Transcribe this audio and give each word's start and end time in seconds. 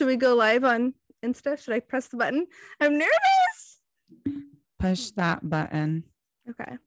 Should 0.00 0.06
we 0.06 0.16
go 0.16 0.34
live 0.34 0.64
on 0.64 0.94
Insta? 1.22 1.62
Should 1.62 1.74
I 1.74 1.80
press 1.80 2.08
the 2.08 2.16
button? 2.16 2.46
I'm 2.80 2.96
nervous. 2.96 3.82
Push 4.78 5.10
that 5.10 5.46
button. 5.46 6.04
Okay. 6.48 6.78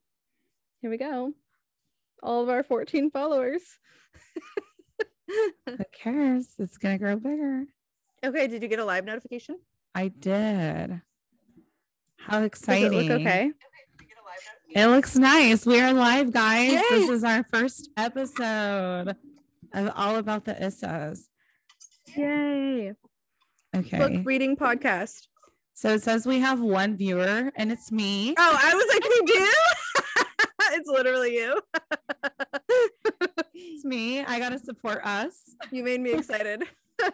Here 0.82 0.89
we 0.89 0.97
go. 0.97 1.34
All 2.23 2.41
of 2.41 2.49
our 2.49 2.63
14 2.63 3.12
followers. 3.12 3.62
Who 5.68 5.78
cares? 5.91 6.55
It's 6.57 6.79
gonna 6.79 6.97
grow 6.97 7.18
bigger. 7.18 7.65
okay, 8.26 8.47
did 8.47 8.63
you 8.63 8.68
get 8.68 8.79
a 8.79 8.86
live 8.86 9.05
notification? 9.05 9.59
I 9.93 10.07
did. 10.07 11.00
How 12.18 12.39
Does 12.39 12.41
it 12.41 12.45
exciting. 12.48 12.91
look 12.93 13.21
okay? 13.21 13.52
It 14.70 14.88
looks 14.88 15.16
nice. 15.16 15.68
We 15.68 15.80
are 15.82 15.93
live, 15.93 16.34
guys. 16.34 16.71
Yay. 16.71 16.82
This 16.89 17.09
is 17.11 17.23
our 17.23 17.43
first 17.43 17.91
episode 17.95 19.16
of 19.71 19.91
All 19.95 20.16
About 20.16 20.45
the 20.45 20.55
Issas. 20.55 21.27
Yay. 22.18 22.93
Okay. 23.76 23.98
Book 23.98 24.26
reading 24.26 24.55
podcast. 24.55 25.27
So 25.73 25.90
it 25.90 26.04
says 26.04 26.27
we 26.27 26.40
have 26.40 26.59
one 26.62 26.95
viewer 26.95 27.52
and 27.55 27.72
it's 27.72 27.91
me. 27.91 28.36
Oh, 28.38 28.59
I 28.62 28.76
was 28.76 28.86
like, 28.94 29.04
we 29.04 29.22
do? 29.34 29.52
it's 30.77 30.88
literally 30.88 31.36
you. 31.36 31.59
It's 33.55 33.86
me. 33.86 34.22
I 34.22 34.40
gotta 34.40 34.59
support 34.59 35.05
us. 35.05 35.55
You 35.72 35.84
made 35.84 36.02
me 36.02 36.14
excited. 36.14 36.64
okay, 37.02 37.14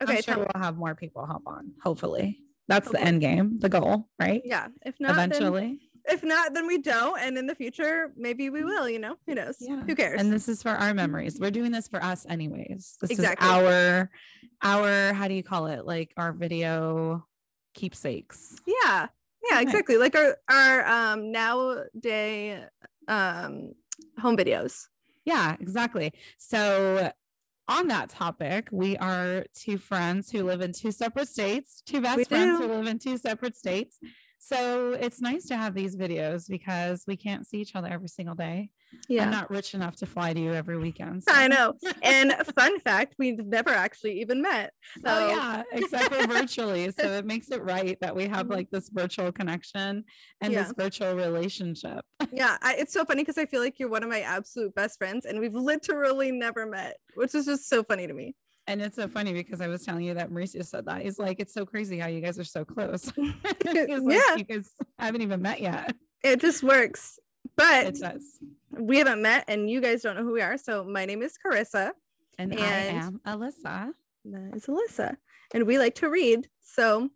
I'm 0.00 0.22
sure 0.22 0.38
we'll 0.38 0.46
have 0.56 0.76
more 0.76 0.94
people 0.94 1.24
hop 1.26 1.42
on. 1.46 1.72
Hopefully. 1.82 2.38
That's 2.68 2.90
the 2.90 3.00
end 3.00 3.20
game, 3.20 3.58
the 3.58 3.68
goal, 3.68 4.08
right? 4.18 4.42
yeah. 4.44 4.68
If 4.84 4.94
not, 5.00 5.12
Eventually. 5.12 5.78
If 6.08 6.22
not, 6.24 6.54
then 6.54 6.66
we 6.66 6.78
don't. 6.78 7.18
And 7.20 7.36
in 7.38 7.46
the 7.46 7.54
future, 7.54 8.12
maybe 8.16 8.50
we 8.50 8.64
will. 8.64 8.88
You 8.88 8.98
know, 8.98 9.16
who 9.26 9.34
knows? 9.34 9.56
Yeah. 9.60 9.80
Who 9.86 9.94
cares? 9.94 10.20
And 10.20 10.32
this 10.32 10.48
is 10.48 10.62
for 10.62 10.70
our 10.70 10.94
memories. 10.94 11.38
We're 11.40 11.50
doing 11.50 11.72
this 11.72 11.88
for 11.88 12.02
us 12.02 12.26
anyways. 12.28 12.96
This 13.00 13.10
Exactly. 13.10 13.46
is 13.46 13.52
our 13.54 14.10
our 14.62 15.12
how 15.12 15.28
do 15.28 15.34
you 15.34 15.42
call 15.42 15.66
it? 15.66 15.86
Like 15.86 16.12
our 16.16 16.32
video 16.32 17.26
keepsakes. 17.74 18.56
yeah, 18.66 19.06
yeah, 19.50 19.54
Okay. 19.56 19.62
exactly. 19.62 19.96
Like 19.98 20.16
our 20.16 20.36
our 20.48 20.86
um 20.86 21.30
nowadays 21.32 22.62
um 23.06 23.72
home 24.18 24.36
videos. 24.36 24.86
Yeah, 25.24 25.56
exactly. 25.60 26.12
So 26.38 27.12
on 27.68 27.88
that 27.88 28.08
topic, 28.08 28.68
we 28.72 28.96
are 28.96 29.44
two 29.54 29.76
friends 29.76 30.30
who 30.30 30.42
live 30.42 30.62
in 30.62 30.72
two 30.72 30.90
separate 30.90 31.28
states, 31.28 31.82
two 31.84 32.00
best 32.00 32.16
We 32.16 32.24
friends 32.24 32.58
do. 32.58 32.66
who 32.66 32.72
live 32.74 32.86
in 32.86 32.98
two 32.98 33.18
separate 33.18 33.54
states. 33.56 33.98
So 34.38 34.92
it's 34.92 35.20
nice 35.20 35.46
to 35.46 35.56
have 35.56 35.74
these 35.74 35.96
videos 35.96 36.48
because 36.48 37.04
we 37.06 37.16
can't 37.16 37.46
see 37.46 37.58
each 37.58 37.74
other 37.74 37.88
every 37.88 38.08
single 38.08 38.34
day. 38.34 38.70
Yeah. 39.08 39.24
I'm 39.24 39.30
not 39.30 39.50
rich 39.50 39.74
enough 39.74 39.96
to 39.96 40.06
fly 40.06 40.32
to 40.32 40.40
you 40.40 40.52
every 40.54 40.78
weekend. 40.78 41.24
I 41.28 41.48
know. 41.48 41.74
And 42.02 42.32
fun 42.56 42.78
fact, 42.80 43.16
we've 43.18 43.44
never 43.44 43.70
actually 43.70 44.20
even 44.20 44.40
met. 44.40 44.72
So 44.98 45.02
Oh 45.06 45.28
yeah, 45.28 45.62
except 45.72 46.14
for 46.14 46.26
virtually. 46.26 46.90
So 46.92 47.04
it 47.12 47.26
makes 47.26 47.50
it 47.50 47.62
right 47.62 47.98
that 48.00 48.14
we 48.14 48.26
have 48.28 48.46
Mhm. 48.46 48.52
like 48.54 48.70
this 48.70 48.88
virtual 48.88 49.32
connection 49.32 50.04
and 50.40 50.52
Yeah. 50.52 50.62
this 50.62 50.72
virtual 50.78 51.14
relationship. 51.14 52.04
yeah, 52.32 52.56
I, 52.62 52.76
it's 52.76 52.92
so 52.92 53.04
funny 53.04 53.22
because 53.22 53.38
I 53.38 53.46
feel 53.46 53.60
like 53.60 53.78
you're 53.78 53.90
one 53.90 54.02
of 54.04 54.08
my 54.08 54.20
absolute 54.20 54.74
best 54.74 54.98
friends, 54.98 55.26
and 55.26 55.40
we've 55.40 55.54
literally 55.54 56.30
never 56.30 56.64
met, 56.66 56.96
which 57.14 57.34
is 57.34 57.44
just 57.46 57.68
so 57.68 57.82
funny 57.82 58.06
to 58.06 58.14
me. 58.14 58.34
And 58.68 58.80
it's 58.82 58.96
so 58.96 59.08
funny 59.08 59.32
because 59.32 59.60
I 59.62 59.66
was 59.66 59.82
telling 59.84 60.04
you 60.04 60.14
that 60.14 60.30
Mauricio 60.30 60.64
said 60.64 60.84
that. 60.84 61.00
He's 61.02 61.18
like, 61.18 61.40
it's 61.40 61.54
so 61.54 61.64
crazy 61.64 61.98
how 61.98 62.06
you 62.06 62.20
guys 62.20 62.38
are 62.38 62.44
so 62.44 62.64
close. 62.64 63.10
He's 63.16 63.34
like, 63.64 63.88
Yeah. 64.06 64.36
you 64.36 64.44
guys 64.44 64.70
haven't 64.98 65.22
even 65.22 65.40
met 65.42 65.60
yet. 65.60 65.96
It 66.22 66.40
just 66.40 66.62
works. 66.62 67.18
But 67.56 67.86
It 67.86 67.94
does. 68.00 68.24
we 68.70 68.98
haven't 68.98 69.22
met, 69.22 69.44
and 69.48 69.68
you 69.70 69.80
guys 69.80 70.02
don't 70.02 70.16
know 70.16 70.22
who 70.22 70.32
we 70.32 70.42
are. 70.42 70.58
So 70.58 70.84
my 70.84 71.06
name 71.06 71.22
is 71.22 71.34
Carissa. 71.44 71.92
And, 72.38 72.52
I 72.54 72.58
am 72.58 73.20
Alyssa. 73.26 73.90
That 74.26 74.52
is 74.54 74.66
Alyssa, 74.66 75.16
and 75.54 75.66
we 75.66 75.78
like 75.78 75.94
to 75.96 76.08
read. 76.10 76.46
So 76.60 77.08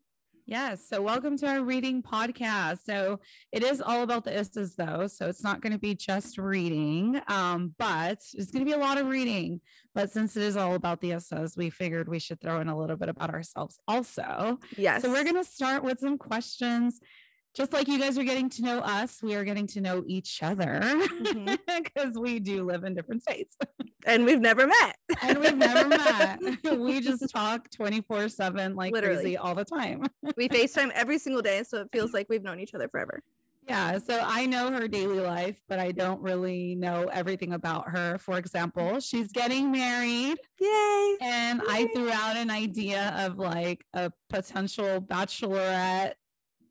Yes. 0.47 0.89
So 0.89 1.01
welcome 1.01 1.37
to 1.39 1.47
our 1.47 1.63
reading 1.63 2.03
podcast. 2.03 2.79
So 2.85 3.21
it 3.53 3.63
is 3.63 3.81
all 3.81 4.03
about 4.03 4.25
the 4.25 4.33
Issas 4.33 4.75
though. 4.75 5.07
So 5.07 5.29
it's 5.29 5.45
not 5.45 5.61
going 5.61 5.73
to 5.73 5.79
be 5.79 5.95
just 5.95 6.37
reading. 6.37 7.21
Um, 7.29 7.75
but 7.79 8.19
it's 8.35 8.51
going 8.51 8.65
to 8.65 8.69
be 8.69 8.73
a 8.73 8.79
lot 8.79 8.99
of 8.99 9.07
reading. 9.07 9.61
But 9.95 10.11
since 10.11 10.37
it 10.37 10.43
is 10.43 10.57
all 10.57 10.75
about 10.75 11.01
the 11.01 11.11
Issas, 11.11 11.57
we 11.57 11.71
figured 11.71 12.09
we 12.09 12.19
should 12.19 12.41
throw 12.41 12.61
in 12.61 12.69
a 12.69 12.77
little 12.77 12.97
bit 12.97 13.09
about 13.09 13.31
ourselves 13.31 13.79
also. 13.87 14.59
yes, 14.77 15.03
So 15.03 15.11
we're 15.11 15.23
going 15.25 15.37
to 15.37 15.45
start 15.45 15.85
with 15.85 16.01
some 16.01 16.19
questions. 16.19 17.01
Just 17.55 17.73
like 17.75 17.87
you 17.87 17.99
guys 17.99 18.17
are 18.17 18.25
getting 18.25 18.49
to 18.51 18.63
know 18.63 18.79
us, 18.79 19.23
we 19.23 19.35
are 19.35 19.45
getting 19.45 19.67
to 19.69 19.81
know 19.81 20.03
each 20.07 20.43
other 20.43 20.81
mm-hmm. 20.83 21.55
because 21.83 22.17
we 22.19 22.39
do 22.39 22.65
live 22.65 22.85
in 22.85 22.95
different 22.95 23.23
states 23.23 23.57
and 24.07 24.25
we've 24.25 24.41
never 24.41 24.67
met. 24.67 24.97
and 25.21 25.39
we've 25.39 25.57
never 25.57 25.89
met. 25.89 26.41
We 26.79 27.01
just 27.01 27.31
talk 27.31 27.71
24 27.71 28.29
7 28.29 28.75
like 28.75 28.93
Literally. 28.93 29.17
crazy 29.17 29.37
all 29.37 29.55
the 29.55 29.65
time. 29.65 30.05
we 30.37 30.49
FaceTime 30.49 30.91
every 30.95 31.19
single 31.19 31.43
day, 31.43 31.63
so 31.63 31.83
it 31.83 31.89
feels 31.93 32.13
like 32.13 32.27
we've 32.29 32.43
known 32.43 32.59
each 32.59 32.75
other 32.75 32.89
forever. 32.89 33.21
Yeah, 33.69 33.99
so 33.99 34.21
I 34.25 34.47
know 34.47 34.73
her 34.73 34.89
daily 34.89 35.21
life, 35.21 35.61
but 35.69 35.79
I 35.79 35.93
don't 35.93 36.21
really 36.21 36.75
know 36.75 37.09
everything 37.13 37.53
about 37.53 37.91
her. 37.91 38.19
For 38.19 38.37
example, 38.37 38.99
she's 38.99 39.31
getting 39.31 39.71
married, 39.71 40.37
Yay! 40.61 41.17
and 41.21 41.63
I 41.69 41.89
threw 41.95 42.11
out 42.11 42.37
an 42.37 42.51
idea 42.51 43.15
of 43.19 43.39
like 43.39 43.85
a 43.95 44.11
potential 44.29 45.01
bachelorette, 45.01 46.15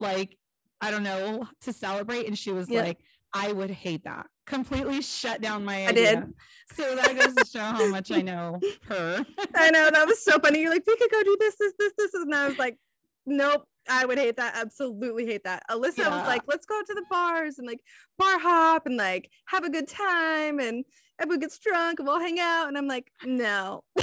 like, 0.02 0.38
I 0.81 0.92
don't 0.92 1.03
know, 1.03 1.47
to 1.62 1.74
celebrate. 1.74 2.28
And 2.28 2.38
she 2.38 2.52
was 2.52 2.69
Yeah. 2.69 2.81
like, 2.84 3.00
I 3.34 3.52
would 3.53 3.69
hate 3.69 4.03
that. 4.03 4.25
Completely 4.46 5.02
shut 5.02 5.40
down 5.42 5.64
my 5.64 5.86
I 5.86 5.88
idea. 5.90 6.16
did. 6.22 6.34
So 6.75 6.96
that 6.96 7.16
goes 7.16 7.34
to 7.36 7.46
show 7.46 7.59
how 7.64 7.88
much 7.88 8.12
I 8.12 8.22
know 8.22 8.59
her. 8.88 9.25
I 9.56 9.72
know 9.72 9.90
that 9.90 10.08
was 10.08 10.22
so 10.24 10.38
funny. 10.40 10.59
You're 10.62 10.72
like, 10.72 10.84
we 10.86 10.97
could 10.97 11.12
go 11.12 11.24
do 11.24 11.38
this, 11.40 11.56
this, 11.59 11.74
this, 11.80 11.94
this, 11.97 12.14
and 12.14 12.34
I 12.36 12.47
was 12.47 12.58
like, 12.58 12.78
nope. 13.25 13.64
I 13.90 14.06
would 14.06 14.20
hate 14.20 14.38
that. 14.38 14.56
Absolutely 14.56 15.25
hate 15.25 15.44
that. 15.46 15.64
Alyssa 15.70 16.00
Yeah. 16.00 16.09
was 16.16 16.28
like, 16.28 16.44
let's 16.47 16.66
go 16.68 16.80
to 16.86 16.94
the 16.94 17.03
bars 17.09 17.58
and 17.58 17.66
like 17.68 17.80
bar 18.18 18.38
hop 18.38 18.86
and 18.86 18.96
like 18.96 19.30
have 19.47 19.64
a 19.64 19.72
good 19.72 19.88
time 19.88 20.59
and 20.59 20.86
everyone 21.20 21.40
gets 21.40 21.58
drunk 21.58 22.00
and 22.00 22.08
we'll 22.08 22.20
hang 22.20 22.40
out. 22.40 22.68
And 22.68 22.78
I'm 22.78 22.88
like, 22.88 23.12
no, 23.25 23.84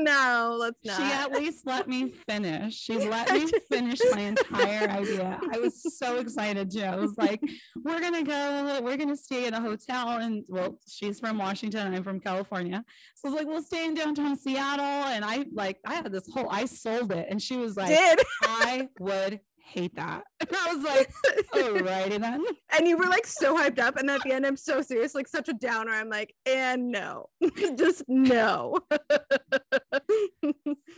no, 0.04 0.56
let's 0.58 0.78
not. 0.84 0.96
She 0.96 1.02
at 1.02 1.32
least 1.32 1.66
let 1.66 1.88
me 1.88 2.08
finish. 2.08 2.74
She 2.74 2.96
let 3.08 3.32
me 3.32 3.50
finish 3.70 3.98
my 4.12 4.20
entire 4.20 4.88
idea. 4.88 5.40
I 5.52 5.58
was 5.58 5.96
so 5.98 6.18
excited 6.18 6.70
too. 6.70 6.82
I 6.82 6.96
was 6.96 7.16
like, 7.16 7.40
we're 7.84 8.00
gonna 8.00 8.22
go, 8.22 8.80
we're 8.82 8.96
gonna 8.96 9.16
stay 9.16 9.46
in 9.46 9.54
a 9.54 9.60
hotel. 9.60 10.08
And 10.18 10.44
well, 10.48 10.78
she's 10.88 11.20
from 11.20 11.38
Washington, 11.38 11.94
I'm 11.94 12.02
from 12.02 12.20
California. 12.20 12.84
So 13.16 13.28
I 13.28 13.32
was 13.32 13.40
like, 13.40 13.48
we'll 13.48 13.62
stay 13.62 13.86
in 13.86 13.94
downtown 13.94 14.36
Seattle. 14.36 14.84
And 14.84 15.24
I 15.24 15.44
like 15.52 15.78
I 15.86 15.94
had 15.94 16.12
this 16.12 16.28
whole 16.32 16.48
I 16.50 16.64
sold 16.64 17.12
it. 17.12 17.26
And 17.30 17.40
she 17.40 17.56
was 17.56 17.76
like, 17.76 17.88
did. 17.88 18.20
I 18.42 18.88
would 18.98 19.40
hate 19.70 19.94
that. 19.96 20.24
And 20.40 20.56
I 20.56 20.74
was 20.74 20.84
like, 20.84 21.12
alrighty 21.54 22.18
then. 22.20 22.44
and 22.76 22.88
you 22.88 22.96
were 22.96 23.04
like 23.06 23.26
so 23.26 23.56
hyped 23.56 23.78
up. 23.78 23.96
And 23.96 24.10
at 24.10 24.22
the 24.22 24.32
end, 24.32 24.44
I'm 24.46 24.56
so 24.56 24.82
serious, 24.82 25.14
like 25.14 25.28
such 25.28 25.48
a 25.48 25.52
downer. 25.52 25.92
I'm 25.92 26.08
like, 26.08 26.34
and 26.46 26.90
no, 26.90 27.26
just 27.78 28.02
no. 28.08 28.78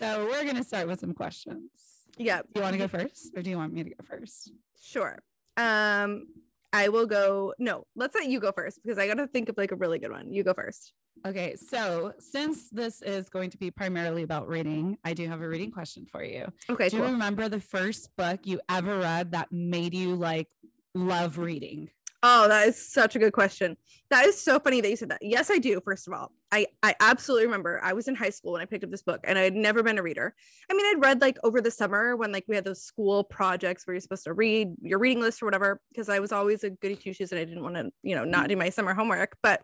So 0.00 0.27
we're 0.27 0.44
gonna 0.44 0.65
start 0.65 0.88
with 0.88 1.00
some 1.00 1.12
questions. 1.15 1.71
yeah, 2.16 2.41
Do 2.43 2.49
you 2.56 2.62
want 2.62 2.72
to 2.75 2.78
go 2.78 2.88
first 2.88 3.33
or 3.37 3.43
do 3.43 3.50
you 3.50 3.56
want 3.59 3.72
me 3.72 3.84
to 3.84 3.91
go 3.91 4.05
first? 4.09 4.53
sure. 4.81 5.19
Um, 5.56 6.27
I 6.72 6.89
will 6.89 7.06
go. 7.06 7.53
No, 7.59 7.84
let's 7.94 8.15
let 8.15 8.27
you 8.28 8.41
go 8.41 8.53
first 8.53 8.81
because 8.83 8.99
I 8.99 9.06
got 9.06 9.15
to 9.15 9.27
think 9.27 9.49
of 9.50 9.59
like 9.59 9.72
a 9.72 9.77
really 9.77 9.99
good 9.99 10.10
one. 10.10 10.33
You 10.33 10.43
go 10.44 10.54
first. 10.54 10.93
Okay, 11.24 11.54
so 11.56 12.12
since 12.18 12.68
this 12.70 13.00
is 13.02 13.28
going 13.28 13.50
to 13.50 13.58
be 13.58 13.70
primarily 13.70 14.22
about 14.22 14.48
reading, 14.48 14.98
I 15.04 15.14
do 15.14 15.28
have 15.28 15.40
a 15.40 15.48
reading 15.48 15.70
question 15.70 16.04
for 16.10 16.24
you. 16.24 16.52
Okay, 16.68 16.88
do 16.88 16.96
you 16.96 17.04
remember 17.04 17.48
the 17.48 17.60
first 17.60 18.14
book 18.16 18.40
you 18.44 18.60
ever 18.68 18.98
read 18.98 19.32
that 19.32 19.52
made 19.52 19.94
you 19.94 20.16
like 20.16 20.48
love 20.94 21.38
reading? 21.38 21.90
Oh, 22.24 22.46
that 22.46 22.68
is 22.68 22.76
such 22.76 23.16
a 23.16 23.18
good 23.18 23.32
question. 23.32 23.76
That 24.10 24.26
is 24.26 24.40
so 24.40 24.60
funny 24.60 24.80
that 24.80 24.88
you 24.88 24.94
said 24.94 25.10
that. 25.10 25.22
Yes, 25.22 25.50
I 25.50 25.58
do. 25.58 25.80
First 25.84 26.06
of 26.06 26.14
all, 26.14 26.30
I 26.52 26.66
I 26.82 26.94
absolutely 27.00 27.46
remember. 27.46 27.80
I 27.82 27.94
was 27.94 28.06
in 28.06 28.14
high 28.14 28.30
school 28.30 28.52
when 28.52 28.62
I 28.62 28.64
picked 28.64 28.84
up 28.84 28.90
this 28.90 29.02
book, 29.02 29.20
and 29.24 29.36
I 29.36 29.42
had 29.42 29.54
never 29.54 29.82
been 29.82 29.98
a 29.98 30.02
reader. 30.02 30.32
I 30.70 30.74
mean, 30.74 30.86
I'd 30.86 31.03
read 31.04 31.20
like 31.20 31.36
over 31.42 31.60
the 31.60 31.70
summer 31.70 32.16
when 32.16 32.30
like 32.30 32.44
we 32.47 32.54
had 32.54 32.65
those 32.65 32.82
school 32.82 33.24
projects 33.24 33.86
where 33.86 33.94
you're 33.94 34.00
supposed 34.00 34.24
to 34.24 34.34
read 34.34 34.68
your 34.80 35.00
reading 35.00 35.20
list 35.20 35.42
or 35.42 35.47
whatever. 35.47 35.80
Because 35.91 36.08
I 36.08 36.20
was 36.20 36.30
always 36.30 36.62
a 36.62 36.70
goody 36.70 36.94
two 36.94 37.12
shoes, 37.12 37.32
and 37.32 37.41
I 37.41 37.44
didn't 37.44 37.62
want 37.62 37.74
to, 37.74 37.91
you 38.04 38.15
know, 38.15 38.24
not 38.24 38.42
mm-hmm. 38.42 38.48
do 38.50 38.56
my 38.56 38.70
summer 38.70 38.94
homework. 38.94 39.36
But 39.42 39.62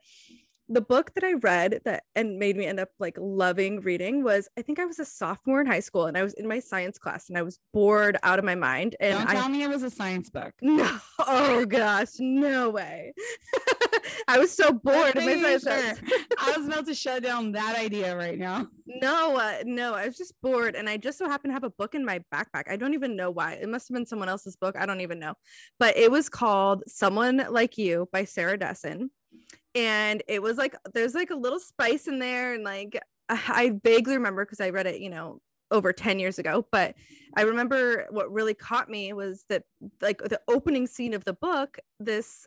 the 0.68 0.80
book 0.80 1.14
that 1.14 1.24
I 1.24 1.32
read 1.34 1.80
that 1.84 2.04
and 2.14 2.38
made 2.38 2.56
me 2.56 2.66
end 2.66 2.78
up 2.78 2.90
like 2.98 3.16
loving 3.18 3.80
reading 3.80 4.22
was 4.22 4.48
I 4.58 4.62
think 4.62 4.78
I 4.78 4.84
was 4.84 4.98
a 4.98 5.04
sophomore 5.04 5.60
in 5.60 5.66
high 5.66 5.80
school, 5.80 6.06
and 6.06 6.16
I 6.16 6.22
was 6.22 6.34
in 6.34 6.46
my 6.46 6.60
science 6.60 6.98
class, 6.98 7.28
and 7.28 7.38
I 7.38 7.42
was 7.42 7.58
bored 7.72 8.18
out 8.22 8.38
of 8.38 8.44
my 8.44 8.54
mind, 8.54 8.94
and 9.00 9.18
Don't 9.18 9.28
I 9.28 9.34
tell 9.34 9.48
me 9.48 9.62
it 9.62 9.68
was 9.68 9.82
a 9.82 9.90
science 9.90 10.28
book. 10.28 10.52
no, 10.62 10.98
oh 11.20 11.64
gosh, 11.64 12.12
no 12.18 12.70
way. 12.70 13.14
I 14.28 14.38
was 14.38 14.52
so 14.52 14.72
bored 14.72 15.16
in 15.16 15.42
my 15.42 15.52
sure. 15.52 15.60
class. 15.60 16.00
I 16.38 16.54
was 16.56 16.66
about 16.66 16.86
to 16.86 16.94
shut 16.94 17.22
down 17.22 17.52
that 17.52 17.78
idea 17.78 18.14
right 18.16 18.38
now. 18.38 18.68
No, 18.86 19.36
uh, 19.36 19.62
no, 19.64 19.94
I 19.94 20.06
was 20.06 20.18
just 20.18 20.34
bored, 20.42 20.74
and 20.74 20.88
I 20.88 20.98
just 20.98 21.18
so 21.18 21.28
happened 21.28 21.50
to 21.50 21.54
have 21.54 21.64
a 21.64 21.70
book 21.70 21.94
in 21.94 22.04
my 22.04 22.20
backpack. 22.32 22.64
I 22.70 22.76
don't 22.76 22.94
even 22.94 23.16
know 23.16 23.30
why. 23.30 23.54
It 23.54 23.68
must 23.68 23.88
have 23.88 23.94
been 23.94 24.06
someone 24.06 24.28
else's 24.28 24.56
book. 24.56 24.76
I 24.78 24.84
don't 24.84 25.00
even 25.00 25.18
know, 25.18 25.34
but 25.78 25.96
it 25.96 26.10
was 26.10 26.28
called 26.28 26.82
"Someone 26.86 27.46
Like 27.50 27.78
You" 27.78 28.08
by 28.12 28.24
Sarah 28.24 28.58
Dessen, 28.58 29.10
and 29.78 30.22
it 30.26 30.42
was 30.42 30.56
like 30.56 30.75
there's 30.92 31.14
like 31.14 31.30
a 31.30 31.36
little 31.36 31.60
spice 31.60 32.08
in 32.08 32.19
there, 32.19 32.54
and 32.54 32.64
like 32.64 33.00
I 33.28 33.78
vaguely 33.84 34.14
remember 34.14 34.44
because 34.44 34.60
I 34.60 34.70
read 34.70 34.86
it, 34.86 35.00
you 35.00 35.10
know, 35.10 35.40
over 35.70 35.92
10 35.92 36.19
years 36.19 36.38
ago, 36.38 36.66
but 36.72 36.94
I 37.36 37.42
remember 37.42 38.06
what 38.10 38.32
really 38.32 38.54
caught 38.54 38.88
me 38.88 39.12
was 39.12 39.44
that 39.48 39.64
like 40.00 40.19
the 40.19 40.40
opening 40.48 40.86
scene 40.86 41.14
of 41.14 41.25
the 41.25 41.34
book, 41.34 41.78
this 42.00 42.46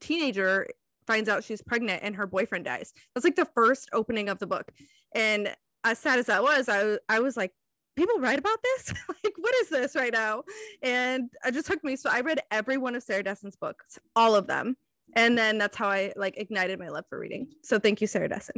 teenager 0.00 0.68
finds 1.06 1.28
out 1.28 1.44
she's 1.44 1.60
pregnant 1.60 2.02
and 2.02 2.16
her 2.16 2.26
boyfriend 2.26 2.64
dies. 2.64 2.94
That's 3.14 3.24
like 3.24 3.36
the 3.36 3.44
first 3.44 3.90
opening 3.92 4.28
of 4.28 4.38
the 4.38 4.46
book. 4.46 4.70
And 5.14 5.54
as 5.82 5.98
sad 5.98 6.18
as 6.18 6.26
that 6.26 6.42
was, 6.42 6.68
I 6.68 6.98
I 7.08 7.20
was 7.20 7.36
like, 7.36 7.52
people 7.96 8.20
write 8.20 8.38
about 8.38 8.58
this? 8.62 8.94
like, 9.08 9.34
what 9.36 9.54
is 9.56 9.68
this 9.68 9.94
right 9.94 10.12
now? 10.12 10.44
And 10.82 11.30
it 11.44 11.52
just 11.52 11.66
took 11.66 11.84
me. 11.84 11.96
So 11.96 12.08
I 12.10 12.20
read 12.20 12.40
every 12.50 12.76
one 12.76 12.94
of 12.94 13.02
Sarah 13.02 13.22
Dessen's 13.22 13.56
books, 13.56 13.98
all 14.16 14.34
of 14.34 14.46
them. 14.46 14.76
And 15.16 15.36
then 15.38 15.58
that's 15.58 15.76
how 15.76 15.88
I 15.88 16.12
like 16.16 16.34
ignited 16.38 16.78
my 16.78 16.88
love 16.88 17.04
for 17.08 17.18
reading. 17.18 17.48
So 17.62 17.78
thank 17.78 18.00
you, 18.00 18.06
Sarah 18.06 18.28
Dessen. 18.28 18.56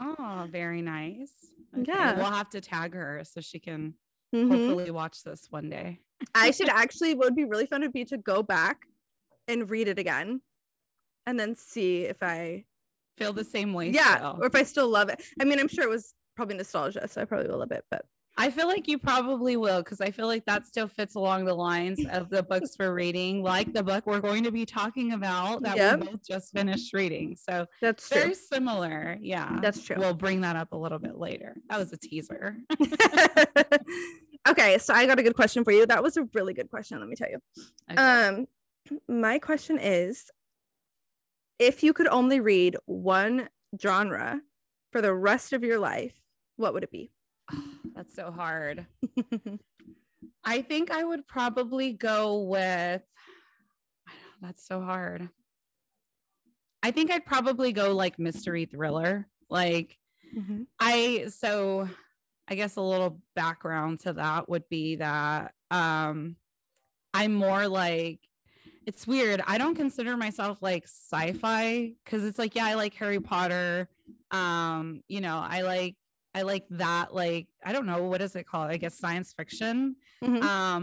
oh, 0.00 0.48
very 0.52 0.82
nice. 0.82 1.32
Okay, 1.76 1.84
Yeah. 1.92 2.16
We'll 2.16 2.24
have 2.30 2.48
to 2.50 2.60
tag 2.60 2.94
her 2.94 3.22
so 3.24 3.40
she 3.40 3.58
can 3.60 3.94
Mhm. 4.34 4.48
hopefully 4.50 4.90
watch 4.90 5.22
this 5.24 5.46
one 5.50 5.70
day. 5.70 6.00
I 6.34 6.50
should 6.50 6.68
actually, 6.68 7.14
what 7.14 7.26
would 7.26 7.34
be 7.36 7.44
really 7.44 7.66
fun 7.66 7.80
would 7.82 7.92
be 7.92 8.04
to 8.06 8.18
go 8.18 8.42
back 8.42 8.86
and 9.46 9.68
read 9.70 9.88
it 9.88 9.98
again 9.98 10.40
and 11.26 11.38
then 11.38 11.54
see 11.56 12.04
if 12.04 12.22
I, 12.22 12.64
Feel 13.16 13.32
the 13.32 13.44
same 13.44 13.72
way. 13.74 13.90
yeah, 13.90 14.16
still. 14.16 14.38
or 14.40 14.46
if 14.46 14.54
I 14.54 14.62
still 14.64 14.88
love 14.88 15.08
it. 15.08 15.22
I 15.40 15.44
mean, 15.44 15.58
I'm 15.58 15.68
sure 15.68 15.84
it 15.84 15.90
was 15.90 16.14
probably 16.36 16.56
nostalgia, 16.56 17.08
so 17.08 17.20
I 17.20 17.24
probably 17.24 17.48
will 17.48 17.58
love 17.58 17.72
it, 17.72 17.84
but 17.90 18.04
I 18.40 18.50
feel 18.50 18.68
like 18.68 18.86
you 18.86 18.98
probably 18.98 19.56
will 19.56 19.82
because 19.82 20.00
I 20.00 20.12
feel 20.12 20.28
like 20.28 20.44
that 20.46 20.64
still 20.64 20.86
fits 20.86 21.16
along 21.16 21.44
the 21.44 21.54
lines 21.54 21.98
of 22.12 22.30
the 22.30 22.44
books 22.44 22.76
we're 22.78 22.94
reading, 22.94 23.42
like 23.42 23.72
the 23.72 23.82
book 23.82 24.06
we're 24.06 24.20
going 24.20 24.44
to 24.44 24.52
be 24.52 24.64
talking 24.64 25.12
about 25.12 25.62
that 25.64 25.76
Yep. 25.76 26.00
we 26.00 26.06
both 26.06 26.24
just 26.24 26.52
finished 26.52 26.94
reading. 26.94 27.36
So 27.36 27.66
that's 27.80 28.08
true. 28.08 28.20
very 28.20 28.34
similar. 28.34 29.18
Yeah. 29.20 29.58
That's 29.60 29.82
true. 29.82 29.96
We'll 29.98 30.14
bring 30.14 30.42
that 30.42 30.54
up 30.54 30.72
a 30.72 30.76
little 30.76 31.00
bit 31.00 31.18
later. 31.18 31.56
That 31.68 31.78
was 31.78 31.92
a 31.92 31.96
teaser. 31.96 32.56
okay, 34.48 34.78
so 34.78 34.94
I 34.94 35.06
got 35.06 35.18
a 35.18 35.22
good 35.24 35.34
question 35.34 35.64
for 35.64 35.72
you. 35.72 35.84
That 35.84 36.04
was 36.04 36.16
a 36.16 36.28
really 36.32 36.54
good 36.54 36.70
question, 36.70 37.00
let 37.00 37.08
me 37.08 37.16
tell 37.16 37.28
you. 37.28 37.38
Okay. 37.90 38.00
Um, 38.00 38.46
my 39.08 39.40
question 39.40 39.80
is 39.80 40.30
if 41.58 41.82
you 41.82 41.92
could 41.92 42.06
only 42.06 42.38
read 42.38 42.76
one 42.86 43.48
genre 43.80 44.40
for 44.92 45.02
the 45.02 45.12
rest 45.12 45.52
of 45.52 45.64
your 45.64 45.80
life, 45.80 46.14
what 46.56 46.72
would 46.72 46.84
it 46.84 46.92
be? 46.92 47.10
That's 47.98 48.14
so 48.14 48.30
hard. 48.30 48.86
I 50.44 50.62
think 50.62 50.92
I 50.92 51.02
would 51.02 51.26
probably 51.26 51.92
go 51.92 52.42
with 52.42 53.02
that's 54.40 54.64
so 54.64 54.80
hard. 54.80 55.28
I 56.80 56.92
think 56.92 57.10
I'd 57.10 57.26
probably 57.26 57.72
go 57.72 57.92
like 57.96 58.16
mystery 58.20 58.66
thriller. 58.66 59.26
Like 59.50 59.98
Mhm. 60.32 60.66
I 60.78 61.26
so 61.28 61.88
I 62.46 62.54
guess 62.54 62.76
a 62.76 62.80
little 62.82 63.20
background 63.34 63.98
to 64.00 64.12
that 64.12 64.48
would 64.48 64.68
be 64.68 64.94
that 64.96 65.54
um 65.72 66.36
I'm 67.12 67.34
more 67.34 67.66
like 67.66 68.20
it's 68.86 69.08
weird. 69.08 69.42
I 69.44 69.58
don't 69.58 69.74
consider 69.74 70.16
myself 70.16 70.58
like 70.62 70.84
sci-fi 70.84 71.94
cuz 72.06 72.22
it's 72.24 72.38
like 72.38 72.54
yeah, 72.54 72.66
I 72.66 72.74
like 72.74 72.94
Harry 72.94 73.18
Potter. 73.18 73.88
Um, 74.30 75.02
you 75.08 75.20
know, 75.20 75.38
I 75.38 75.62
like 75.62 75.96
I 76.38 76.42
like 76.42 76.66
that 76.70 77.06
like 77.22 77.46
I 77.64 77.72
don't 77.72 77.86
know 77.86 78.00
what 78.04 78.20
is 78.22 78.36
it 78.36 78.46
called? 78.46 78.70
I 78.70 78.76
guess 78.76 78.94
science 78.98 79.32
fiction. 79.32 79.96
Mhm. 80.22 80.42
Um 80.42 80.82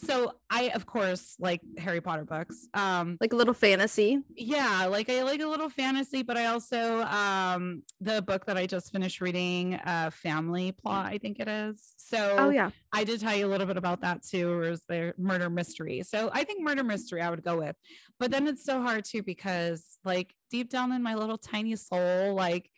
so 0.00 0.14
I 0.48 0.70
of 0.78 0.86
course 0.86 1.34
like 1.40 1.60
Harry 1.76 2.00
Potter 2.00 2.24
books. 2.24 2.68
Um 2.72 3.16
Like 3.20 3.32
a 3.32 3.36
little 3.36 3.52
fantasy. 3.66 4.10
yeah 4.36 4.86
like 4.86 5.08
i 5.10 5.22
like 5.24 5.40
a 5.40 5.46
little 5.54 5.68
fantasy 5.68 6.22
but 6.22 6.36
i 6.42 6.44
also 6.54 6.80
um 7.24 7.82
the 8.00 8.22
book 8.22 8.42
that 8.46 8.56
i 8.56 8.64
just 8.76 8.92
finished 8.92 9.20
reading 9.20 9.74
uh 9.74 10.10
family 10.26 10.70
plot 10.80 11.06
i 11.14 11.18
think 11.18 11.40
it 11.40 11.48
is 11.48 11.76
so 11.96 12.20
Oh, 12.38 12.50
yeah. 12.50 12.70
i 12.92 13.02
did 13.08 13.18
tell 13.24 13.34
you 13.38 13.44
a 13.48 13.52
little 13.52 13.66
bit 13.72 13.76
about 13.84 14.00
that 14.06 14.22
too 14.30 14.46
or 14.56 14.62
is 14.74 14.82
there 14.88 15.14
murder 15.18 15.50
mystery 15.50 15.98
so 16.12 16.30
i 16.32 16.44
think 16.44 16.58
murder 16.68 16.84
mystery 16.84 17.20
i 17.26 17.28
would 17.32 17.42
go 17.50 17.56
with 17.64 17.74
but 18.20 18.30
then 18.30 18.46
it's 18.50 18.64
so 18.70 18.76
hard 18.86 19.02
too 19.04 19.22
because 19.32 19.80
like 20.04 20.28
deep 20.54 20.68
down 20.70 20.92
in 20.96 21.02
my 21.02 21.14
little 21.22 21.38
tiny 21.38 21.74
soul 21.74 22.34
like 22.46 22.70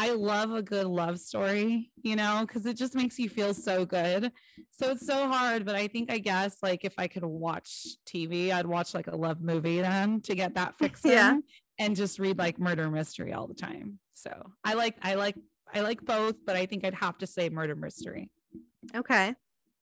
I 0.00 0.12
love 0.12 0.52
a 0.52 0.62
good 0.62 0.86
love 0.86 1.18
story, 1.18 1.90
you 2.02 2.14
know, 2.14 2.44
because 2.46 2.64
it 2.66 2.76
just 2.76 2.94
makes 2.94 3.18
you 3.18 3.28
feel 3.28 3.52
so 3.52 3.84
good. 3.84 4.30
So 4.70 4.92
it's 4.92 5.04
so 5.04 5.26
hard, 5.26 5.66
but 5.66 5.74
I 5.74 5.88
think 5.88 6.10
I 6.12 6.18
guess 6.18 6.58
like 6.62 6.84
if 6.84 6.94
I 6.98 7.08
could 7.08 7.24
watch 7.24 7.84
TV, 8.06 8.52
I'd 8.52 8.66
watch 8.66 8.94
like 8.94 9.08
a 9.08 9.16
love 9.16 9.40
movie 9.40 9.80
then 9.80 10.20
to 10.22 10.36
get 10.36 10.54
that 10.54 10.78
fix 10.78 11.00
Yeah. 11.04 11.32
in 11.32 11.42
and 11.80 11.96
just 11.96 12.20
read 12.20 12.38
like 12.38 12.60
murder 12.60 12.88
mystery 12.88 13.32
all 13.32 13.48
the 13.48 13.54
time. 13.54 13.98
So 14.14 14.30
I 14.64 14.74
like 14.74 14.94
I 15.02 15.14
like 15.14 15.34
I 15.74 15.80
like 15.80 16.00
both, 16.04 16.36
but 16.46 16.54
I 16.54 16.66
think 16.66 16.84
I'd 16.84 16.94
have 16.94 17.18
to 17.18 17.26
say 17.26 17.48
murder 17.50 17.74
mystery. 17.74 18.30
Okay. 18.94 19.34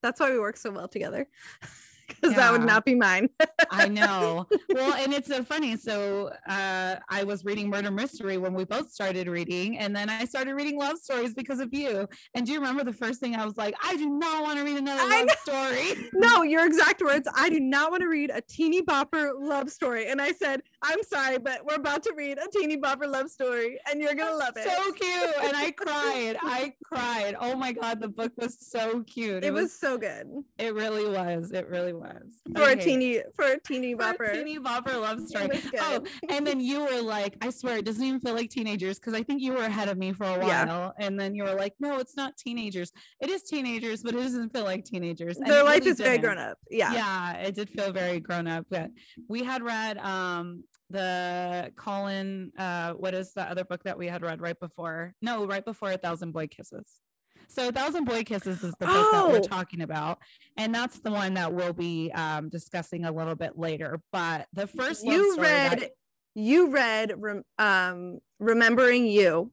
That's 0.03 0.19
why 0.19 0.31
we 0.31 0.39
work 0.39 0.57
so 0.57 0.71
well 0.71 0.89
together. 0.89 1.29
Because 2.06 2.35
that 2.35 2.53
would 2.53 2.64
not 2.64 2.85
be 2.85 2.94
mine. 2.94 3.29
I 3.70 3.88
know. 3.88 4.47
well, 4.70 4.94
and 4.94 5.12
it's 5.12 5.29
so 5.29 5.43
funny. 5.43 5.76
So 5.76 6.31
uh, 6.49 6.97
I 7.08 7.25
was 7.25 7.44
reading 7.44 7.69
murder 7.69 7.91
mystery 7.91 8.37
when 8.38 8.55
we 8.55 8.64
both 8.64 8.91
started 8.91 9.29
reading, 9.29 9.79
and 9.79 9.94
then 9.94 10.08
I 10.08 10.25
started 10.25 10.55
reading 10.55 10.79
love 10.79 10.99
stories 10.99 11.35
because 11.35 11.61
of 11.61 11.73
you. 11.73 12.08
And 12.35 12.47
do 12.47 12.53
you 12.53 12.58
remember 12.58 12.85
the 12.85 12.93
first 12.93 13.20
thing 13.20 13.35
I 13.35 13.44
was 13.44 13.56
like, 13.56 13.75
I 13.82 13.97
do 13.97 14.08
not 14.08 14.43
want 14.43 14.58
to 14.58 14.64
read 14.64 14.76
another 14.76 15.00
I 15.03 15.20
love 15.25 15.38
story. 15.41 16.11
no, 16.14 16.43
your 16.43 16.67
exact 16.67 17.03
words. 17.03 17.29
I 17.35 17.49
do 17.50 17.61
not 17.61 17.91
want 17.91 18.03
to 18.03 18.09
read 18.09 18.31
a 18.32 18.41
teeny 18.41 18.82
bopper 18.82 19.31
love 19.38 19.70
story. 19.70 20.09
And 20.09 20.20
I 20.20 20.32
said, 20.32 20.62
I'm 20.82 21.02
sorry, 21.02 21.38
but 21.38 21.64
we're 21.64 21.76
about 21.76 22.02
to 22.05 22.12
read 22.17 22.38
a 22.38 22.49
teeny 22.50 22.76
bopper 22.76 23.06
love 23.11 23.31
story 23.31 23.78
and 23.90 24.00
you're 24.00 24.14
going 24.14 24.31
to 24.31 24.37
love 24.37 24.56
it. 24.56 24.64
So 24.69 24.93
cute. 24.93 25.34
And 25.43 25.56
I 25.56 25.70
cried. 25.76 26.37
I 26.43 26.75
cried. 26.84 27.34
Oh 27.40 27.56
my 27.56 27.73
God. 27.73 28.00
The 28.00 28.08
book 28.08 28.32
was 28.37 28.56
so 28.61 29.02
cute. 29.05 29.43
it 29.43 29.52
was 29.52 29.73
so 29.73 29.96
good 29.99 30.26
it 30.58 30.75
really 30.75 31.08
was. 31.08 31.50
It 31.52 31.69
really 31.69 31.93
was. 31.93 32.40
for 32.55 32.69
a 32.70 32.76
teeny, 32.76 33.20
for 33.34 33.44
a 33.46 33.61
teeny 33.61 33.94
For 33.94 34.02
a 34.11 34.14
bopper. 34.14 34.32
teeny 34.32 34.58
bopper 34.58 35.00
love 35.00 35.26
story. 35.26 35.46
It 35.46 35.73
was. 35.73 35.73
Oh, 35.81 36.05
and 36.28 36.46
then 36.46 36.61
you 36.61 36.81
were 36.81 37.02
like, 37.02 37.37
I 37.40 37.50
swear, 37.50 37.78
it 37.78 37.84
doesn't 37.84 38.02
even 38.05 38.20
feel 38.20 38.34
like 38.34 38.50
teenagers 38.50 38.99
because 38.99 39.14
I 39.14 39.23
think 39.23 39.43
you 39.43 39.52
were 39.55 39.64
ahead 39.64 39.88
of 39.88 39.96
me 39.99 40.12
for 40.12 40.25
a 40.25 40.38
while. 40.38 40.46
Yeah. 40.49 40.90
And 40.99 41.19
then 41.19 41.34
you 41.34 41.44
were 41.44 41.55
like, 41.55 41.75
no, 41.81 41.99
it's 41.99 42.17
not 42.17 42.37
teenagers. 42.37 42.93
It 43.20 43.31
is 43.31 43.43
teenagers, 43.43 44.02
but 44.02 44.14
it 44.14 44.19
doesn't 44.19 44.52
feel 44.52 44.64
like 44.64 44.84
teenagers. 44.84 45.38
And 45.38 45.46
Their 45.46 45.64
life 45.64 45.81
really 45.81 45.90
is 45.93 45.99
very 45.99 46.19
didn't. 46.19 46.25
grown 46.37 46.38
up. 46.38 46.58
Yeah. 46.70 46.93
Yeah, 46.93 47.32
it 47.38 47.55
did 47.55 47.70
feel 47.70 47.93
very 47.93 48.20
grown 48.20 48.46
up. 48.46 48.67
But 48.70 48.90
we 49.28 49.43
had 49.43 49.62
read 49.62 49.99
um 49.99 50.64
the 50.91 51.73
Colin, 51.77 52.53
uh, 52.59 52.93
what 52.94 53.15
is 53.15 53.33
the 53.33 53.43
other 53.43 53.65
book 53.65 53.83
that 53.85 53.99
we 53.99 54.06
had 54.06 54.23
read 54.23 54.41
right 54.41 54.59
before? 54.59 55.12
No, 55.23 55.44
right 55.47 55.65
before 55.65 55.91
A 55.93 55.97
Thousand 55.99 56.33
Boy 56.33 56.47
Kisses. 56.47 57.00
So 57.49 57.69
A 57.69 57.73
Thousand 57.73 58.05
Boy 58.05 58.25
Kisses 58.25 58.62
is 58.65 58.73
the 58.79 58.87
book 58.87 59.11
that 59.12 59.23
Oh. 59.25 59.31
we're 59.31 59.41
talking 59.41 59.83
about. 59.83 60.19
And 60.57 60.75
that's 60.75 60.99
the 61.00 61.11
one 61.11 61.35
that 61.35 61.52
we'll 61.52 61.73
be 61.73 62.11
um 62.12 62.49
discussing 62.49 63.05
a 63.05 63.12
little 63.12 63.35
bit 63.37 63.59
later. 63.59 64.00
But 64.12 64.47
the 64.52 64.66
first 64.66 65.05
You 65.05 65.33
story 65.35 65.47
that- 65.49 65.81
read, 65.81 65.90
you 66.35 66.71
read, 66.71 67.12
um, 67.59 68.19
Remembering 68.38 69.07
You 69.07 69.52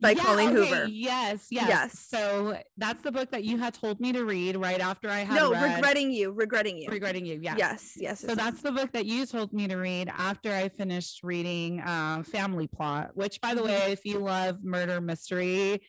by 0.00 0.10
Yeah, 0.10 0.22
Colleen 0.24 0.50
okay, 0.50 0.68
Hoover. 0.68 0.86
Yes, 0.88 1.46
yes, 1.50 1.68
Yes. 1.68 1.98
So 2.00 2.58
that's 2.76 3.02
the 3.02 3.12
book 3.12 3.30
that 3.30 3.44
you 3.44 3.56
had 3.58 3.74
told 3.74 4.00
me 4.00 4.12
to 4.12 4.24
read 4.24 4.56
right 4.56 4.80
after 4.80 5.08
I 5.08 5.20
had 5.20 5.36
No, 5.36 5.52
read 5.52 5.76
Regretting 5.76 6.10
You, 6.10 6.32
Regretting 6.32 6.78
You. 6.78 6.90
Regretting 6.90 7.24
You. 7.26 7.38
Yes. 7.42 7.56
Yes, 7.58 7.92
yes. 7.96 8.20
So 8.20 8.26
yes, 8.28 8.36
that's 8.36 8.62
the 8.62 8.72
book 8.72 8.92
that 8.92 9.06
you 9.06 9.24
told 9.26 9.52
me 9.52 9.66
to 9.68 9.76
read 9.76 10.10
after 10.16 10.52
I 10.52 10.68
finished 10.68 11.20
reading 11.22 11.80
uh, 11.80 12.22
Family 12.24 12.66
Plot, 12.66 13.10
which, 13.14 13.40
by 13.40 13.54
the 13.54 13.62
Mhm. 13.62 13.66
way, 13.66 13.92
if 13.92 14.04
you 14.04 14.18
love 14.18 14.62
murder 14.62 15.00
mystery, 15.00 15.80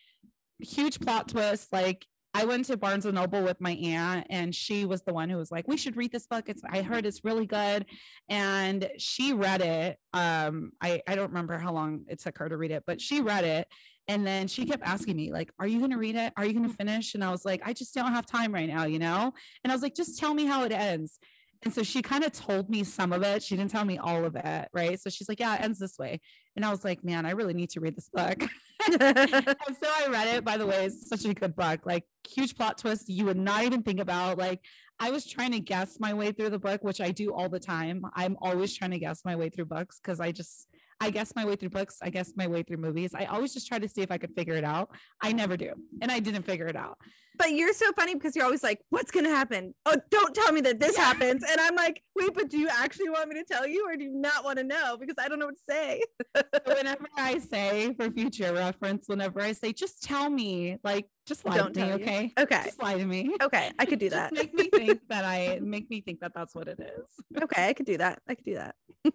huge 0.60 1.00
plot 1.00 1.28
twist. 1.28 1.72
Like, 1.72 2.06
I 2.34 2.44
went 2.44 2.66
to 2.66 2.76
Barnes 2.76 3.06
and 3.06 3.14
Noble 3.14 3.42
with 3.42 3.60
my 3.60 3.72
aunt, 3.72 4.26
and 4.30 4.54
she 4.54 4.84
was 4.84 5.02
the 5.02 5.14
one 5.14 5.30
who 5.30 5.36
was 5.38 5.50
like, 5.50 5.66
"We 5.66 5.76
should 5.76 5.96
read 5.96 6.12
this 6.12 6.26
book. 6.26 6.48
It's 6.48 6.62
I 6.68 6.82
heard 6.82 7.06
it's 7.06 7.24
really 7.24 7.46
good," 7.46 7.86
and 8.28 8.88
she 8.98 9.32
read 9.32 9.60
it. 9.62 9.98
Um, 10.12 10.72
I 10.80 11.02
I 11.06 11.14
don't 11.14 11.28
remember 11.28 11.58
how 11.58 11.72
long 11.72 12.04
it 12.08 12.20
took 12.20 12.38
her 12.38 12.48
to 12.48 12.56
read 12.56 12.70
it, 12.70 12.84
but 12.86 13.00
she 13.00 13.20
read 13.22 13.44
it, 13.44 13.66
and 14.08 14.26
then 14.26 14.48
she 14.48 14.64
kept 14.64 14.82
asking 14.82 15.16
me 15.16 15.30
like, 15.30 15.52
"Are 15.58 15.66
you 15.66 15.78
going 15.78 15.90
to 15.90 15.98
read 15.98 16.16
it? 16.16 16.32
Are 16.36 16.44
you 16.44 16.52
going 16.52 16.68
to 16.68 16.74
finish?" 16.74 17.14
And 17.14 17.22
I 17.22 17.30
was 17.30 17.44
like, 17.44 17.62
"I 17.64 17.72
just 17.72 17.94
don't 17.94 18.12
have 18.12 18.26
time 18.26 18.52
right 18.52 18.68
now, 18.68 18.86
you 18.86 18.98
know." 18.98 19.32
And 19.62 19.70
I 19.70 19.74
was 19.74 19.82
like, 19.82 19.94
"Just 19.94 20.18
tell 20.18 20.34
me 20.34 20.46
how 20.46 20.64
it 20.64 20.72
ends." 20.72 21.18
And 21.64 21.74
so 21.74 21.82
she 21.82 22.02
kind 22.02 22.24
of 22.24 22.32
told 22.32 22.70
me 22.70 22.84
some 22.84 23.12
of 23.12 23.22
it. 23.22 23.42
She 23.42 23.56
didn't 23.56 23.72
tell 23.72 23.84
me 23.84 23.98
all 23.98 24.24
of 24.24 24.36
it, 24.36 24.68
right? 24.72 25.00
So 25.00 25.10
she's 25.10 25.28
like, 25.28 25.40
"Yeah, 25.40 25.54
it 25.54 25.60
ends 25.60 25.78
this 25.78 25.98
way." 25.98 26.20
And 26.56 26.64
I 26.64 26.70
was 26.70 26.84
like, 26.84 27.04
"Man, 27.04 27.26
I 27.26 27.32
really 27.32 27.54
need 27.54 27.70
to 27.70 27.80
read 27.80 27.96
this 27.96 28.08
book." 28.08 28.42
and 28.88 29.00
so 29.00 29.86
I 29.86 30.06
read 30.08 30.36
it. 30.36 30.44
By 30.44 30.56
the 30.56 30.66
way, 30.66 30.86
it's 30.86 31.08
such 31.08 31.24
a 31.24 31.34
good 31.34 31.54
book. 31.54 31.80
Like 31.84 32.04
huge 32.28 32.56
plot 32.56 32.78
twist 32.78 33.08
you 33.08 33.24
would 33.26 33.36
not 33.36 33.64
even 33.64 33.82
think 33.82 34.00
about. 34.00 34.38
Like 34.38 34.60
I 34.98 35.10
was 35.10 35.26
trying 35.26 35.52
to 35.52 35.60
guess 35.60 35.98
my 36.00 36.14
way 36.14 36.32
through 36.32 36.50
the 36.50 36.58
book, 36.58 36.82
which 36.82 37.00
I 37.00 37.10
do 37.10 37.34
all 37.34 37.48
the 37.48 37.60
time. 37.60 38.04
I'm 38.14 38.36
always 38.40 38.74
trying 38.76 38.92
to 38.92 38.98
guess 38.98 39.24
my 39.24 39.36
way 39.36 39.50
through 39.50 39.66
books 39.66 40.00
because 40.02 40.20
I 40.20 40.32
just 40.32 40.68
I 41.00 41.10
guess 41.10 41.32
my 41.36 41.44
way 41.44 41.54
through 41.56 41.70
books. 41.70 41.98
I 42.02 42.10
guess 42.10 42.32
my 42.36 42.46
way 42.48 42.62
through 42.64 42.78
movies. 42.78 43.12
I 43.14 43.26
always 43.26 43.54
just 43.54 43.68
try 43.68 43.78
to 43.78 43.88
see 43.88 44.02
if 44.02 44.10
I 44.10 44.18
could 44.18 44.34
figure 44.34 44.54
it 44.54 44.64
out. 44.64 44.90
I 45.22 45.32
never 45.32 45.56
do, 45.56 45.72
and 46.02 46.10
I 46.10 46.18
didn't 46.18 46.42
figure 46.42 46.66
it 46.66 46.76
out. 46.76 46.98
But 47.36 47.52
you're 47.52 47.72
so 47.72 47.92
funny 47.92 48.14
because 48.14 48.34
you're 48.34 48.44
always 48.44 48.64
like, 48.64 48.80
what's 48.90 49.12
going 49.12 49.22
to 49.24 49.30
happen? 49.30 49.72
Oh, 49.86 49.94
don't 50.10 50.34
tell 50.34 50.50
me 50.50 50.60
that 50.62 50.80
this 50.80 50.96
Yeah. 50.96 51.04
happens. 51.04 51.44
And 51.48 51.60
I'm 51.60 51.76
like, 51.76 52.02
wait, 52.16 52.34
but 52.34 52.48
do 52.50 52.58
you 52.58 52.66
actually 52.68 53.10
want 53.10 53.28
me 53.28 53.36
to 53.36 53.44
tell 53.44 53.64
you 53.64 53.86
or 53.88 53.96
do 53.96 54.02
you 54.02 54.10
not 54.12 54.44
want 54.44 54.58
to 54.58 54.64
know? 54.64 54.96
Because 54.98 55.14
I 55.20 55.28
don't 55.28 55.38
know 55.38 55.46
what 55.46 55.54
to 55.54 55.62
say. 55.72 56.02
So 56.66 56.74
whenever 56.74 57.06
I 57.16 57.38
say 57.38 57.94
for 57.94 58.10
future 58.10 58.52
reference, 58.52 59.04
whenever 59.06 59.40
I 59.40 59.52
say, 59.52 59.72
just 59.72 60.02
tell 60.02 60.28
me, 60.28 60.78
like, 60.82 61.06
just 61.26 61.46
lie 61.46 61.56
Don't 61.56 61.72
to 61.74 61.80
me, 61.80 61.86
you. 61.88 61.94
okay? 61.94 62.32
Okay. 62.38 62.62
Just 62.64 62.82
lie 62.82 62.98
to 62.98 63.06
me. 63.06 63.30
Okay. 63.40 63.70
I 63.78 63.84
could 63.86 64.00
do 64.00 64.08
Just 64.10 64.16
that. 64.16 64.32
make 64.34 64.52
me 64.54 64.68
think 64.74 65.00
that 65.08 65.24
I 65.24 65.60
make 65.62 65.88
me 65.90 66.00
think 66.00 66.18
that 66.20 66.32
that's 66.34 66.54
what 66.56 66.66
it 66.66 66.80
is. 66.80 67.40
okay. 67.42 67.68
I 67.68 67.72
could 67.72 67.86
do 67.86 67.98
that. 67.98 68.18
I 68.28 68.34
could 68.34 68.44
do 68.44 68.54
that. 68.56 68.74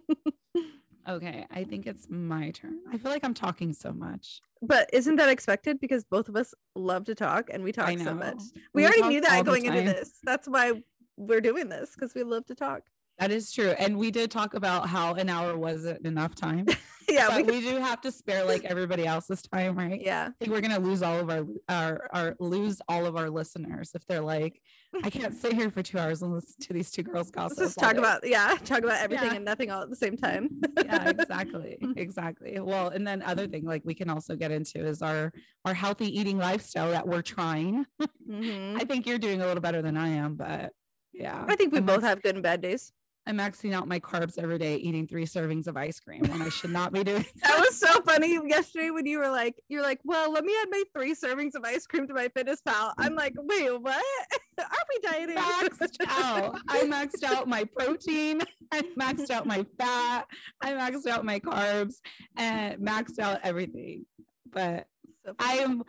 Okay, 1.08 1.46
I 1.50 1.64
think 1.64 1.86
it's 1.86 2.06
my 2.08 2.50
turn. 2.50 2.78
I 2.90 2.96
feel 2.98 3.10
like 3.10 3.24
I'm 3.24 3.34
talking 3.34 3.72
so 3.72 3.92
much. 3.92 4.40
But 4.62 4.88
isn't 4.92 5.16
that 5.16 5.28
expected? 5.28 5.78
Because 5.80 6.04
both 6.04 6.28
of 6.28 6.36
us 6.36 6.54
love 6.74 7.04
to 7.04 7.14
talk 7.14 7.50
and 7.52 7.62
we 7.62 7.72
talk 7.72 7.98
so 7.98 8.14
much. 8.14 8.40
We, 8.72 8.82
We 8.82 8.86
already 8.86 9.02
knew 9.08 9.20
that 9.20 9.44
going 9.44 9.66
into 9.66 9.82
this. 9.82 10.18
That's 10.22 10.48
why 10.48 10.82
we're 11.16 11.42
doing 11.42 11.68
this 11.68 11.94
because 11.94 12.14
we 12.14 12.22
love 12.22 12.46
to 12.46 12.54
talk. 12.54 12.82
That 13.18 13.30
is 13.30 13.52
true. 13.52 13.70
And 13.70 13.96
we 13.96 14.10
did 14.10 14.30
talk 14.30 14.54
about 14.54 14.88
how 14.88 15.14
an 15.14 15.28
hour 15.28 15.56
wasn't 15.56 16.04
enough 16.04 16.34
time. 16.34 16.66
yeah. 17.08 17.28
but 17.28 17.46
We, 17.46 17.52
we 17.52 17.60
do 17.60 17.76
have 17.78 18.00
to 18.00 18.10
spare 18.10 18.44
like 18.44 18.64
everybody 18.64 19.06
else's 19.06 19.40
time, 19.42 19.78
right? 19.78 20.00
yeah. 20.02 20.30
I 20.30 20.32
think 20.40 20.50
we're 20.50 20.60
gonna 20.60 20.80
lose 20.80 21.00
all 21.02 21.20
of 21.20 21.30
our 21.30 21.44
our 21.68 22.08
our 22.12 22.36
lose 22.40 22.80
all 22.88 23.06
of 23.06 23.16
our 23.16 23.30
listeners 23.30 23.92
if 23.94 24.04
they're 24.08 24.20
like, 24.20 24.60
I 25.04 25.10
can't 25.10 25.32
sit 25.42 25.52
here 25.52 25.70
for 25.70 25.80
two 25.80 25.96
hours 25.98 26.22
and 26.22 26.32
listen 26.34 26.56
to 26.62 26.72
these 26.72 26.90
two 26.90 27.04
girls 27.04 27.28
Let's 27.28 27.30
gossip. 27.30 27.58
just 27.58 27.78
talk 27.78 27.92
day." 27.92 27.98
about, 28.00 28.26
yeah, 28.26 28.56
talk 28.64 28.80
about 28.80 29.00
everything 29.00 29.28
Yeah. 29.30 29.36
and 29.36 29.44
nothing 29.44 29.70
all 29.70 29.82
at 29.82 29.90
the 29.90 29.96
same 29.96 30.16
time. 30.16 30.50
yeah, 30.84 31.08
exactly. 31.10 31.78
Exactly. 31.96 32.58
Well, 32.58 32.88
and 32.88 33.06
then 33.06 33.22
other 33.22 33.46
thing 33.46 33.64
like 33.64 33.82
we 33.84 33.94
can 33.94 34.10
also 34.10 34.34
get 34.34 34.50
into 34.50 34.84
is 34.84 35.02
our 35.02 35.32
our 35.64 35.74
healthy 35.74 36.18
eating 36.18 36.38
lifestyle 36.38 36.90
that 36.90 37.06
we're 37.06 37.22
trying. 37.22 37.86
Mhm. 38.28 38.76
I 38.80 38.84
think 38.84 39.06
you're 39.06 39.18
doing 39.18 39.40
a 39.40 39.46
little 39.46 39.60
better 39.60 39.82
than 39.82 39.96
I 39.96 40.08
am, 40.08 40.34
but 40.34 40.72
yeah. 41.12 41.44
I 41.46 41.54
think 41.54 41.72
we 41.72 41.78
I'm 41.78 41.86
both 41.86 42.02
have 42.02 42.20
good 42.22 42.34
and 42.34 42.42
bad 42.42 42.60
days. 42.60 42.90
I'm 43.26 43.38
maxing 43.38 43.72
out 43.72 43.88
my 43.88 43.98
carbs 44.00 44.38
every 44.38 44.58
day, 44.58 44.76
eating 44.76 45.06
three 45.06 45.24
servings 45.24 45.66
of 45.66 45.76
ice 45.78 45.98
cream 45.98 46.22
when 46.22 46.42
I 46.42 46.50
should 46.50 46.70
not 46.70 46.92
be 46.92 47.02
doing 47.02 47.24
That 47.42 47.58
was 47.58 47.78
so 47.78 48.02
funny 48.02 48.38
yesterday 48.46 48.90
when 48.90 49.06
you 49.06 49.18
were 49.18 49.30
like, 49.30 49.54
you're 49.68 49.82
like, 49.82 50.00
well, 50.04 50.30
let 50.30 50.44
me 50.44 50.52
add 50.60 50.68
my 50.70 50.82
three 50.94 51.14
servings 51.14 51.54
of 51.54 51.64
ice 51.64 51.86
cream 51.86 52.06
to 52.08 52.14
my 52.14 52.28
FitnessPal. 52.28 52.92
I'm 52.98 53.14
like, 53.14 53.32
wait, 53.36 53.80
what? 53.80 54.04
Are 54.58 54.66
we 54.90 55.10
dieting? 55.10 55.36
maxed 55.36 55.96
out. 56.06 56.60
I 56.68 56.82
maxed 56.82 57.24
out 57.24 57.48
my 57.48 57.64
protein. 57.64 58.42
I 58.72 58.82
maxed 58.98 59.30
out 59.30 59.46
my 59.46 59.64
fat. 59.78 60.26
I 60.60 60.72
maxed 60.72 61.06
out 61.06 61.24
my 61.24 61.40
carbs 61.40 61.96
and 62.36 62.78
maxed 62.78 63.18
out 63.18 63.40
everything. 63.42 64.04
But 64.50 64.86
So 65.24 65.34
I 65.38 65.54
am 65.54 65.82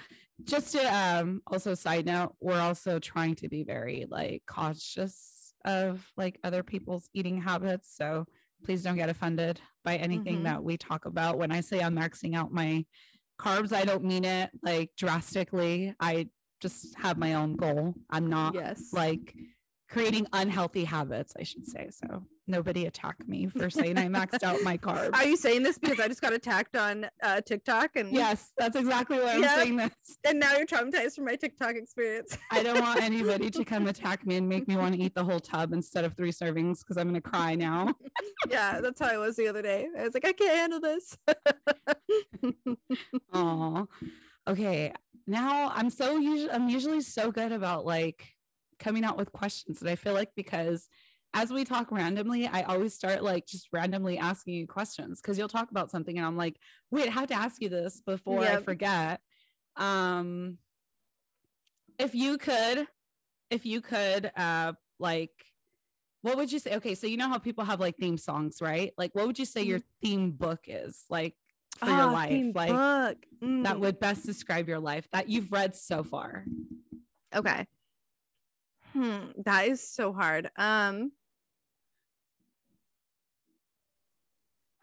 just 0.44 0.72
to 0.72 0.96
um 0.96 1.42
also 1.48 1.76
side 1.76 2.06
note, 2.06 2.36
we're 2.40 2.60
also 2.60 3.00
trying 3.00 3.36
to 3.36 3.50
be 3.50 3.64
very 3.64 4.06
like 4.10 4.44
cautious 4.48 5.35
of 5.66 6.10
like 6.16 6.40
other 6.44 6.64
people's 6.64 7.10
eating 7.14 7.42
habits. 7.42 7.94
So 7.96 8.26
please 8.64 8.84
don't 8.84 8.96
get 8.96 9.10
offended 9.10 9.60
by 9.84 9.98
anything 9.98 10.40
Mhm. 10.40 10.44
that 10.44 10.64
we 10.64 10.78
talk 10.78 11.06
about. 11.06 11.38
When 11.38 11.52
I 11.52 11.62
say 11.62 11.82
I'm 11.82 11.96
maxing 11.96 12.36
out 12.36 12.54
my 12.54 12.86
carbs, 13.40 13.74
I 13.74 13.84
don't 13.84 14.04
mean 14.06 14.24
it 14.24 14.50
like 14.64 14.92
drastically. 14.96 15.94
I 16.00 16.30
just 16.62 16.96
have 16.98 17.18
my 17.18 17.34
own 17.34 17.56
goal. 17.58 17.94
I'm 18.10 18.28
not 18.28 18.54
yes. 18.56 18.94
like 18.94 19.36
creating 19.90 20.28
unhealthy 20.34 20.84
habits, 20.84 21.34
I 21.40 21.44
should 21.44 21.66
say. 21.66 21.90
So 21.92 22.26
nobody 22.48 22.86
attack 22.86 23.16
me 23.28 23.48
for 23.48 23.70
saying 23.70 23.98
I 23.98 24.08
maxed 24.08 24.44
out 24.44 24.62
my 24.64 24.78
carbs. 24.80 25.12
Are 25.14 25.26
you 25.26 25.38
saying 25.38 25.64
this 25.64 25.78
because 25.78 26.00
I 26.00 26.08
just 26.08 26.22
got 26.22 26.34
attacked 26.34 26.76
on 26.76 27.08
uh, 27.24 27.42
TikTok 27.42 27.96
and 27.96 28.12
Yes, 28.14 28.52
that's 28.58 28.76
exactly 28.76 29.18
what 29.18 29.36
I'm 29.36 29.42
Yeah. 29.44 29.56
saying. 29.56 29.78
This 29.78 29.92
and 30.28 30.40
now 30.40 30.56
you're 30.56 30.66
traumatized 30.66 31.16
from 31.16 31.26
my 31.26 31.36
TikTok 31.36 31.76
experience. 31.76 32.38
I 32.52 32.64
don't 32.64 32.82
want 32.82 33.02
anybody 33.02 33.50
to 33.52 33.66
come 33.66 33.88
attack 33.88 34.26
me 34.26 34.36
and 34.38 34.48
make 34.50 34.68
me 34.68 34.76
want 34.76 34.96
to 34.96 35.02
eat 35.02 35.14
the 35.16 35.24
whole 35.24 35.40
tub 35.40 35.74
instead 35.74 36.04
of 36.06 36.16
three 36.16 36.32
servings 36.32 36.80
because 36.80 36.98
I'm 36.98 37.08
gonna 37.08 37.22
cry 37.22 37.56
now. 37.56 37.94
yeah, 38.50 38.82
that's 38.82 39.00
how 39.00 39.08
I 39.08 39.18
was 39.18 39.36
the 39.36 39.48
other 39.48 39.62
day. 39.62 39.88
I 39.98 40.04
was 40.04 40.14
like, 40.14 40.26
I 40.26 40.32
can't 40.34 40.56
handle 40.56 40.80
this. 40.80 41.18
Oh, 43.34 43.88
okay. 44.48 44.94
Now 45.28 45.72
I'm 45.74 45.90
so 45.90 46.18
usually 46.18 46.52
I'm 46.52 46.70
usually 46.70 47.02
so 47.02 47.32
good 47.32 47.52
about 47.52 47.86
like 47.86 48.35
coming 48.80 49.04
out 49.04 49.18
with 49.18 49.32
questions 49.32 49.80
that 49.80 49.90
I 49.90 49.96
feel 49.96 50.14
like 50.14 50.32
because 50.36 50.88
as 51.34 51.52
we 51.52 51.66
talk 51.66 51.92
randomly, 51.92 52.48
I 52.48 52.62
always 52.64 52.94
start 52.94 53.22
like 53.24 53.46
just 53.46 53.68
randomly 53.74 54.18
asking 54.18 54.54
you 54.54 54.68
questions 54.68 55.20
because 55.22 55.38
you'll 55.38 55.50
talk 55.50 55.70
about 55.72 55.92
something 55.92 56.18
and 56.18 56.26
I'm 56.26 56.38
like, 56.38 56.58
wait, 56.92 57.08
I 57.08 57.12
have 57.12 57.28
to 57.28 57.34
ask 57.36 57.62
you 57.62 57.70
this 57.70 58.02
before 58.06 58.42
I 58.44 58.58
forget. 58.58 59.20
Um, 59.76 60.58
if 62.00 62.16
you 62.16 62.38
could, 62.38 62.88
if 63.50 63.66
you 63.66 63.82
could, 63.82 64.32
uh, 64.38 64.74
like, 65.00 65.32
what 66.22 66.38
would 66.38 66.52
you 66.52 66.60
say? 66.60 66.76
Okay, 66.78 66.96
so 66.96 67.06
you 67.06 67.18
know 67.18 67.28
how 67.28 67.38
people 67.38 67.66
have 67.66 67.80
like 67.80 67.98
theme 67.98 68.18
songs, 68.18 68.58
right? 68.62 68.94
Like, 68.98 69.14
what 69.14 69.28
would 69.28 69.38
you 69.38 69.46
say 69.46 69.62
your 69.64 69.80
theme 70.02 70.32
book 70.32 70.62
is 70.68 71.04
like 71.10 71.36
for 71.78 71.90
your 71.92 72.06
Ah, 72.06 72.12
life? 72.14 72.44
Like, 72.56 72.70
book. 72.70 73.18
that 73.42 73.76
Mm. 73.76 73.80
would 73.80 74.00
best 74.00 74.26
describe 74.26 74.68
your 74.70 74.80
life 74.80 75.08
that 75.12 75.30
you've 75.30 75.52
read 75.52 75.76
so 75.76 76.04
far? 76.04 76.46
Okay. 77.36 77.68
Hmm, 78.96 79.32
that 79.44 79.68
is 79.68 79.86
so 79.86 80.14
hard. 80.14 80.50
Um, 80.56 81.12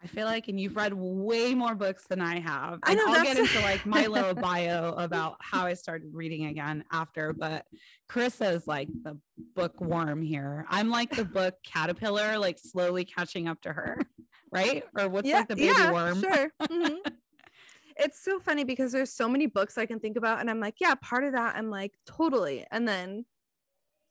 I 0.03 0.07
feel 0.07 0.25
like, 0.25 0.49
and 0.49 0.59
you've 0.59 0.75
read 0.75 0.93
way 0.93 1.55
more 1.55 1.73
books 1.73 2.05
than 2.07 2.21
I 2.21 2.39
have. 2.39 2.79
I 2.83 2.93
know, 2.93 3.05
I'll 3.07 3.23
get 3.23 3.39
into 3.39 3.59
like 3.61 3.83
my 3.87 4.05
little 4.05 4.35
bio 4.35 4.91
about 4.91 5.37
how 5.39 5.65
I 5.65 5.73
started 5.73 6.13
reading 6.13 6.45
again 6.45 6.83
after, 6.91 7.33
but 7.33 7.65
Carissa 8.07 8.53
is 8.53 8.67
like 8.67 8.89
the 9.03 9.17
bookworm 9.55 10.21
here. 10.21 10.65
I'm 10.69 10.89
like 10.89 11.09
the 11.09 11.25
book 11.25 11.55
caterpillar, 11.65 12.37
like 12.37 12.59
slowly 12.59 13.05
catching 13.05 13.47
up 13.47 13.61
to 13.61 13.73
her, 13.73 13.97
right? 14.51 14.83
Or 14.95 15.09
what's 15.09 15.27
like 15.27 15.47
the 15.47 15.55
baby 15.55 15.73
yeah, 15.75 15.91
worm? 15.91 16.21
Sure. 16.21 16.51
Mhm. 16.61 16.97
it's 17.97 18.23
so 18.23 18.39
funny 18.39 18.63
because 18.63 18.91
there's 18.91 19.11
so 19.11 19.27
many 19.27 19.47
books 19.47 19.77
I 19.77 19.87
can 19.87 19.99
think 19.99 20.17
about, 20.17 20.39
and 20.39 20.51
I'm 20.51 20.59
like, 20.59 20.75
yeah, 20.81 20.93
part 20.95 21.23
of 21.23 21.31
that 21.31 21.55
I'm 21.55 21.71
like 21.71 21.93
totally, 22.05 22.65
and 22.71 22.87
then 22.87 23.25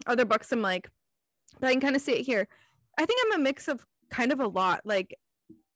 other 0.07 0.25
books 0.25 0.53
I'm 0.53 0.63
like, 0.63 0.89
but 1.61 1.69
I 1.69 1.73
can 1.73 1.81
kind 1.81 1.97
of 1.97 2.03
see 2.03 2.13
it 2.13 2.27
here. 2.27 2.49
I 2.99 3.07
think 3.07 3.21
I'm 3.25 3.41
a 3.41 3.43
mix 3.43 3.69
of 3.69 3.85
kind 4.11 4.33
of 4.33 4.41
a 4.41 4.47
lot. 4.47 4.81
Like, 4.85 5.17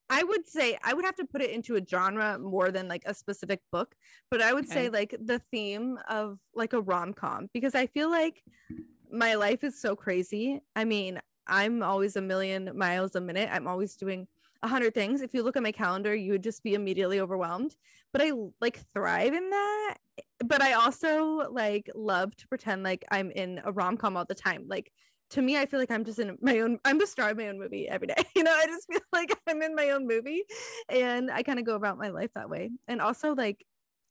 I 0.08 0.22
would 0.22 0.46
say 0.46 0.78
I 0.84 0.94
would 0.94 1.04
have 1.04 1.16
to 1.16 1.24
put 1.24 1.42
it 1.42 1.50
into 1.50 1.76
a 1.76 1.84
genre 1.84 2.38
more 2.38 2.70
than 2.70 2.86
like 2.86 3.02
a 3.06 3.14
specific 3.14 3.60
book, 3.72 3.94
but 4.30 4.40
I 4.40 4.52
would 4.52 4.68
say 4.68 4.88
like 4.88 5.16
the 5.20 5.40
theme 5.50 5.98
of 6.08 6.38
like 6.54 6.74
a 6.74 6.80
rom 6.80 7.12
com 7.12 7.48
because 7.52 7.74
I 7.74 7.86
feel 7.86 8.08
like 8.08 8.40
my 9.10 9.34
life 9.34 9.64
is 9.64 9.80
so 9.80 9.96
crazy. 9.96 10.60
I 10.76 10.84
mean, 10.84 11.20
I'm 11.48 11.82
always 11.82 12.14
a 12.14 12.20
million 12.20 12.70
miles 12.76 13.16
a 13.16 13.20
minute. 13.20 13.48
I'm 13.52 13.66
always 13.66 13.96
doing 13.96 14.28
a 14.62 14.68
hundred 14.68 14.94
things. 14.94 15.22
If 15.22 15.34
you 15.34 15.42
look 15.42 15.56
at 15.56 15.62
my 15.62 15.72
calendar, 15.72 16.14
you 16.14 16.32
would 16.32 16.42
just 16.42 16.62
be 16.62 16.74
immediately 16.74 17.20
overwhelmed. 17.20 17.76
But 18.12 18.22
I 18.22 18.32
like 18.60 18.80
thrive 18.94 19.34
in 19.34 19.50
that. 19.50 19.96
But 20.44 20.62
I 20.62 20.72
also 20.74 21.50
like 21.50 21.90
love 21.94 22.36
to 22.36 22.48
pretend 22.48 22.82
like 22.82 23.04
I'm 23.10 23.30
in 23.30 23.60
a 23.64 23.72
rom 23.72 23.96
com 23.96 24.16
all 24.16 24.24
the 24.24 24.34
time. 24.34 24.64
Like 24.68 24.92
to 25.30 25.42
me, 25.42 25.58
I 25.58 25.66
feel 25.66 25.80
like 25.80 25.90
I'm 25.90 26.04
just 26.04 26.18
in 26.18 26.38
my 26.40 26.60
own. 26.60 26.78
I'm 26.84 26.98
the 26.98 27.06
star 27.06 27.30
of 27.30 27.36
my 27.36 27.48
own 27.48 27.58
movie 27.58 27.88
every 27.88 28.06
day. 28.06 28.14
You 28.36 28.44
know, 28.44 28.52
I 28.52 28.66
just 28.66 28.86
feel 28.86 29.00
like 29.12 29.36
I'm 29.46 29.62
in 29.62 29.74
my 29.74 29.90
own 29.90 30.06
movie, 30.06 30.42
and 30.88 31.30
I 31.30 31.42
kind 31.42 31.58
of 31.58 31.64
go 31.64 31.74
about 31.74 31.98
my 31.98 32.08
life 32.08 32.30
that 32.34 32.50
way. 32.50 32.70
And 32.86 33.00
also, 33.00 33.34
like 33.34 33.64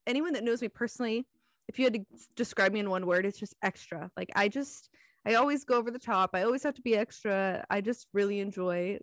anyone 0.07 0.33
that 0.33 0.43
knows 0.43 0.61
me 0.61 0.67
personally, 0.67 1.25
if 1.67 1.79
you 1.79 1.85
had 1.85 1.93
to 1.93 2.05
describe 2.35 2.73
me 2.73 2.79
in 2.79 2.89
one 2.89 3.05
word, 3.05 3.25
it's 3.25 3.39
just 3.39 3.55
extra. 3.61 4.09
Like 4.17 4.29
I 4.35 4.47
just, 4.47 4.89
I 5.25 5.35
always 5.35 5.63
go 5.63 5.77
over 5.77 5.91
the 5.91 5.99
top. 5.99 6.31
I 6.33 6.43
always 6.43 6.63
have 6.63 6.75
to 6.75 6.81
be 6.81 6.95
extra. 6.95 7.65
I 7.69 7.81
just 7.81 8.07
really 8.13 8.39
enjoy 8.39 8.99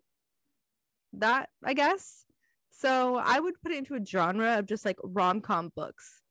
that, 1.14 1.49
I 1.64 1.75
guess. 1.75 2.25
So 2.71 3.16
I 3.16 3.38
would 3.38 3.61
put 3.62 3.73
it 3.73 3.78
into 3.78 3.95
a 3.95 4.04
genre 4.04 4.59
of 4.59 4.66
just 4.66 4.85
like 4.85 4.99
rom 5.02 5.40
com 5.40 5.71
books. 5.76 6.23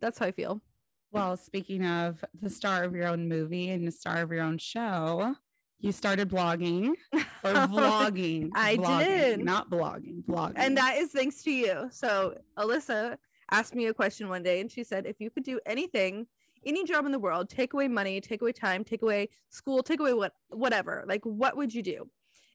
That's 0.00 0.18
how 0.18 0.26
I 0.26 0.32
feel. 0.32 0.60
Well, 1.12 1.36
speaking 1.36 1.84
of 1.86 2.24
the 2.40 2.50
star 2.50 2.84
of 2.84 2.94
your 2.94 3.06
own 3.06 3.28
movie 3.28 3.70
and 3.70 3.86
the 3.86 3.92
star 3.92 4.18
of 4.18 4.32
your 4.32 4.42
own 4.42 4.58
show, 4.58 5.34
you 5.78 5.92
started 5.92 6.28
blogging 6.28 6.92
or 7.14 7.52
vlogging. 7.52 8.50
I 8.54 8.76
Vlogging, 8.76 9.04
did. 9.04 9.44
Not 9.44 9.70
blogging, 9.70 10.24
vlogging. 10.24 10.54
and 10.56 10.76
that 10.76 10.96
is 10.96 11.10
thanks 11.10 11.42
to 11.44 11.50
you. 11.52 11.88
So 11.90 12.36
Alyssa 12.58 13.16
asked 13.50 13.74
me 13.74 13.86
a 13.86 13.94
question 13.94 14.28
one 14.28 14.42
day 14.42 14.60
and 14.60 14.70
she 14.70 14.82
said, 14.82 15.06
if 15.06 15.20
you 15.20 15.30
could 15.30 15.44
do 15.44 15.60
anything, 15.66 16.26
any 16.66 16.84
job 16.84 17.04
in 17.06 17.12
the 17.12 17.18
world, 17.18 17.48
take 17.50 17.74
away 17.74 17.88
money, 17.88 18.20
take 18.20 18.40
away 18.40 18.52
time, 18.52 18.82
take 18.82 19.02
away 19.02 19.28
school, 19.50 19.82
take 19.82 20.00
away 20.00 20.14
what 20.14 20.32
whatever, 20.48 21.04
like 21.06 21.22
what 21.24 21.56
would 21.56 21.72
you 21.74 21.82
do? 21.82 22.08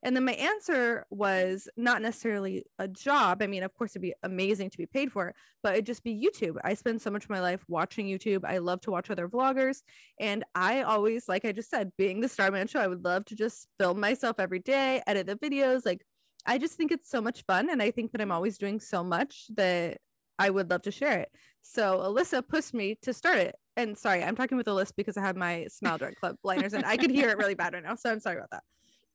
And 0.03 0.15
then 0.15 0.23
my 0.25 0.33
answer 0.33 1.05
was 1.09 1.67
not 1.75 2.01
necessarily 2.01 2.65
a 2.77 2.87
job. 2.87 3.41
I 3.41 3.47
mean, 3.47 3.63
of 3.63 3.73
course, 3.73 3.91
it'd 3.91 4.01
be 4.01 4.13
amazing 4.23 4.69
to 4.69 4.77
be 4.77 4.85
paid 4.85 5.11
for 5.11 5.27
it, 5.29 5.35
but 5.61 5.73
it'd 5.73 5.85
just 5.85 6.03
be 6.03 6.15
YouTube. 6.15 6.57
I 6.63 6.73
spend 6.73 7.01
so 7.01 7.11
much 7.11 7.25
of 7.25 7.29
my 7.29 7.41
life 7.41 7.63
watching 7.67 8.07
YouTube. 8.07 8.45
I 8.45 8.59
love 8.59 8.81
to 8.81 8.91
watch 8.91 9.09
other 9.09 9.27
vloggers. 9.27 9.81
And 10.19 10.45
I 10.55 10.83
always, 10.83 11.27
like 11.27 11.43
I 11.43 11.51
just 11.51 11.69
said, 11.69 11.91
being 11.97 12.21
the 12.21 12.29
Starman 12.29 12.67
Show, 12.67 12.79
I 12.79 12.87
would 12.87 13.03
love 13.03 13.25
to 13.25 13.35
just 13.35 13.67
film 13.77 13.99
myself 13.99 14.39
every 14.39 14.59
day, 14.59 15.01
edit 15.05 15.27
the 15.27 15.35
videos. 15.35 15.85
Like, 15.85 16.05
I 16.45 16.57
just 16.57 16.75
think 16.75 16.91
it's 16.91 17.09
so 17.09 17.19
much 17.19 17.43
fun. 17.45 17.69
And 17.69 17.81
I 17.81 17.91
think 17.91 18.13
that 18.13 18.21
I'm 18.21 18.31
always 18.31 18.57
doing 18.57 18.79
so 18.79 19.03
much 19.03 19.47
that 19.55 19.97
I 20.39 20.49
would 20.49 20.69
love 20.69 20.83
to 20.83 20.91
share 20.91 21.19
it. 21.19 21.29
So 21.61 21.99
Alyssa 21.99 22.47
pushed 22.47 22.73
me 22.73 22.97
to 23.01 23.13
start 23.13 23.37
it. 23.39 23.55
and 23.79 23.97
sorry, 23.97 24.23
I'm 24.23 24.35
talking 24.35 24.57
with 24.57 24.67
a 24.67 24.73
list 24.73 24.95
because 24.95 25.17
I 25.17 25.21
have 25.21 25.37
my 25.37 25.67
SmileDirectClub 25.69 26.35
liners 26.43 26.73
and 26.73 26.85
I 26.85 26.97
could 26.97 27.11
hear 27.11 27.29
it 27.29 27.37
really 27.37 27.55
bad 27.55 27.73
right 27.73 27.83
now. 27.83 27.95
So 27.95 28.11
I'm 28.11 28.19
sorry 28.19 28.37
about 28.37 28.51
that. 28.51 28.63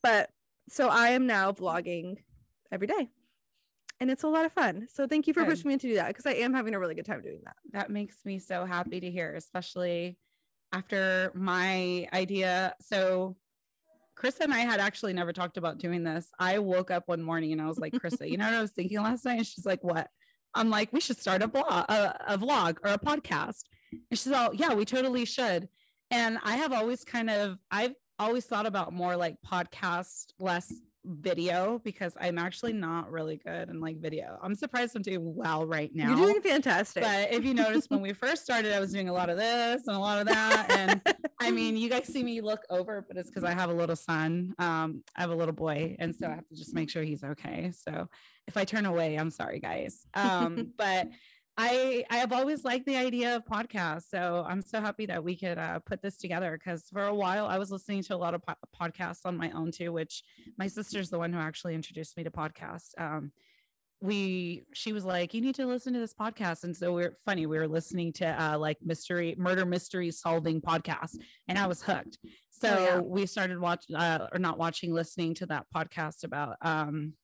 But 0.03 0.31
so 0.68 0.88
I 0.88 1.11
am 1.11 1.26
now 1.26 1.52
vlogging 1.52 2.16
every 2.73 2.87
day 2.87 3.09
and 4.00 4.11
it's 4.11 4.23
a 4.23 4.28
lot 4.28 4.44
of 4.44 4.52
fun. 4.52 4.87
So 4.92 5.06
thank 5.06 5.26
you 5.26 5.35
for 5.35 5.40
Good. 5.40 5.50
pushing 5.50 5.68
me 5.68 5.78
to 5.78 5.88
do 5.88 5.94
that 5.94 6.09
because 6.09 6.26
I 6.26 6.33
am 6.33 6.52
having 6.52 6.75
a 6.75 6.78
really 6.78 6.94
good 6.94 7.06
time 7.06 7.23
doing 7.23 7.40
that. 7.44 7.56
That 7.73 7.90
makes 7.90 8.16
me 8.25 8.38
so 8.38 8.64
happy 8.64 9.00
to 9.00 9.11
hear, 9.11 9.35
especially 9.35 10.18
after 10.73 11.30
my 11.35 12.09
idea. 12.12 12.75
So 12.80 13.37
Chris 14.16 14.40
and 14.40 14.52
I 14.52 14.59
had 14.59 14.80
actually 14.80 15.12
never 15.12 15.33
talked 15.33 15.56
about 15.56 15.78
doing 15.78 16.04
this. 16.04 16.28
I 16.38 16.59
woke 16.59 16.90
up 16.90 17.04
one 17.06 17.23
morning 17.23 17.52
and 17.52 17.62
I 17.62 17.66
was 17.66 17.78
like, 17.78 17.92
Krista, 17.92 18.28
you 18.28 18.37
know 18.37 18.47
what 18.47 18.54
I 18.54 18.61
was 18.61 18.71
thinking 18.76 19.00
last 19.00 19.25
night? 19.25 19.38
And 19.38 19.47
she's 19.47 19.66
like, 19.66 19.83
what? 19.83 20.09
I'm 20.54 20.71
like, 20.71 20.92
we 20.92 21.00
should 21.00 21.18
start 21.18 21.42
a 21.42 21.49
blog, 21.49 21.66
a, 21.66 22.35
a 22.35 22.38
vlog 22.38 22.76
or 22.85 22.92
a 22.92 22.99
podcast. 22.99 23.62
And 23.92 24.18
she's 24.18 24.33
all, 24.33 24.54
yeah, 24.54 24.75
we 24.75 24.85
totally 24.85 25.25
should. 25.25 25.68
And 26.11 26.38
I 26.44 26.56
have 26.56 26.73
always 26.73 27.04
kind 27.04 27.30
of, 27.30 27.59
I've 27.71 27.94
always 28.18 28.44
thought 28.44 28.66
about 28.66 28.92
more 28.92 29.16
like 29.16 29.37
podcast, 29.47 30.33
less 30.38 30.73
video 31.04 31.80
because 31.85 32.16
I'm 32.18 32.38
actually 32.38 32.73
not 32.73 33.11
really 33.11 33.37
good 33.37 33.68
in 33.68 33.80
like 33.80 34.00
video. 34.00 34.38
I'm 34.42 34.54
surprised 34.54 34.97
I'm 34.97 35.02
doing 35.02 35.35
well 35.35 35.66
right 35.66 35.90
now. 35.94 36.09
You're 36.09 36.28
doing 36.33 36.42
fantastic. 36.42 37.02
But 37.02 37.33
if 37.33 37.44
you 37.44 37.54
notice 37.54 37.87
when 37.88 38.00
we 38.00 38.12
first 38.12 38.42
started, 38.42 38.73
I 38.73 38.80
was 38.80 38.92
doing 38.92 39.09
a 39.09 39.12
lot 39.12 39.28
of 39.28 39.37
this 39.37 39.87
and 39.87 39.97
a 39.97 40.00
lot 40.00 40.18
of 40.18 40.26
that. 40.26 40.71
And 40.71 41.00
I 41.40 41.50
mean, 41.50 41.76
you 41.76 41.90
guys 41.90 42.06
see 42.06 42.23
me 42.23 42.40
look 42.40 42.61
over, 42.71 43.04
but 43.06 43.16
it's 43.16 43.28
because 43.28 43.44
I 43.44 43.52
have 43.52 43.71
a 43.71 43.75
little 43.75 43.97
son. 43.97 44.54
Um, 44.59 45.02
I 45.16 45.21
have 45.21 45.30
a 45.30 45.35
little 45.35 45.54
boy, 45.54 45.97
and 45.99 46.14
so 46.14 46.26
I 46.26 46.30
have 46.30 46.49
to 46.49 46.56
just 46.56 46.75
make 46.75 46.90
sure 46.90 47.02
he's 47.02 47.25
okay. 47.25 47.73
So 47.73 48.09
if 48.47 48.56
I 48.56 48.64
turn 48.64 48.87
away, 48.87 49.16
I'm 49.16 49.30
sorry, 49.30 49.61
guys. 49.61 50.06
Um, 50.14 50.73
but 50.78 51.09
I 51.56 52.04
I 52.11 52.16
have 52.16 52.32
always 52.32 52.64
liked 52.64 52.84
the 52.87 52.96
idea 52.96 53.37
of 53.37 53.44
podcasts, 53.44 54.08
so 54.11 54.44
I'm 54.46 54.61
so 54.61 54.80
happy 54.80 55.06
that 55.06 55.23
we 55.23 55.37
could 55.37 55.56
uh, 55.58 55.78
put 55.80 56.02
this 56.02 56.16
together. 56.16 56.58
Because 56.58 56.88
for 56.92 57.04
a 57.04 57.14
while, 57.14 57.46
I 57.46 57.58
was 57.58 57.70
listening 57.70 58.02
to 58.04 58.14
a 58.14 58.18
lot 58.18 58.34
of 58.34 58.42
po- 58.42 58.54
podcasts 58.80 59.20
on 59.25 59.37
my 59.37 59.50
own 59.52 59.70
too, 59.70 59.92
which 59.92 60.23
my 60.58 60.66
sister's 60.66 61.11
the 61.11 61.18
one 61.18 61.32
who 61.32 61.38
actually 61.38 61.75
introduced 61.75 62.16
me 62.16 62.25
to 62.25 62.30
podcasts. 62.30 62.90
Um, 62.99 63.30
we 64.00 64.66
she 64.75 64.92
was 64.92 65.04
like 65.04 65.32
you 65.32 65.40
need 65.40 65.54
to 65.54 65.64
listen 65.64 65.92
to 65.94 65.99
this 66.00 66.12
podcast 66.12 66.64
and 66.64 66.76
so 66.76 66.92
we're 66.92 67.16
funny 67.25 67.46
we 67.46 67.56
were 67.56 67.68
listening 67.68 68.12
to 68.12 68.26
uh 68.26 68.58
like 68.58 68.76
mystery 68.82 69.34
murder 69.38 69.64
mystery 69.64 70.11
solving 70.11 70.61
podcast 70.61 71.16
and 71.49 71.56
i 71.58 71.66
was 71.66 71.80
hooked 71.80 72.18
so 72.50 72.68
Oh, 72.76 72.82
yeah. 72.84 72.99
we 72.99 73.25
started 73.25 73.58
watching 73.58 73.96
uh 73.96 74.28
or 74.32 74.38
not 74.38 74.58
watching 74.58 74.92
listening 74.92 75.32
to 75.37 75.46
that 75.46 75.66
podcast 75.75 76.25
about 76.25 76.56
um 76.61 77.14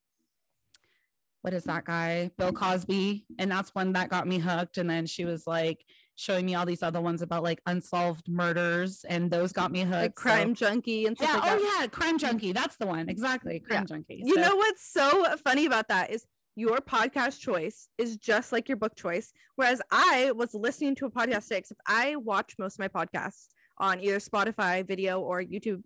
what 1.42 1.54
is 1.54 1.64
that 1.64 1.84
guy? 1.84 2.30
Bill 2.36 2.52
cosby. 2.52 3.24
And 3.38 3.50
that's 3.50 3.74
one 3.74 3.92
that 3.94 4.10
got 4.10 4.26
me 4.26 4.38
hooked. 4.38 4.78
And 4.78 4.88
then 4.88 5.06
she 5.06 5.24
was 5.24 5.46
like 5.46 5.84
showing 6.16 6.44
me 6.44 6.54
all 6.54 6.66
these 6.66 6.82
other 6.82 7.00
ones 7.00 7.22
about 7.22 7.42
like 7.42 7.60
unsolved 7.66 8.28
murders. 8.28 9.04
And 9.08 9.30
those 9.30 9.52
got 9.52 9.72
me 9.72 9.80
hooked 9.80 9.92
like 9.92 10.18
So- 10.18 10.22
crime 10.22 10.54
junkie 10.54 11.06
and 11.06 11.16
stuff 11.16 11.30
yeah 11.30 11.40
like 11.40 11.60
oh 11.60 11.78
yeah 11.78 11.86
crime 11.86 12.18
mm-hmm. 12.18 12.26
junkie. 12.26 12.52
That's 12.52 12.76
the 12.76 12.86
one. 12.86 13.08
Exactly 13.08 13.60
crime 13.60 13.86
junkie. 13.86 14.22
You 14.24 14.36
know 14.36 14.56
what's 14.56 14.92
so 14.92 15.24
funny 15.44 15.66
about 15.66 15.88
that 15.88 16.10
is 16.10 16.26
your 16.56 16.78
podcast 16.78 17.40
choice 17.40 17.88
is 17.96 18.16
just 18.16 18.52
like 18.52 18.68
your 18.68 18.76
book 18.76 18.94
choice. 18.96 19.32
Whereas 19.56 19.80
I 19.90 20.32
was 20.32 20.52
listening 20.52 20.94
to 20.96 21.06
a 21.06 21.10
podcast 21.10 21.44
today, 21.44 21.58
except 21.58 21.80
I 21.86 22.16
watch 22.16 22.54
most 22.58 22.78
of 22.78 22.80
my 22.80 22.88
podcasts 22.88 23.46
on 23.78 24.00
either 24.00 24.18
Spotify 24.18 24.86
video 24.86 25.20
or 25.20 25.42
YouTube. 25.42 25.82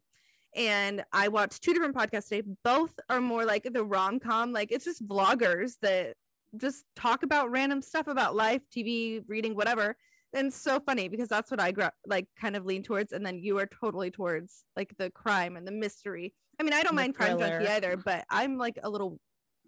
And 0.57 1.05
I 1.13 1.29
watched 1.29 1.63
two 1.63 1.73
different 1.73 1.97
podcasts 1.97 2.29
today. 2.29 2.49
Both 2.63 2.93
are 3.09 3.21
more 3.21 3.45
like 3.45 3.69
the 3.73 3.85
rom 3.85 4.21
com, 4.21 4.53
like 4.53 4.71
it's 4.71 4.85
just 4.85 5.07
vloggers 5.07 5.75
that 5.83 6.15
just 6.57 6.85
talk 6.95 7.23
about 7.23 7.51
random 7.51 7.83
stuff 7.83 8.07
about 8.07 8.37
life, 8.37 8.63
TV, 8.75 9.23
reading, 9.27 9.55
whatever. 9.55 9.97
And 10.33 10.53
so 10.53 10.81
funny 10.81 11.09
because 11.09 11.29
that's 11.29 11.51
what 11.51 11.61
I 11.61 11.71
grew 11.71 11.89
like 12.07 12.27
kind 12.41 12.57
of 12.57 12.65
lean 12.65 12.83
towards. 12.83 13.13
And 13.13 13.25
then 13.25 13.39
you 13.39 13.59
are 13.59 13.67
totally 13.67 14.11
towards 14.11 14.65
like 14.77 14.93
the 14.99 15.11
crime 15.11 15.57
and 15.57 15.67
the 15.67 15.73
mystery. 15.73 16.35
I 16.59 16.63
mean, 16.63 16.73
I 16.73 16.83
don't 16.83 16.95
mind 16.95 17.15
crime 17.15 17.39
junkie 17.39 17.57
thriller. 17.57 17.71
either, 17.71 17.97
but 17.97 18.25
I'm 18.31 18.59
like 18.59 18.79
a 18.83 18.91
little 18.91 19.19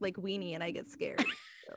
like 0.01 0.17
weenie 0.17 0.55
and 0.55 0.63
I 0.63 0.71
get 0.73 0.89
scared. 0.89 1.25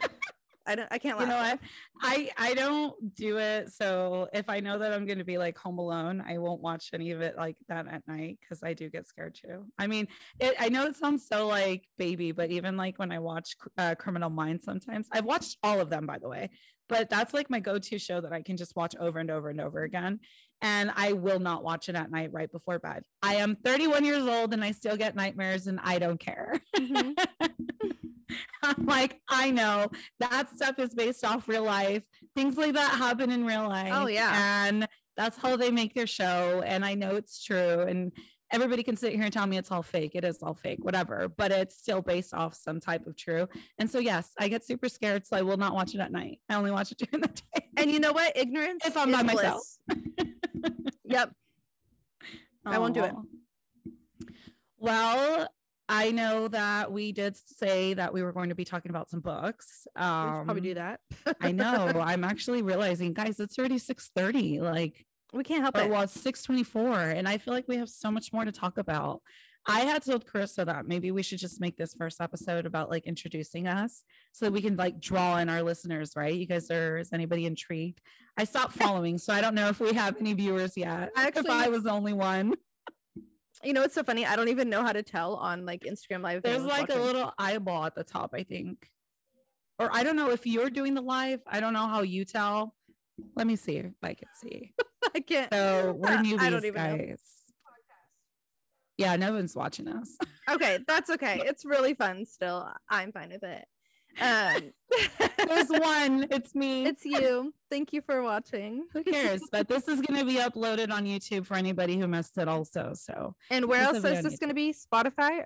I 0.69 0.75
don't 0.75 0.87
I 0.91 0.99
can't 0.99 1.19
you 1.19 1.25
know 1.25 1.37
what? 1.37 1.59
I 2.01 2.29
i 2.37 2.53
don't 2.53 3.15
do 3.15 3.37
it. 3.39 3.71
So 3.73 4.29
if 4.33 4.47
i 4.49 4.59
know 4.59 4.77
that 4.79 4.93
i'm 4.93 5.05
going 5.05 5.17
to 5.17 5.23
be 5.25 5.37
like 5.37 5.57
home 5.57 5.79
alone 5.79 6.23
i 6.27 6.37
won't 6.37 6.61
watch 6.61 6.91
any 6.93 7.11
of 7.11 7.21
it 7.21 7.35
like 7.37 7.57
that 7.67 7.87
at 7.87 8.07
night 8.07 8.37
because 8.39 8.61
i 8.63 8.73
do 8.73 8.89
get 8.89 9.07
scared 9.07 9.35
too. 9.35 9.65
I 9.77 9.87
mean 9.87 10.07
it, 10.39 10.55
i 10.59 10.69
know 10.69 10.85
it 10.85 10.95
sounds 10.95 11.27
so 11.27 11.47
like 11.47 11.85
baby 11.97 12.31
but 12.31 12.51
even 12.51 12.77
like 12.77 12.99
when 12.99 13.11
i 13.11 13.19
watch 13.19 13.55
uh, 13.77 13.95
criminal 13.95 14.29
minds 14.29 14.63
sometimes 14.63 15.07
i've 15.11 15.25
watched 15.25 15.57
all 15.63 15.79
of 15.79 15.89
them 15.89 16.05
by 16.05 16.19
the 16.19 16.29
way 16.29 16.49
but 16.87 17.09
that's 17.09 17.33
like 17.33 17.49
my 17.49 17.59
go-to 17.59 17.97
show 17.99 18.21
that 18.21 18.33
i 18.33 18.41
can 18.41 18.55
just 18.57 18.75
watch 18.75 18.95
over 18.99 19.19
and 19.19 19.31
over 19.31 19.49
and 19.49 19.59
over 19.61 19.83
again 19.83 20.19
and 20.61 20.91
i 20.95 21.13
will 21.13 21.39
not 21.39 21.63
watch 21.63 21.89
it 21.89 21.95
at 21.95 22.11
night 22.11 22.31
right 22.31 22.51
before 22.51 22.79
bed. 22.79 23.03
I 23.23 23.35
am 23.35 23.55
31 23.55 24.05
years 24.05 24.25
old 24.25 24.53
and 24.53 24.63
i 24.63 24.71
still 24.71 24.97
get 24.97 25.15
nightmares 25.15 25.67
and 25.67 25.79
i 25.83 25.99
don't 25.99 26.19
care. 26.19 26.61
Mhm. 26.77 27.15
I'm 28.63 28.85
like, 28.85 29.19
I 29.27 29.51
know 29.51 29.89
that 30.19 30.49
stuff 30.53 30.79
is 30.79 30.93
based 30.93 31.25
off 31.25 31.47
real 31.47 31.63
life. 31.63 32.05
Things 32.35 32.57
like 32.57 32.73
that 32.73 32.97
happen 32.97 33.31
in 33.31 33.45
real 33.45 33.63
oh, 33.65 33.69
life. 33.69 33.91
Oh, 33.93 34.07
yeah. 34.07 34.67
And 34.67 34.87
that's 35.17 35.37
how 35.37 35.55
they 35.55 35.71
make 35.71 35.93
their 35.93 36.07
show. 36.07 36.63
And 36.65 36.85
I 36.85 36.93
know 36.95 37.15
it's 37.15 37.43
true. 37.43 37.81
And 37.81 38.11
everybody 38.51 38.83
can 38.83 38.95
sit 38.95 39.13
here 39.13 39.23
and 39.23 39.33
tell 39.33 39.45
me 39.45 39.57
it's 39.57 39.71
all 39.71 39.83
fake. 39.83 40.11
It 40.15 40.23
is 40.23 40.41
all 40.41 40.53
fake, 40.53 40.79
whatever, 40.81 41.27
but 41.29 41.51
it's 41.51 41.77
still 41.77 42.01
based 42.01 42.33
off 42.33 42.55
some 42.55 42.79
type 42.79 43.05
of 43.05 43.15
true. 43.15 43.47
And 43.77 43.89
so, 43.89 43.99
yes, 43.99 44.31
I 44.39 44.47
get 44.47 44.65
super 44.65 44.89
scared. 44.89 45.25
So 45.25 45.37
I 45.37 45.41
will 45.41 45.57
not 45.57 45.73
watch 45.73 45.93
it 45.93 45.99
at 45.99 46.11
night. 46.11 46.39
I 46.49 46.55
only 46.55 46.71
watch 46.71 46.91
it 46.91 46.97
during 47.11 47.21
the 47.21 47.27
day. 47.27 47.67
And 47.77 47.91
you 47.91 47.99
know 47.99 48.11
what? 48.11 48.35
Ignorance 48.35 48.85
If 48.85 48.97
I'm 48.97 49.11
by 49.11 49.23
myself. 49.23 49.63
bliss. 49.87 50.29
Yep. 51.05 51.31
I 52.65 52.77
won't 52.77 52.93
do 52.93 53.03
it. 53.03 53.13
Well, 54.77 55.47
I 55.89 56.11
know 56.11 56.47
that 56.49 56.91
we 56.91 57.11
did 57.11 57.35
say 57.35 57.95
that 57.95 58.13
we 58.13 58.21
were 58.21 58.31
going 58.31 58.49
to 58.49 58.55
be 58.55 58.63
talking 58.63 58.91
about 58.91 59.09
some 59.09 59.19
books. 59.21 59.87
We 59.95 60.01
Um, 60.03 60.45
probably 60.45 60.61
do 60.61 60.73
that. 60.75 60.99
I 61.41 61.51
know. 61.51 61.87
I'm 61.99 62.23
actually 62.23 62.61
realizing, 62.61 63.11
guys, 63.13 63.39
it's 63.39 63.57
already 63.57 63.77
6:30. 63.79 64.61
Like, 64.61 65.05
we 65.33 65.43
can't 65.43 65.61
help 65.63 65.77
it. 65.77 65.89
well, 65.89 66.01
it's 66.03 66.15
6:24, 66.15 67.15
and 67.17 67.27
I 67.27 67.39
feel 67.39 67.53
like 67.53 67.67
we 67.67 67.77
have 67.77 67.89
so 67.89 68.11
much 68.11 68.31
more 68.31 68.45
to 68.45 68.51
talk 68.51 68.77
about. 68.77 69.21
I 69.67 69.81
had 69.81 70.03
told 70.05 70.25
Carissa 70.25 70.65
that 70.65 70.87
maybe 70.87 71.11
we 71.11 71.21
should 71.21 71.37
just 71.37 71.59
make 71.59 71.75
this 71.75 71.93
first 71.93 72.21
episode 72.21 72.65
about 72.65 72.89
like 72.89 73.05
introducing 73.05 73.67
us 73.67 74.03
so 74.31 74.45
that 74.45 74.51
we 74.53 74.61
can 74.61 74.77
like 74.77 74.99
draw 74.99 75.37
in 75.37 75.49
our 75.49 75.61
listeners, 75.61 76.13
right? 76.15 76.33
You 76.33 76.45
guys 76.47 76.71
are 76.71 76.97
is 76.97 77.11
anybody 77.13 77.45
intrigued? 77.45 77.99
I 78.37 78.45
stopped 78.45 78.73
following, 78.73 79.17
so 79.17 79.33
I 79.33 79.41
don't 79.41 79.53
know 79.55 79.67
if 79.67 79.79
we 79.79 79.93
have 79.93 80.15
any 80.19 80.33
viewers 80.33 80.77
yet. 80.77 81.09
if 81.17 81.49
I 81.49 81.67
was 81.69 81.83
the 81.83 81.91
only 81.91 82.13
one. 82.13 82.55
You 83.63 83.73
know, 83.73 83.83
it's 83.83 83.95
so 83.95 84.03
funny. 84.03 84.25
I 84.25 84.35
don't 84.35 84.47
even 84.47 84.69
know 84.69 84.83
how 84.83 84.93
to 84.93 85.03
tell 85.03 85.35
on 85.35 85.65
like 85.65 85.81
Instagram 85.81 86.23
live. 86.23 86.43
There's 86.43 86.63
like 86.63 86.89
a 86.89 86.99
little 86.99 87.33
eyeball 87.37 87.85
at 87.85 87.95
the 87.95 88.03
top, 88.03 88.31
I 88.33 88.43
think. 88.43 88.89
Or 89.79 89.89
I 89.91 90.03
don't 90.03 90.15
know 90.15 90.31
if 90.31 90.45
you're 90.45 90.69
doing 90.69 90.93
the 90.93 91.01
live. 91.01 91.41
I 91.47 91.59
don't 91.59 91.73
know 91.73 91.87
how 91.87 92.01
you 92.01 92.25
tell. 92.25 92.73
Let 93.35 93.47
me 93.47 93.55
see 93.55 93.77
if 93.77 93.91
I 94.01 94.13
can 94.13 94.27
see. 94.41 94.73
I 95.15 95.19
can't. 95.19 95.53
So 95.53 95.95
we're 95.97 96.07
I 96.09 96.17
newbies, 96.17 96.49
don't 96.49 96.65
even 96.65 96.97
know. 96.97 97.15
Yeah, 98.97 99.15
no 99.15 99.33
one's 99.33 99.55
watching 99.55 99.87
us. 99.87 100.17
Okay, 100.49 100.79
that's 100.87 101.11
okay. 101.11 101.43
It's 101.45 101.63
really 101.63 101.93
fun 101.93 102.25
still. 102.25 102.67
I'm 102.89 103.11
fine 103.11 103.29
with 103.29 103.43
it. 103.43 103.65
Um, 104.21 104.73
There's 105.47 105.69
one. 105.69 106.27
It's 106.31 106.53
me. 106.55 106.85
it's 106.85 107.05
you. 107.05 107.53
Thank 107.69 107.93
you 107.93 108.01
for 108.01 108.21
watching. 108.23 108.85
Who 108.93 109.03
cares? 109.03 109.41
But 109.51 109.67
this 109.67 109.87
is 109.87 110.01
going 110.01 110.19
to 110.19 110.25
be 110.25 110.35
uploaded 110.39 110.91
on 110.91 111.05
YouTube 111.05 111.45
for 111.45 111.55
anybody 111.55 111.97
who 111.97 112.07
missed 112.07 112.37
it, 112.37 112.47
also. 112.47 112.91
So, 112.95 113.35
And 113.49 113.65
where 113.65 113.81
else 113.83 113.97
is 113.97 114.03
this 114.23 114.37
going 114.39 114.49
to 114.49 114.53
be? 114.55 114.73
Spotify? 114.73 115.45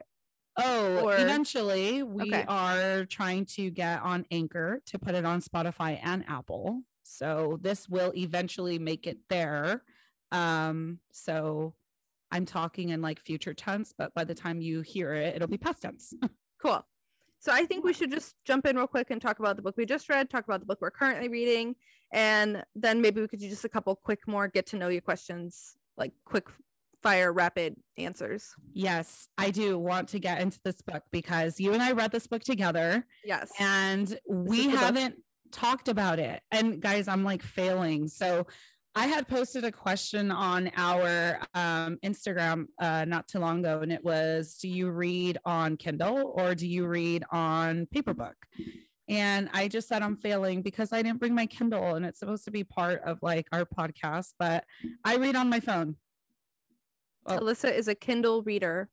oh, 0.58 1.00
Or- 1.06 1.18
eventually 1.18 2.04
we 2.04 2.24
Okay. 2.24 2.46
are 2.48 3.06
trying 3.06 3.46
to 3.58 3.70
get 3.72 4.02
on 4.02 4.26
Anchor 4.32 4.82
to 4.88 5.00
put 5.00 5.16
it 5.16 5.26
on 5.26 5.42
Spotify 5.42 6.00
and 6.04 6.24
Apple. 6.28 6.82
So 7.04 7.58
this 7.62 7.90
will 7.90 8.12
eventually 8.16 8.80
make 8.80 9.08
it 9.08 9.18
there. 9.30 9.84
Um, 10.32 11.00
so 11.12 11.74
I'm 12.32 12.46
talking 12.46 12.90
in 12.90 13.02
like 13.02 13.20
future 13.20 13.54
tense, 13.54 13.94
but 13.98 14.14
by 14.16 14.24
the 14.24 14.34
time 14.34 14.62
you 14.62 14.82
hear 14.82 15.14
it, 15.14 15.36
it'll 15.36 15.48
be 15.48 15.58
past 15.58 15.82
tense. 15.82 16.14
Cool. 16.62 16.82
So 17.44 17.52
I 17.52 17.66
think 17.66 17.84
we 17.84 17.92
should 17.92 18.10
just 18.10 18.36
jump 18.46 18.66
in 18.66 18.78
real 18.78 18.88
quick 18.88 19.12
and 19.12 19.22
talk 19.22 19.40
about 19.40 19.58
the 19.58 19.62
book 19.62 19.76
we 19.76 19.86
just 19.86 20.08
read, 20.08 20.30
talk 20.30 20.46
about 20.46 20.62
the 20.62 20.66
book 20.66 20.78
we're 20.80 20.92
currently 20.92 21.28
reading, 21.28 21.76
and 22.14 22.64
then 22.74 23.02
maybe 23.02 23.20
we 23.20 23.28
could 23.28 23.42
do 23.42 23.50
just 23.50 23.66
a 23.66 23.70
couple 23.70 23.94
quick 23.98 24.26
more 24.26 24.48
get 24.48 24.66
to 24.68 24.78
know 24.78 24.88
you 24.88 25.02
questions, 25.02 25.76
like 25.98 26.14
quick 26.24 26.48
fire 27.02 27.34
rapid 27.34 27.76
answers. 27.98 28.56
Yes, 28.72 29.28
I 29.38 29.50
do 29.50 29.78
want 29.78 30.08
to 30.10 30.20
get 30.20 30.40
into 30.40 30.58
this 30.64 30.82
book 30.82 31.04
because 31.12 31.60
you 31.60 31.74
and 31.74 31.84
I 31.84 31.92
read 31.92 32.14
this 32.14 32.28
book 32.28 32.44
together 32.46 33.06
Yes. 33.26 33.52
and 33.60 34.18
we 34.26 34.70
haven't 34.70 35.16
talked 35.52 35.90
about 35.90 36.20
it. 36.20 36.42
And 36.50 36.82
guys, 36.82 37.10
I'm 37.10 37.26
like 37.26 37.44
failing. 37.44 38.08
So 38.08 38.48
I 38.96 39.08
had 39.08 39.28
posted 39.28 39.64
a 39.64 39.72
question 39.72 40.30
on 40.30 40.72
our 40.78 41.40
um, 41.56 41.98
Instagram 42.06 42.68
uh, 42.80 43.06
not 43.06 43.28
too 43.28 43.40
long 43.40 43.60
ago, 43.60 43.80
and 43.82 43.92
it 43.92 44.04
was 44.04 44.56
Do 44.62 44.70
you 44.70 44.92
read 44.92 45.40
on 45.46 45.78
Kindle 45.78 46.32
or 46.36 46.54
do 46.54 46.68
you 46.68 46.86
read 46.86 47.24
on 47.32 47.88
paper 47.88 48.14
book? 48.14 48.36
And 49.10 49.50
I 49.52 49.68
just 49.68 49.88
said 49.88 50.04
I'm 50.04 50.16
failing 50.16 50.62
because 50.62 50.94
I 50.94 51.02
didn't 51.02 51.20
bring 51.20 51.34
my 51.34 51.48
Kindle 51.48 51.96
and 51.96 52.06
it's 52.06 52.20
supposed 52.20 52.46
to 52.46 52.52
be 52.52 52.64
part 52.64 53.02
of 53.04 53.20
like 53.22 53.48
our 53.52 53.66
podcast, 53.66 54.34
but 54.38 54.64
I 55.04 55.18
read 55.18 55.36
on 55.36 55.50
my 55.50 55.60
phone. 55.60 55.96
Well, 57.26 57.40
Alyssa 57.40 57.74
is 57.74 57.88
a 57.88 57.96
Kindle 57.96 58.44
reader. 58.44 58.90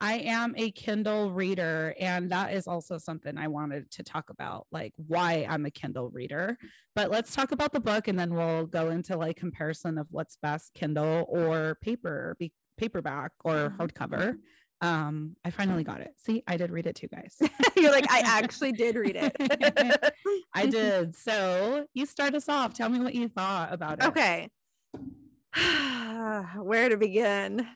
I 0.00 0.18
am 0.18 0.54
a 0.56 0.70
Kindle 0.70 1.30
reader, 1.30 1.94
and 1.98 2.30
that 2.30 2.52
is 2.52 2.66
also 2.66 2.98
something 2.98 3.38
I 3.38 3.48
wanted 3.48 3.90
to 3.92 4.02
talk 4.02 4.28
about, 4.28 4.66
like 4.70 4.92
why 4.96 5.46
I'm 5.48 5.64
a 5.64 5.70
Kindle 5.70 6.10
reader. 6.10 6.58
But 6.94 7.10
let's 7.10 7.34
talk 7.34 7.52
about 7.52 7.72
the 7.72 7.80
book, 7.80 8.06
and 8.08 8.18
then 8.18 8.34
we'll 8.34 8.66
go 8.66 8.90
into 8.90 9.16
like 9.16 9.36
comparison 9.36 9.96
of 9.96 10.06
what's 10.10 10.36
best, 10.36 10.74
Kindle 10.74 11.24
or 11.28 11.78
paper, 11.80 12.36
be, 12.38 12.52
paperback 12.76 13.32
or 13.44 13.70
mm-hmm. 13.70 13.82
hardcover. 13.82 14.36
Um, 14.82 15.36
I 15.44 15.50
finally 15.50 15.84
got 15.84 16.02
it. 16.02 16.10
See, 16.16 16.42
I 16.46 16.58
did 16.58 16.70
read 16.70 16.86
it 16.86 16.96
too, 16.96 17.08
guys. 17.08 17.36
You're 17.76 17.92
like, 17.92 18.10
I 18.12 18.20
actually 18.24 18.72
did 18.72 18.96
read 18.96 19.16
it. 19.16 20.14
I 20.54 20.66
did. 20.66 21.14
So 21.16 21.86
you 21.94 22.04
start 22.04 22.34
us 22.34 22.48
off. 22.48 22.74
Tell 22.74 22.88
me 22.88 23.00
what 23.00 23.14
you 23.14 23.28
thought 23.28 23.72
about 23.72 24.02
it. 24.02 24.06
Okay. 24.08 24.48
Where 26.62 26.88
to 26.90 26.98
begin? 26.98 27.66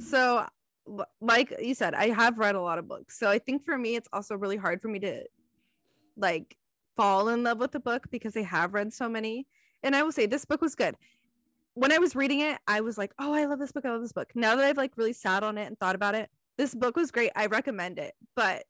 So 0.00 0.44
like 1.20 1.54
you 1.60 1.74
said, 1.74 1.94
I 1.94 2.08
have 2.08 2.38
read 2.38 2.54
a 2.54 2.60
lot 2.60 2.78
of 2.78 2.88
books. 2.88 3.18
So 3.18 3.28
I 3.28 3.38
think 3.38 3.64
for 3.64 3.76
me, 3.76 3.96
it's 3.96 4.08
also 4.12 4.36
really 4.36 4.56
hard 4.56 4.80
for 4.80 4.88
me 4.88 4.98
to 5.00 5.24
like 6.16 6.56
fall 6.96 7.28
in 7.28 7.42
love 7.42 7.58
with 7.58 7.72
the 7.72 7.80
book 7.80 8.06
because 8.10 8.36
I 8.36 8.42
have 8.42 8.74
read 8.74 8.92
so 8.92 9.08
many. 9.08 9.46
And 9.82 9.94
I 9.94 10.02
will 10.02 10.12
say 10.12 10.26
this 10.26 10.44
book 10.44 10.60
was 10.60 10.74
good. 10.74 10.96
When 11.74 11.92
I 11.92 11.98
was 11.98 12.16
reading 12.16 12.40
it, 12.40 12.58
I 12.66 12.80
was 12.80 12.98
like, 12.98 13.12
oh, 13.18 13.32
I 13.32 13.44
love 13.44 13.60
this 13.60 13.70
book. 13.70 13.84
I 13.84 13.92
love 13.92 14.02
this 14.02 14.12
book. 14.12 14.32
Now 14.34 14.56
that 14.56 14.64
I've 14.64 14.76
like 14.76 14.96
really 14.96 15.12
sat 15.12 15.44
on 15.44 15.58
it 15.58 15.66
and 15.66 15.78
thought 15.78 15.94
about 15.94 16.16
it, 16.16 16.28
this 16.56 16.74
book 16.74 16.96
was 16.96 17.12
great. 17.12 17.30
I 17.36 17.46
recommend 17.46 18.00
it, 18.00 18.14
but 18.34 18.64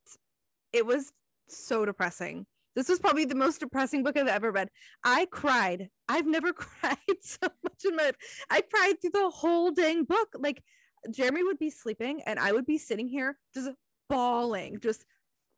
it 0.71 0.85
was 0.85 1.11
so 1.47 1.85
depressing. 1.85 2.45
This 2.75 2.87
was 2.87 2.99
probably 2.99 3.25
the 3.25 3.35
most 3.35 3.59
depressing 3.59 4.03
book 4.03 4.15
I've 4.15 4.27
ever 4.27 4.51
read. 4.51 4.69
I 5.03 5.25
cried. 5.25 5.89
I've 6.07 6.27
never 6.27 6.53
cried 6.53 6.97
so 7.21 7.47
much 7.63 7.83
in 7.83 7.95
my 7.95 8.03
life. 8.03 8.15
I 8.49 8.61
cried 8.61 9.01
through 9.01 9.11
the 9.13 9.29
whole 9.29 9.71
dang 9.71 10.03
book. 10.03 10.29
Like 10.37 10.63
Jeremy 11.11 11.43
would 11.43 11.59
be 11.59 11.69
sleeping 11.69 12.21
and 12.25 12.39
I 12.39 12.51
would 12.51 12.65
be 12.65 12.77
sitting 12.77 13.07
here 13.07 13.37
just 13.53 13.69
bawling, 14.09 14.79
just 14.79 15.05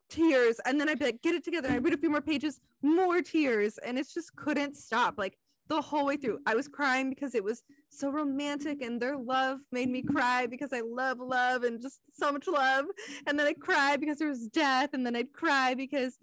tears. 0.08 0.60
And 0.66 0.80
then 0.80 0.88
I'd 0.88 0.98
be 0.98 1.06
like, 1.06 1.22
get 1.22 1.34
it 1.34 1.44
together. 1.44 1.68
I 1.70 1.78
read 1.78 1.94
a 1.94 1.98
few 1.98 2.10
more 2.10 2.20
pages, 2.20 2.60
more 2.82 3.22
tears. 3.22 3.78
And 3.78 3.98
it 3.98 4.06
just 4.12 4.34
couldn't 4.36 4.76
stop. 4.76 5.14
Like 5.18 5.36
the 5.68 5.80
whole 5.80 6.06
way 6.06 6.16
through, 6.16 6.38
I 6.46 6.54
was 6.54 6.68
crying 6.68 7.08
because 7.08 7.34
it 7.34 7.42
was 7.42 7.62
so 7.88 8.10
romantic 8.10 8.82
and 8.82 9.00
their 9.00 9.16
love 9.16 9.60
made 9.70 9.88
me 9.88 10.02
cry 10.02 10.46
because 10.46 10.72
I 10.72 10.80
love 10.80 11.18
love 11.18 11.62
and 11.64 11.80
just 11.80 12.00
so 12.12 12.32
much 12.32 12.46
love. 12.46 12.86
And 13.26 13.38
then 13.38 13.46
I'd 13.46 13.60
cry 13.60 13.96
because 13.96 14.18
there 14.18 14.28
was 14.28 14.46
death. 14.48 14.90
And 14.92 15.04
then 15.04 15.16
I'd 15.16 15.32
cry 15.32 15.74
because, 15.74 16.18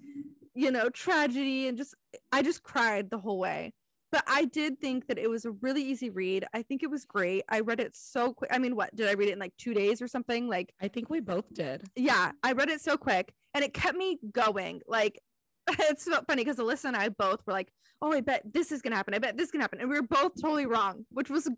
you 0.53 0.71
know, 0.71 0.89
tragedy 0.89 1.67
and 1.67 1.77
just, 1.77 1.95
I 2.31 2.41
just 2.41 2.63
cried 2.63 3.09
the 3.09 3.19
whole 3.19 3.39
way 3.39 3.73
but 4.11 4.23
I 4.27 4.45
did 4.45 4.79
think 4.79 5.07
that 5.07 5.17
it 5.17 5.29
was 5.29 5.45
a 5.45 5.51
really 5.51 5.83
easy 5.83 6.09
read. 6.09 6.45
I 6.53 6.61
think 6.63 6.83
it 6.83 6.89
was 6.89 7.05
great. 7.05 7.43
I 7.49 7.59
read 7.59 7.79
it 7.79 7.95
so 7.95 8.33
quick. 8.33 8.49
I 8.51 8.57
mean, 8.57 8.75
what 8.75 8.95
did 8.95 9.07
I 9.07 9.13
read 9.13 9.29
it 9.29 9.33
in 9.33 9.39
like 9.39 9.55
two 9.57 9.73
days 9.73 10.01
or 10.01 10.07
something? 10.07 10.47
Like, 10.47 10.73
I 10.81 10.87
think 10.87 11.09
we 11.09 11.19
both 11.19 11.53
did. 11.53 11.83
Yeah, 11.95 12.31
I 12.43 12.53
read 12.53 12.69
it 12.69 12.81
so 12.81 12.97
quick 12.97 13.33
and 13.53 13.63
it 13.63 13.73
kept 13.73 13.97
me 13.97 14.17
going. 14.31 14.81
Like, 14.87 15.19
it's 15.79 16.05
so 16.05 16.21
funny 16.27 16.43
because 16.43 16.57
Alyssa 16.57 16.85
and 16.85 16.97
I 16.97 17.09
both 17.09 17.45
were 17.45 17.53
like, 17.53 17.71
oh, 18.01 18.13
I 18.13 18.21
bet 18.21 18.43
this 18.51 18.71
is 18.71 18.81
going 18.81 18.91
to 18.91 18.97
happen. 18.97 19.13
I 19.13 19.19
bet 19.19 19.37
this 19.37 19.51
can 19.51 19.61
happen. 19.61 19.79
And 19.79 19.89
we 19.89 19.95
were 19.95 20.07
both 20.07 20.41
totally 20.41 20.65
wrong, 20.65 21.05
which 21.11 21.29
was 21.29 21.49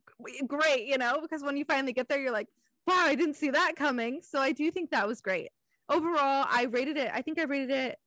great, 0.48 0.88
you 0.88 0.98
know, 0.98 1.20
because 1.22 1.44
when 1.44 1.56
you 1.56 1.66
finally 1.66 1.94
get 1.94 2.10
there, 2.10 2.20
you're 2.20 2.32
like, 2.32 2.48
wow, 2.88 2.96
I 2.98 3.16
didn't 3.16 3.36
see 3.36 3.52
that 3.52 3.74
coming. 3.76 4.22
So 4.24 4.40
I 4.40 4.52
do 4.52 4.72
think 4.72 4.90
that 4.90 5.08
was 5.08 5.22
great. 5.22 5.50
Overall, 5.88 6.46
I 6.50 6.68
rated 6.70 6.98
it, 6.98 7.12
I 7.14 7.22
think 7.22 7.40
I 7.40 7.44
rated 7.44 7.70
it 7.70 8.00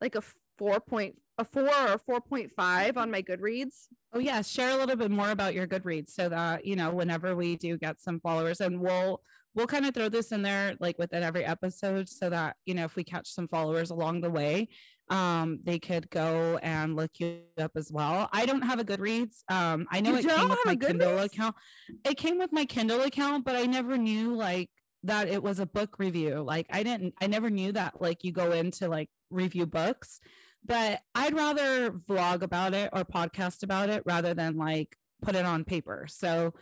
like 0.00 0.14
a 0.14 0.22
4.5 0.60 1.14
a 1.38 1.44
four 1.44 1.64
or 1.64 2.20
4.5 2.20 2.96
on 2.96 3.10
my 3.10 3.22
Goodreads. 3.22 3.88
Oh, 4.12 4.18
yeah. 4.18 4.42
Share 4.42 4.70
a 4.70 4.76
little 4.76 4.96
bit 4.96 5.10
more 5.10 5.30
about 5.30 5.54
your 5.54 5.66
Goodreads 5.66 6.10
so 6.10 6.28
that, 6.28 6.64
you 6.64 6.76
know, 6.76 6.92
whenever 6.92 7.34
we 7.34 7.56
do 7.56 7.76
get 7.76 8.00
some 8.00 8.20
followers 8.20 8.60
and 8.60 8.80
we'll, 8.80 9.20
we'll 9.54 9.66
kind 9.66 9.86
of 9.86 9.94
throw 9.94 10.08
this 10.08 10.32
in 10.32 10.42
there 10.42 10.76
like 10.78 10.98
within 10.98 11.22
every 11.22 11.44
episode 11.44 12.08
so 12.08 12.30
that, 12.30 12.56
you 12.66 12.74
know, 12.74 12.84
if 12.84 12.94
we 12.94 13.04
catch 13.04 13.28
some 13.28 13.48
followers 13.48 13.90
along 13.90 14.20
the 14.20 14.30
way, 14.30 14.68
um, 15.10 15.58
they 15.64 15.78
could 15.78 16.08
go 16.08 16.58
and 16.62 16.96
look 16.96 17.10
you 17.18 17.40
up 17.58 17.72
as 17.76 17.90
well. 17.92 18.28
I 18.32 18.46
don't 18.46 18.62
have 18.62 18.78
a 18.78 18.84
Goodreads. 18.84 19.42
Um, 19.50 19.86
I 19.90 20.00
know 20.00 20.12
you 20.12 20.18
it 20.18 20.28
came 20.28 20.48
with 20.48 20.58
my 20.64 20.76
Kindle 20.76 21.18
account. 21.18 21.56
It 22.04 22.16
came 22.16 22.38
with 22.38 22.52
my 22.52 22.64
Kindle 22.64 23.02
account, 23.02 23.44
but 23.44 23.56
I 23.56 23.66
never 23.66 23.98
knew 23.98 24.34
like 24.36 24.70
that 25.02 25.28
it 25.28 25.42
was 25.42 25.58
a 25.58 25.66
book 25.66 25.98
review. 25.98 26.42
Like 26.42 26.66
I 26.70 26.84
didn't, 26.84 27.14
I 27.20 27.26
never 27.26 27.50
knew 27.50 27.72
that 27.72 28.00
like 28.00 28.22
you 28.22 28.32
go 28.32 28.52
into 28.52 28.88
like 28.88 29.10
review 29.30 29.66
books 29.66 30.20
but 30.64 31.00
I'd 31.14 31.34
rather 31.34 31.90
vlog 31.90 32.42
about 32.42 32.74
it 32.74 32.90
or 32.92 33.04
podcast 33.04 33.62
about 33.62 33.90
it 33.90 34.02
rather 34.06 34.34
than 34.34 34.56
like 34.56 34.96
put 35.22 35.34
it 35.34 35.44
on 35.44 35.64
paper. 35.64 36.06
So 36.08 36.54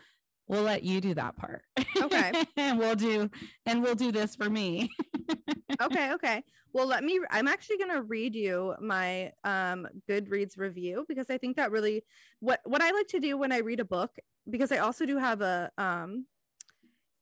we'll 0.48 0.62
let 0.62 0.82
you 0.82 1.00
do 1.00 1.14
that 1.14 1.36
part. 1.36 1.62
Okay. 2.00 2.32
and 2.56 2.78
we'll 2.78 2.96
do 2.96 3.30
and 3.66 3.82
we'll 3.82 3.94
do 3.94 4.12
this 4.12 4.34
for 4.34 4.50
me. 4.50 4.90
okay, 5.82 6.12
okay. 6.14 6.42
Well, 6.72 6.86
let 6.86 7.04
me 7.04 7.20
I'm 7.30 7.48
actually 7.48 7.78
going 7.78 7.92
to 7.92 8.02
read 8.02 8.34
you 8.34 8.74
my 8.80 9.32
um 9.44 9.86
Goodreads 10.08 10.58
review 10.58 11.04
because 11.08 11.30
I 11.30 11.38
think 11.38 11.56
that 11.56 11.70
really 11.70 12.04
what 12.40 12.60
what 12.64 12.82
I 12.82 12.90
like 12.90 13.08
to 13.08 13.20
do 13.20 13.36
when 13.36 13.52
I 13.52 13.58
read 13.58 13.80
a 13.80 13.84
book 13.84 14.10
because 14.50 14.72
I 14.72 14.78
also 14.78 15.06
do 15.06 15.18
have 15.18 15.40
a 15.42 15.70
um 15.78 16.26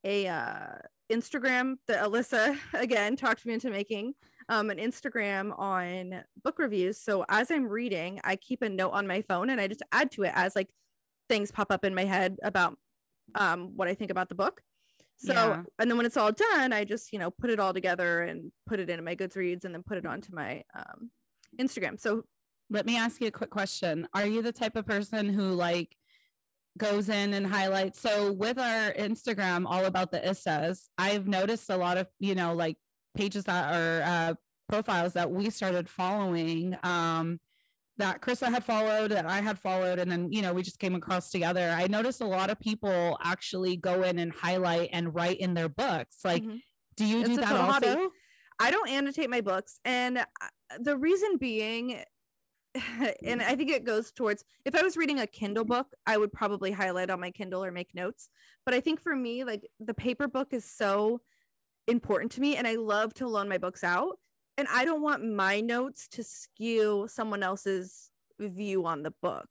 a 0.05 0.27
uh 0.29 0.77
Instagram 1.13 1.77
that 1.89 2.05
Alyssa 2.05 2.57
again 2.75 3.17
talked 3.17 3.45
me 3.45 3.55
into 3.55 3.71
making 3.71 4.15
um, 4.51 4.69
an 4.69 4.79
Instagram 4.79 5.57
on 5.59 6.25
book 6.43 6.59
reviews. 6.59 7.01
So 7.01 7.25
as 7.29 7.51
I'm 7.51 7.69
reading, 7.69 8.21
I 8.25 8.35
keep 8.35 8.63
a 8.63 8.69
note 8.69 8.91
on 8.91 9.07
my 9.07 9.23
phone 9.23 9.49
and 9.49 9.61
I 9.61 9.69
just 9.69 9.83
add 9.93 10.11
to 10.13 10.25
it 10.25 10.33
as 10.35 10.57
like 10.57 10.69
things 11.29 11.53
pop 11.53 11.71
up 11.71 11.85
in 11.85 11.95
my 11.95 12.05
head 12.05 12.37
about 12.43 12.77
um, 13.37 13.77
what 13.77 13.87
I 13.87 13.95
think 13.95 14.11
about 14.11 14.29
the 14.29 14.35
book. 14.35 14.61
So, 15.19 15.33
yeah. 15.33 15.63
and 15.79 15.91
then 15.91 15.97
when 15.97 16.07
it's 16.07 16.17
all 16.17 16.33
done, 16.33 16.73
I 16.73 16.85
just, 16.85 17.13
you 17.13 17.19
know, 17.19 17.31
put 17.31 17.51
it 17.51 17.61
all 17.61 17.73
together 17.73 18.23
and 18.23 18.51
put 18.67 18.81
it 18.81 18.91
into 18.91 19.03
my 19.03 19.15
Goodreads 19.15 19.65
and 19.65 19.75
then 19.75 19.83
put 19.83 19.99
it 19.99 20.07
onto 20.07 20.35
my 20.35 20.65
um, 20.75 21.11
Instagram. 21.61 22.01
So, 22.01 22.25
let 22.71 22.87
me 22.87 22.97
ask 22.97 23.21
you 23.21 23.27
a 23.27 23.33
quick 23.33 23.51
question. 23.51 24.09
Are 24.15 24.27
you 24.27 24.41
the 24.41 24.53
type 24.53 24.77
of 24.77 24.87
person 24.87 25.29
who 25.29 25.51
like 25.51 25.95
goes 26.79 27.11
in 27.11 27.35
and 27.35 27.47
highlights? 27.47 28.01
So, 28.01 28.33
with 28.33 28.59
our 28.59 28.95
Instagram, 28.95 29.67
all 29.67 29.85
about 29.85 30.11
the 30.11 30.21
ISSAs, 30.21 30.89
I've 30.97 31.29
noticed 31.29 31.69
a 31.69 31.77
lot 31.77 31.99
of, 31.99 32.07
you 32.19 32.35
know, 32.35 32.55
like 32.55 32.79
pages 33.15 33.45
that 33.45 33.75
are 33.75 34.03
uh, 34.03 34.35
profiles 34.69 35.13
that 35.15 35.31
we 35.31 35.51
started 35.51 35.89
following 35.89 36.77
um, 36.83 37.41
that 37.99 38.21
Krista 38.23 38.49
had 38.49 38.65
followed, 38.65 39.11
that 39.11 39.27
I 39.27 39.41
had 39.41 39.59
followed, 39.59 39.99
and 39.99 40.11
then 40.11 40.33
you 40.33 40.43
know 40.43 40.53
we 40.53 40.63
just 40.63 40.79
came 40.79 40.95
across 40.95 41.31
together. 41.31 41.75
I 41.77 41.87
noticed 41.87 42.21
a 42.21 42.27
lot 42.27 42.51
of 42.51 42.59
people 42.61 43.19
actually 43.23 43.77
go 43.77 44.03
in 44.03 44.19
and 44.19 44.33
highlight 44.33 44.91
and 44.93 45.15
write 45.15 45.39
in 45.39 45.55
their 45.55 45.69
books. 45.69 46.19
Like, 46.25 46.43
mm-hmm. 46.43 46.57
do 46.97 47.05
you 47.05 47.21
it's 47.21 47.29
do 47.29 47.37
that 47.37 47.53
also? 47.53 47.73
Hobby. 47.73 48.09
I 48.59 48.71
don't 48.71 48.91
annotate 48.91 49.31
my 49.31 49.41
books, 49.41 49.81
and 49.85 50.19
uh, 50.19 50.25
the 50.81 50.97
reason 50.97 51.37
being 51.39 52.03
and 53.25 53.43
I 53.43 53.57
think 53.57 53.71
it 53.71 53.85
goes 53.85 54.13
towards 54.13 54.45
if 54.65 54.75
I 54.75 54.83
was 54.83 54.97
reading 54.97 55.21
a 55.21 55.27
Kindle 55.27 55.65
book, 55.65 55.89
I 56.07 56.17
would 56.17 56.33
probably 56.33 56.71
highlight 56.71 57.11
on 57.11 57.21
my 57.21 57.31
Kindle 57.31 57.65
or 57.65 57.73
make 57.73 57.95
notes. 57.95 58.29
But 58.65 58.75
I 58.75 58.81
think 58.81 59.01
for 59.01 59.15
me, 59.15 59.45
like 59.45 59.69
the 59.81 59.95
paper 59.95 60.29
book 60.29 60.49
is 60.53 60.65
so 60.65 61.21
important 61.87 62.33
to 62.33 62.41
me 62.41 62.57
and 62.57 62.67
I 62.67 62.77
love 62.77 63.15
to 63.15 63.29
loan 63.29 63.49
my 63.49 63.59
books 63.59 63.85
out. 63.85 64.19
And 64.57 64.69
I 64.71 64.85
don't 64.85 65.03
want 65.03 65.25
my 65.25 65.61
notes 65.61 66.07
to 66.09 66.23
skew 66.23 67.07
someone 67.09 67.43
else's 67.43 68.11
view 68.39 68.87
on 68.87 69.03
the 69.03 69.13
book. 69.23 69.49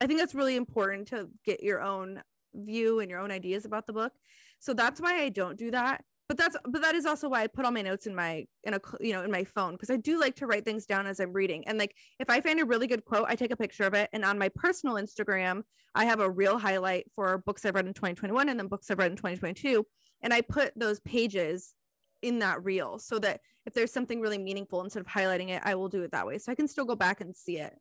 I 0.00 0.06
think 0.06 0.18
that's 0.18 0.34
really 0.34 0.56
important 0.56 1.08
to 1.08 1.28
get 1.44 1.62
your 1.62 1.80
own 1.80 2.22
view 2.54 3.00
and 3.00 3.10
your 3.10 3.20
own 3.20 3.30
ideas 3.30 3.64
about 3.64 3.86
the 3.86 3.92
book. 3.92 4.12
So 4.58 4.74
that's 4.74 5.00
why 5.00 5.20
I 5.20 5.28
don't 5.28 5.58
do 5.58 5.70
that. 5.70 6.04
But 6.28 6.38
that's 6.38 6.56
but 6.64 6.80
that 6.80 6.94
is 6.94 7.04
also 7.04 7.28
why 7.28 7.42
I 7.42 7.46
put 7.46 7.64
all 7.64 7.72
my 7.72 7.82
notes 7.82 8.06
in 8.06 8.14
my 8.14 8.46
in 8.64 8.74
a 8.74 8.80
you 9.00 9.12
know 9.12 9.22
in 9.22 9.30
my 9.30 9.44
phone 9.44 9.72
because 9.72 9.90
I 9.90 9.96
do 9.96 10.18
like 10.18 10.36
to 10.36 10.46
write 10.46 10.64
things 10.64 10.86
down 10.86 11.06
as 11.06 11.20
I'm 11.20 11.32
reading. 11.32 11.66
And 11.66 11.78
like 11.78 11.94
if 12.18 12.30
I 12.30 12.40
find 12.40 12.60
a 12.60 12.64
really 12.64 12.86
good 12.86 13.04
quote, 13.04 13.26
I 13.28 13.34
take 13.34 13.50
a 13.50 13.56
picture 13.56 13.84
of 13.84 13.94
it. 13.94 14.08
And 14.12 14.24
on 14.24 14.38
my 14.38 14.48
personal 14.48 14.94
Instagram, 14.94 15.62
I 15.94 16.06
have 16.06 16.20
a 16.20 16.30
real 16.30 16.58
highlight 16.58 17.10
for 17.14 17.38
books 17.38 17.66
I've 17.66 17.74
read 17.74 17.86
in 17.86 17.92
2021 17.92 18.48
and 18.48 18.58
then 18.58 18.68
books 18.68 18.90
I've 18.90 18.98
read 18.98 19.10
in 19.10 19.16
2022. 19.16 19.84
And 20.22 20.32
I 20.32 20.40
put 20.40 20.72
those 20.76 21.00
pages 21.00 21.74
in 22.22 22.38
that 22.38 22.64
reel 22.64 22.98
so 22.98 23.18
that 23.18 23.40
if 23.66 23.74
there's 23.74 23.92
something 23.92 24.20
really 24.20 24.38
meaningful 24.38 24.82
instead 24.82 25.00
of 25.00 25.06
highlighting 25.06 25.50
it 25.50 25.60
i 25.64 25.74
will 25.74 25.88
do 25.88 26.02
it 26.02 26.12
that 26.12 26.26
way. 26.26 26.38
So 26.38 26.50
i 26.50 26.54
can 26.54 26.68
still 26.68 26.84
go 26.84 26.96
back 26.96 27.20
and 27.20 27.34
see 27.36 27.58
it. 27.58 27.76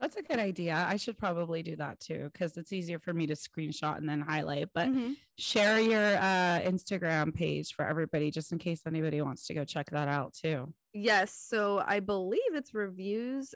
That's 0.00 0.16
a 0.16 0.22
good 0.22 0.40
idea. 0.40 0.84
I 0.88 0.96
should 0.96 1.16
probably 1.16 1.62
do 1.62 1.76
that 1.76 2.00
too 2.00 2.28
because 2.32 2.56
it's 2.56 2.72
easier 2.72 2.98
for 2.98 3.12
me 3.12 3.28
to 3.28 3.34
screenshot 3.34 3.98
and 3.98 4.08
then 4.08 4.20
highlight. 4.20 4.70
But 4.74 4.88
mm-hmm. 4.88 5.12
share 5.38 5.78
your 5.78 6.16
uh, 6.16 6.60
instagram 6.60 7.32
page 7.32 7.74
for 7.74 7.84
everybody 7.84 8.32
just 8.32 8.50
in 8.50 8.58
case 8.58 8.80
anybody 8.84 9.20
wants 9.22 9.46
to 9.46 9.54
go 9.54 9.64
check 9.64 9.90
that 9.90 10.08
out 10.08 10.34
too. 10.34 10.72
Yes. 10.92 11.32
So 11.34 11.82
i 11.86 12.00
believe 12.00 12.40
it's 12.54 12.74
reviews 12.74 13.54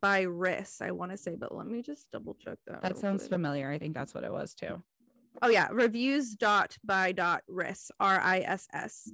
by 0.00 0.22
riss 0.24 0.80
i 0.80 0.92
want 0.92 1.10
to 1.10 1.16
say 1.16 1.34
but 1.34 1.52
let 1.52 1.66
me 1.66 1.82
just 1.82 2.08
double 2.12 2.34
check 2.34 2.56
that 2.64 2.80
that 2.80 2.98
sounds 2.98 3.22
quick. 3.22 3.32
familiar. 3.32 3.68
I 3.68 3.78
think 3.78 3.94
that's 3.94 4.14
what 4.14 4.22
it 4.22 4.32
was 4.32 4.54
too 4.54 4.80
oh 5.42 5.48
yeah 5.48 5.68
reviews 5.70 6.34
dot 6.34 6.76
by 6.84 7.12
dot 7.12 7.42
riss 7.50 7.90
r-i-s-s 8.00 9.12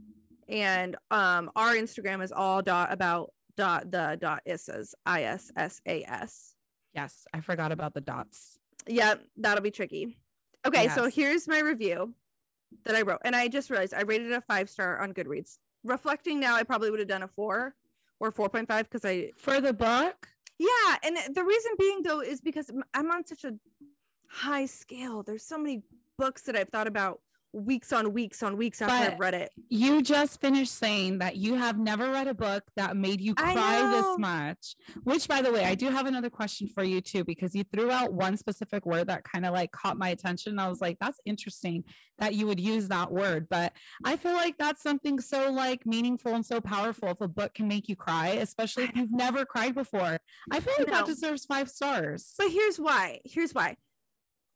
and 0.49 0.97
um 1.11 1.51
our 1.57 1.75
instagram 1.75 2.23
is 2.23 2.33
all 2.33 2.63
dot 2.63 2.93
about 2.93 3.33
dot 3.57 3.91
the 3.91 4.19
dot 4.21 4.43
issas 4.49 4.95
i 5.05 5.23
s 5.25 5.51
s 5.57 5.81
a 5.87 6.03
s. 6.05 6.55
Yes, 6.95 7.27
I 7.35 7.41
forgot 7.41 7.73
about 7.73 7.93
the 7.93 8.01
dots. 8.01 8.59
Yeah, 8.87 9.15
that'll 9.37 9.63
be 9.63 9.71
tricky. 9.71 10.17
Okay, 10.67 10.89
so 10.89 11.11
here's 11.11 11.47
my 11.47 11.61
review 11.61 12.15
that 12.85 12.97
I 12.97 13.03
wrote, 13.03 13.21
and 13.25 13.37
I 13.37 13.49
just 13.49 13.69
realized 13.71 13.93
I 13.93 14.03
rated 14.03 14.31
it 14.31 14.35
a 14.35 14.41
five 14.41 14.71
star 14.71 15.01
on 15.03 15.13
Goodreads. 15.13 15.59
Reflecting 15.85 16.41
now, 16.41 16.57
I 16.57 16.63
probably 16.63 16.91
would 16.91 16.99
have 16.99 17.09
done 17.09 17.23
a 17.23 17.29
four 17.29 17.75
or 18.19 18.31
four 18.31 18.49
point 18.49 18.67
five 18.67 18.89
because 18.89 19.05
I 19.05 19.31
For 19.37 19.61
the 19.61 19.73
book, 19.75 20.29
yeah, 20.59 20.97
and 21.05 21.19
the 21.35 21.45
reason 21.45 21.73
being 21.79 22.03
though 22.03 22.21
is 22.21 22.41
because 22.41 22.71
i'm 22.95 23.11
on 23.11 23.27
such 23.27 23.45
a 23.45 23.55
high 24.29 24.67
scale. 24.67 25.23
There's 25.23 25.45
so 25.45 25.59
many 25.59 25.83
books 26.19 26.43
that 26.43 26.57
I've 26.57 26.69
thought 26.69 26.87
about 26.87 27.21
weeks 27.53 27.91
on 27.91 28.13
weeks 28.13 28.43
on 28.43 28.59
weeks 28.59 28.83
after 28.83 29.07
But 29.07 29.13
I've 29.15 29.19
read 29.21 29.33
it. 29.33 29.51
you 29.71 30.03
just 30.03 30.43
finished 30.43 30.75
saying 30.75 31.21
that 31.21 31.37
you 31.37 31.55
have 31.55 31.79
never 31.79 32.11
read 32.11 32.29
a 32.29 32.35
book 32.35 32.63
that 32.77 32.99
made 32.99 33.19
you 33.19 33.35
cry 33.35 33.91
this 33.91 34.19
much. 34.19 34.75
Which, 35.05 35.27
by 35.27 35.41
the 35.41 35.51
way, 35.51 35.65
I 35.65 35.75
do 35.75 35.89
have 35.89 36.05
another 36.05 36.29
question 36.29 36.69
for 36.69 36.85
you 36.85 37.01
too, 37.01 37.25
because 37.25 37.55
you 37.55 37.65
threw 37.73 37.91
out 37.91 38.13
one 38.13 38.37
specific 38.37 38.85
word 38.85 39.07
that 39.07 39.25
kind 39.25 39.47
of 39.47 39.55
like 39.55 39.73
caught 39.73 39.97
my 39.97 40.11
attention. 40.11 40.59
I 40.59 40.69
was 40.69 40.83
like, 40.83 40.99
that's 41.01 41.19
interesting 41.25 41.85
that 42.19 42.35
you 42.35 42.47
would 42.47 42.61
use 42.61 42.89
that 42.89 43.11
word. 43.11 43.47
But 43.49 43.73
I 44.05 44.17
feel 44.17 44.35
like 44.35 44.59
that's 44.59 44.83
something 44.83 45.19
so 45.19 45.51
like 45.51 45.87
meaningful 45.87 46.35
and 46.35 46.45
so 46.45 46.61
powerful 46.61 47.09
if 47.09 47.23
a 47.23 47.29
book 47.29 47.55
can 47.55 47.69
make 47.69 47.89
you 47.89 47.97
cry, 47.97 48.29
especially 48.33 48.85
if 48.85 48.97
you've 48.97 49.13
never 49.13 49.47
cried 49.47 49.75
before. 49.75 50.19
I 50.51 50.61
feel 50.61 50.75
like 50.79 50.89
that 50.89 51.07
deserves 51.07 51.47
five 51.47 51.71
stars. 51.71 52.35
But 52.37 52.51
here's 52.51 52.79
why. 52.79 53.21
Here's 53.25 53.55
why. 53.55 53.77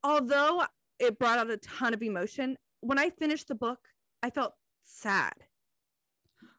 Although 0.03 0.65
it 1.01 1.19
brought 1.19 1.39
out 1.39 1.49
a 1.49 1.57
ton 1.57 1.93
of 1.93 2.01
emotion, 2.01 2.57
when 2.81 2.99
I 2.99 3.09
finished 3.09 3.47
the 3.47 3.55
book, 3.55 3.79
I 4.23 4.29
felt 4.29 4.53
sad. 4.83 5.33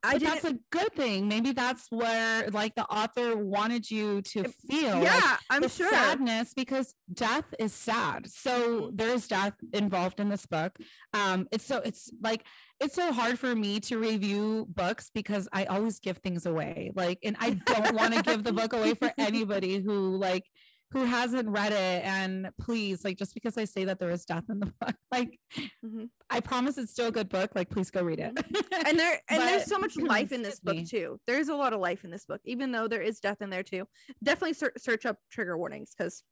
I 0.05 0.15
But 0.15 0.23
that's 0.23 0.45
a 0.45 0.59
good 0.71 0.93
thing. 0.95 1.29
Maybe 1.29 1.53
that's 1.53 1.87
where 1.91 2.49
like 2.51 2.75
the 2.75 2.85
author 2.85 3.37
wanted 3.37 3.89
you 3.89 4.21
to 4.23 4.45
feel. 4.45 4.95
like, 4.95 5.05
yeah, 5.05 5.37
I'm 5.49 5.63
the 5.63 5.69
sure. 5.69 5.91
sadness 5.91 6.55
because 6.55 6.95
death 7.13 7.45
is 7.59 7.73
sad 7.73 8.31
so 8.31 8.91
there 8.95 9.11
is 9.11 9.29
death 9.29 9.55
involved 9.73 10.21
in 10.21 10.29
this 10.29 10.47
book 10.47 10.77
um 11.15 11.47
it's 11.53 11.65
so 11.65 11.79
it's 11.85 12.11
like 12.23 12.45
it's 12.81 12.95
so 12.95 13.13
hard 13.13 13.39
for 13.39 13.55
me 13.55 13.81
to 13.81 13.99
review 13.99 14.67
books 14.71 15.11
because 15.15 15.49
i 15.53 15.65
always 15.67 15.99
give 16.01 16.19
things 16.19 16.47
away 16.47 16.91
like 16.95 17.19
and 17.23 17.37
i 17.41 17.51
don't 17.51 17.95
want 17.95 18.15
to 18.15 18.23
give 18.23 18.45
the 18.45 18.53
book 18.53 18.73
away 18.73 18.95
for 18.95 19.13
anybody 19.19 19.81
who 19.81 20.17
like 20.17 20.45
who 20.93 21.05
hasn't 21.05 21.49
read 21.49 21.73
it 21.73 22.05
and 22.05 22.51
please 22.61 23.05
like 23.05 23.17
just 23.17 23.35
because 23.35 23.57
i 23.57 23.65
say 23.65 23.85
that 23.85 23.99
there 23.99 24.11
is 24.11 24.25
death 24.25 24.45
in 24.51 24.61
the 24.61 24.67
book 24.81 24.95
like 25.11 25.39
Mhm. 25.85 26.09
i 26.31 26.39
promise 26.41 26.79
it's 26.79 26.93
still 26.93 27.09
a 27.09 27.13
good 27.13 27.29
book 27.29 27.51
like 27.55 27.71
please 27.71 27.91
go 27.91 28.03
read 28.03 28.21
it 28.21 28.33
and 28.87 28.99
there 28.99 29.21
and 29.29 29.41
there's 29.43 29.65
so 29.67 29.79
much 29.79 29.97
life 30.17 30.33
in 30.33 30.43
this 30.43 30.61
book 30.61 30.77
me. 30.77 30.85
too. 30.87 31.19
There's 31.27 31.49
a 31.49 31.55
lot 31.55 31.73
of 31.73 31.81
life 31.81 32.05
in 32.05 32.11
this 32.11 32.25
book, 32.25 32.41
even 32.45 32.73
though 32.73 32.89
there 32.89 33.03
is 33.03 33.21
death 33.21 33.41
in 33.43 33.51
there 33.51 33.63
too. 33.63 33.87
Definitely 34.23 34.55
ser- 34.55 34.73
search 34.79 35.07
up 35.07 35.17
trigger 35.31 35.57
warnings 35.59 35.93
because 35.97 36.23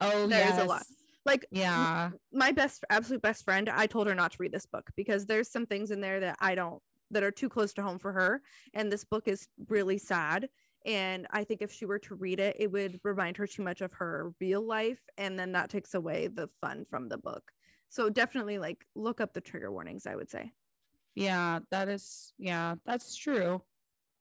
oh 0.00 0.26
There 0.26 0.48
is 0.52 0.58
a 0.58 0.64
lot. 0.64 0.82
like 1.24 1.46
yeah 1.50 2.10
my 2.32 2.52
best 2.52 2.84
absolute 2.90 3.22
best 3.22 3.44
friend 3.44 3.68
i 3.68 3.86
told 3.86 4.06
her 4.06 4.14
not 4.14 4.32
to 4.32 4.36
read 4.40 4.52
this 4.52 4.66
book 4.66 4.88
because 4.96 5.26
there's 5.26 5.50
some 5.50 5.66
things 5.66 5.90
in 5.90 6.00
there 6.00 6.20
that 6.20 6.36
i 6.40 6.54
don't 6.54 6.80
that 7.10 7.22
are 7.22 7.30
too 7.30 7.48
close 7.48 7.72
to 7.74 7.82
home 7.82 7.98
for 7.98 8.12
her 8.12 8.42
and 8.74 8.90
this 8.90 9.04
book 9.04 9.28
is 9.28 9.46
really 9.68 9.98
sad 9.98 10.48
and 10.84 11.26
i 11.30 11.42
think 11.44 11.62
if 11.62 11.72
she 11.72 11.86
were 11.86 11.98
to 11.98 12.14
read 12.14 12.40
it 12.40 12.56
it 12.58 12.70
would 12.70 13.00
remind 13.04 13.36
her 13.36 13.46
too 13.46 13.62
much 13.62 13.80
of 13.80 13.92
her 13.92 14.32
real 14.40 14.60
life 14.66 15.00
and 15.18 15.38
then 15.38 15.52
that 15.52 15.70
takes 15.70 15.94
away 15.94 16.26
the 16.28 16.48
fun 16.60 16.84
from 16.90 17.08
the 17.08 17.18
book 17.18 17.50
so 17.88 18.10
definitely 18.10 18.58
like 18.58 18.84
look 18.94 19.20
up 19.20 19.32
the 19.32 19.40
trigger 19.40 19.70
warnings 19.72 20.06
i 20.06 20.14
would 20.16 20.28
say 20.30 20.52
Yeah, 21.14 21.60
that 21.70 21.88
is 21.88 22.32
yeah, 22.38 22.74
that's 22.84 23.14
true. 23.16 23.62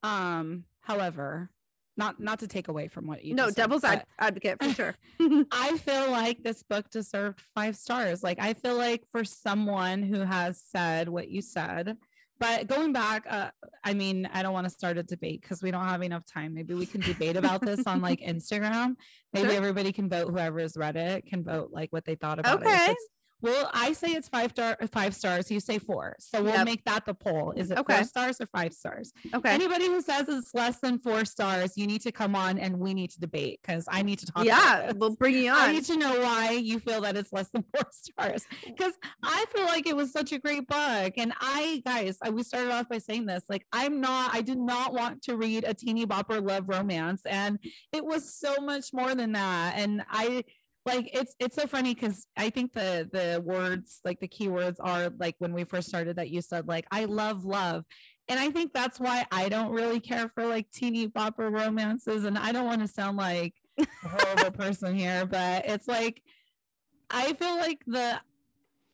Um, 0.04 0.66
however, 0.82 1.50
not 1.98 2.20
not 2.20 2.40
to 2.40 2.48
take 2.48 2.68
away 2.68 2.88
from 2.88 3.08
what 3.08 3.24
you 3.24 3.34
no 3.34 3.48
said, 3.48 3.56
devil's 3.56 3.84
ad- 3.84 4.06
advocate 4.20 4.62
for 4.62 4.70
sure 4.74 4.96
I 5.52 5.78
feel 5.78 6.12
like 6.12 6.44
this 6.44 6.62
book 6.64 6.90
deserved 6.92 7.42
five 7.56 7.76
stars. 7.76 8.22
Like 8.24 8.40
I 8.40 8.54
feel 8.54 8.78
like 8.78 9.04
for 9.12 9.24
someone 9.24 10.04
who 10.04 10.20
has 10.22 10.62
said 10.62 11.10
what 11.10 11.30
you 11.30 11.42
said, 11.42 11.98
but 12.44 12.68
going 12.68 12.92
back, 12.92 13.26
uh, 13.30 13.52
I 13.86 13.94
mean, 13.94 14.28
I 14.34 14.44
don't 14.44 14.52
want 14.54 14.66
to 14.66 14.70
start 14.70 14.98
a 14.98 15.04
debate 15.04 15.42
because 15.42 15.62
we 15.64 15.72
don't 15.72 15.86
have 15.86 16.02
enough 16.02 16.26
time. 16.26 16.54
Maybe 16.54 16.74
we 16.74 16.86
can 16.86 17.00
debate 17.02 17.38
about 17.38 17.62
this 17.62 17.82
on 17.88 18.02
like 18.02 18.20
Instagram. 18.34 18.96
Maybe 19.32 19.48
Sure. 19.50 19.58
everybody 19.58 19.92
can 19.94 20.10
vote. 20.10 20.30
Whoever 20.30 20.60
has 20.60 20.76
read 20.76 20.96
it 20.98 21.26
can 21.26 21.44
vote 21.44 21.70
like 21.72 21.94
what 21.94 22.04
they 22.06 22.16
thought 22.16 22.40
about 22.40 22.62
it. 22.62 22.66
If 22.66 22.68
Okay. 22.68 22.84
it's- 22.92 23.08
Well, 23.44 23.70
I 23.74 23.92
say 23.94 24.14
it's 24.14 24.30
five 24.30 24.52
star 24.52 24.78
uh, 24.82 24.88
five 24.88 25.14
stars. 25.14 25.52
You 25.52 25.60
say 25.60 25.78
four. 25.78 26.16
So 26.20 26.42
we'll 26.42 26.54
Yep. 26.54 26.66
make 26.66 26.84
that 26.86 27.06
the 27.06 27.14
poll. 27.14 27.52
Is 27.56 27.70
it 27.72 27.78
Okay. 27.78 27.96
four 27.98 28.04
stars 28.06 28.40
or 28.42 28.46
five 28.48 28.74
stars? 28.74 29.12
okay 29.36 29.50
Anybody 29.52 29.86
who 29.88 30.02
says 30.02 30.26
it's 30.30 30.54
less 30.54 30.80
than 30.80 30.98
four 30.98 31.26
stars, 31.26 31.78
you 31.78 31.86
need 31.86 32.02
to 32.02 32.12
come 32.12 32.36
on 32.36 32.58
and 32.58 32.80
we 32.80 32.94
need 32.94 33.10
to 33.12 33.20
debate 33.20 33.60
because 33.62 33.86
I 33.92 34.02
need 34.02 34.20
to 34.20 34.26
talk. 34.28 34.46
about 34.46 34.46
yeah 34.46 34.92
we'll 34.96 35.16
bring 35.18 35.36
you 35.36 35.52
on. 35.52 35.58
I 35.58 35.72
need 35.74 35.84
to 35.86 35.98
know 35.98 36.20
why 36.22 36.52
you 36.52 36.80
feel 36.80 37.02
that 37.02 37.18
it's 37.18 37.34
less 37.34 37.50
than 37.50 37.64
four 37.76 37.86
stars 37.92 38.48
because 38.66 38.94
I 39.22 39.46
feel 39.54 39.66
like 39.66 39.86
it 39.88 39.96
was 39.96 40.12
such 40.14 40.32
a 40.32 40.40
great 40.40 40.66
book. 40.68 41.14
And 41.18 41.34
I, 41.42 41.82
guys, 41.86 42.18
I, 42.22 42.30
we 42.30 42.44
started 42.44 42.72
off 42.72 42.88
by 42.88 42.98
saying 43.00 43.26
this 43.26 43.44
like, 43.50 43.66
I'm 43.74 44.00
not, 44.00 44.34
I 44.34 44.42
did 44.42 44.58
not 44.58 44.94
want 44.94 45.22
to 45.24 45.36
read 45.36 45.66
a 45.66 45.74
teeny 45.74 46.06
bopper 46.06 46.42
love 46.46 46.70
romance. 46.70 47.22
And 47.26 47.60
it 47.92 48.06
was 48.06 48.34
so 48.34 48.56
much 48.62 48.94
more 48.94 49.14
than 49.16 49.34
that. 49.34 49.74
And 49.78 50.04
I, 50.10 50.46
like 50.86 51.10
it's 51.14 51.36
it's 51.40 51.56
so 51.56 51.66
funny 51.66 51.94
because 51.94 52.28
I 52.36 52.50
think 52.50 52.74
the 52.74 53.10
the 53.12 53.42
words 53.42 54.02
like 54.04 54.20
the 54.20 54.28
keywords 54.28 54.76
are 54.80 55.12
like 55.18 55.36
when 55.40 55.54
we 55.54 55.64
first 55.64 55.88
started 55.88 56.18
that 56.18 56.30
you 56.30 56.42
said 56.42 56.68
like 56.68 56.86
I 56.92 57.06
love 57.06 57.46
love 57.46 57.86
and 58.28 58.40
I 58.40 58.52
think 58.52 58.74
that's 58.74 59.00
why 59.00 59.26
I 59.32 59.50
don't 59.50 59.72
really 59.72 60.00
care 60.00 60.30
for 60.30 60.46
like 60.46 60.72
teeny 60.72 61.08
bopper 61.08 61.52
romances 61.52 62.24
and 62.24 62.38
I 62.38 62.52
don't 62.52 62.66
want 62.66 62.82
to 62.82 62.88
sound 62.88 63.18
like 63.18 63.54
a 63.80 63.86
horrible 64.04 64.52
person 64.52 64.96
here, 64.96 65.26
but 65.26 65.66
it's 65.66 65.88
like 65.88 66.22
I 67.10 67.34
feel 67.34 67.58
like 67.58 67.80
the 67.86 68.20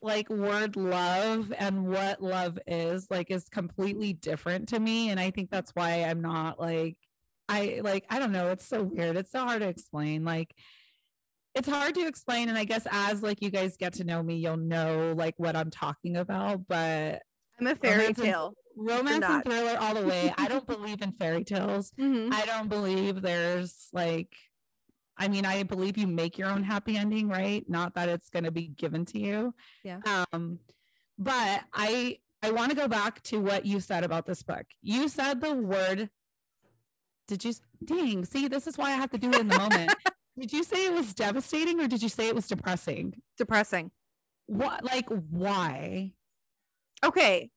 like 0.01 0.29
word 0.29 0.75
love 0.75 1.53
and 1.57 1.87
what 1.87 2.23
love 2.23 2.57
is 2.65 3.07
like 3.11 3.29
is 3.29 3.49
completely 3.49 4.13
different 4.13 4.69
to 4.69 4.79
me. 4.79 5.09
And 5.09 5.19
I 5.19 5.29
think 5.29 5.51
that's 5.51 5.71
why 5.75 6.03
I'm 6.03 6.21
not 6.21 6.59
like 6.59 6.97
I 7.47 7.81
like 7.83 8.05
I 8.09 8.17
don't 8.17 8.31
know, 8.31 8.49
it's 8.49 8.65
so 8.65 8.83
weird. 8.83 9.15
It's 9.15 9.31
so 9.31 9.43
hard 9.43 9.61
to 9.61 9.67
explain. 9.67 10.23
Like 10.25 10.55
it's 11.55 11.67
hard 11.67 11.95
to 11.95 12.05
explain. 12.07 12.49
And 12.49 12.57
I 12.57 12.63
guess 12.63 12.85
as 12.91 13.21
like 13.23 13.41
you 13.41 13.49
guys 13.49 13.75
get 13.77 13.93
to 13.93 14.03
know 14.03 14.21
me, 14.23 14.35
you'll 14.37 14.57
know 14.57 15.13
like 15.17 15.35
what 15.37 15.55
I'm 15.55 15.69
talking 15.71 16.17
about. 16.17 16.67
But 16.67 17.21
i'm 17.59 17.67
a 17.67 17.75
fairy 17.75 17.97
romance 17.97 18.17
and- 18.19 18.25
tale 18.27 18.53
romance 18.75 19.25
and 19.25 19.43
thriller 19.43 19.77
all 19.79 19.93
the 19.93 20.07
way. 20.07 20.33
I 20.37 20.47
don't 20.47 20.65
believe 20.75 21.01
in 21.01 21.11
fairy 21.13 21.43
tales. 21.43 21.91
Mhm. 21.99 22.31
I 22.31 22.45
don't 22.45 22.69
believe 22.69 23.21
there's 23.21 23.89
like, 23.91 24.33
I 25.17 25.27
mean, 25.27 25.45
I 25.45 25.63
believe 25.63 25.97
you 25.97 26.07
make 26.07 26.37
your 26.37 26.47
own 26.49 26.63
happy 26.63 26.95
ending, 26.95 27.27
right? 27.27 27.67
Not 27.69 27.95
that 27.95 28.07
it's 28.07 28.29
going 28.29 28.45
to 28.45 28.51
be 28.51 28.67
given 28.69 29.03
to 29.07 29.19
you. 29.19 29.53
Yeah. 29.83 29.99
Um, 30.31 30.59
but 31.17 31.63
I 31.73 32.19
I 32.41 32.51
want 32.51 32.69
to 32.69 32.77
go 32.77 32.87
back 32.87 33.21
to 33.23 33.41
what 33.41 33.65
you 33.65 33.81
said 33.81 34.05
about 34.05 34.25
this 34.25 34.43
book. 34.43 34.65
You 34.81 35.09
said 35.09 35.41
the 35.41 35.53
word. 35.53 36.09
Did 37.27 37.43
you? 37.43 37.53
Dang! 37.83 38.23
See, 38.23 38.47
this 38.47 38.65
is 38.65 38.77
why 38.77 38.87
I 38.91 38.95
have 38.95 39.11
to 39.11 39.17
do 39.17 39.29
it 39.29 39.39
in 39.41 39.47
the 39.49 39.57
moment. 39.57 39.93
did 40.39 40.53
you 40.53 40.63
say 40.63 40.85
it 40.85 40.93
was 40.93 41.13
devastating, 41.13 41.79
or 41.79 41.87
did 41.87 42.01
you 42.01 42.09
say 42.09 42.27
it 42.27 42.35
was 42.35 42.47
depressing? 42.47 43.21
depressing 43.37 43.91
What? 44.47 44.83
Like, 44.83 45.07
why? 45.09 46.13
okay 47.03 47.49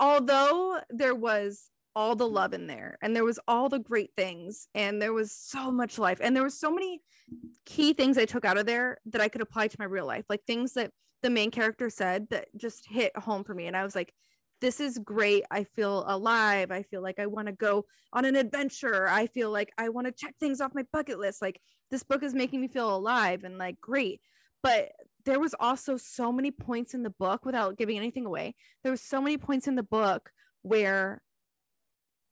although 0.00 0.78
there 0.90 1.14
was 1.14 1.70
all 1.96 2.14
the 2.14 2.28
love 2.28 2.52
in 2.52 2.66
there 2.66 2.96
and 3.02 3.14
there 3.14 3.24
was 3.24 3.40
all 3.48 3.68
the 3.68 3.78
great 3.78 4.10
things 4.16 4.68
and 4.74 5.00
there 5.02 5.12
was 5.12 5.32
so 5.32 5.70
much 5.70 5.98
life 5.98 6.18
and 6.20 6.34
there 6.34 6.44
was 6.44 6.58
so 6.58 6.70
many 6.70 7.00
key 7.66 7.92
things 7.92 8.16
i 8.18 8.24
took 8.24 8.44
out 8.44 8.58
of 8.58 8.66
there 8.66 8.98
that 9.06 9.20
i 9.20 9.28
could 9.28 9.40
apply 9.40 9.66
to 9.66 9.76
my 9.78 9.84
real 9.84 10.06
life 10.06 10.24
like 10.28 10.42
things 10.46 10.74
that 10.74 10.90
the 11.22 11.30
main 11.30 11.50
character 11.50 11.90
said 11.90 12.28
that 12.30 12.46
just 12.56 12.86
hit 12.88 13.16
home 13.16 13.42
for 13.42 13.54
me 13.54 13.66
and 13.66 13.76
i 13.76 13.82
was 13.82 13.94
like 13.94 14.12
this 14.60 14.80
is 14.80 14.98
great 14.98 15.44
i 15.50 15.64
feel 15.64 16.04
alive 16.06 16.70
i 16.70 16.82
feel 16.82 17.02
like 17.02 17.18
i 17.18 17.26
want 17.26 17.46
to 17.46 17.52
go 17.52 17.84
on 18.12 18.24
an 18.24 18.36
adventure 18.36 19.08
i 19.08 19.26
feel 19.26 19.50
like 19.50 19.70
i 19.78 19.88
want 19.88 20.06
to 20.06 20.12
check 20.12 20.34
things 20.40 20.60
off 20.60 20.74
my 20.74 20.84
bucket 20.92 21.18
list 21.18 21.40
like 21.42 21.60
this 21.90 22.02
book 22.02 22.22
is 22.22 22.34
making 22.34 22.60
me 22.60 22.68
feel 22.68 22.94
alive 22.94 23.44
and 23.44 23.58
like 23.58 23.80
great. 23.80 24.20
But 24.62 24.92
there 25.24 25.40
was 25.40 25.54
also 25.58 25.96
so 25.96 26.32
many 26.32 26.50
points 26.50 26.94
in 26.94 27.02
the 27.02 27.10
book 27.10 27.44
without 27.44 27.76
giving 27.76 27.96
anything 27.96 28.24
away 28.24 28.54
there 28.82 28.92
was 28.92 29.02
so 29.02 29.20
many 29.20 29.36
points 29.36 29.68
in 29.68 29.74
the 29.74 29.82
book 29.82 30.30
where 30.62 31.20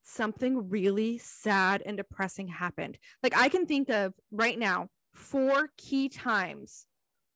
something 0.03 0.69
really 0.71 1.19
sad 1.19 1.83
and 1.85 1.97
depressing 1.97 2.49
happened. 2.49 2.99
Like 3.23 3.37
i 3.37 3.49
can 3.49 3.67
think 3.67 3.89
of 3.91 4.15
right 4.31 4.59
now 4.59 4.89
four 5.15 5.69
key 5.77 6.09
times 6.09 6.87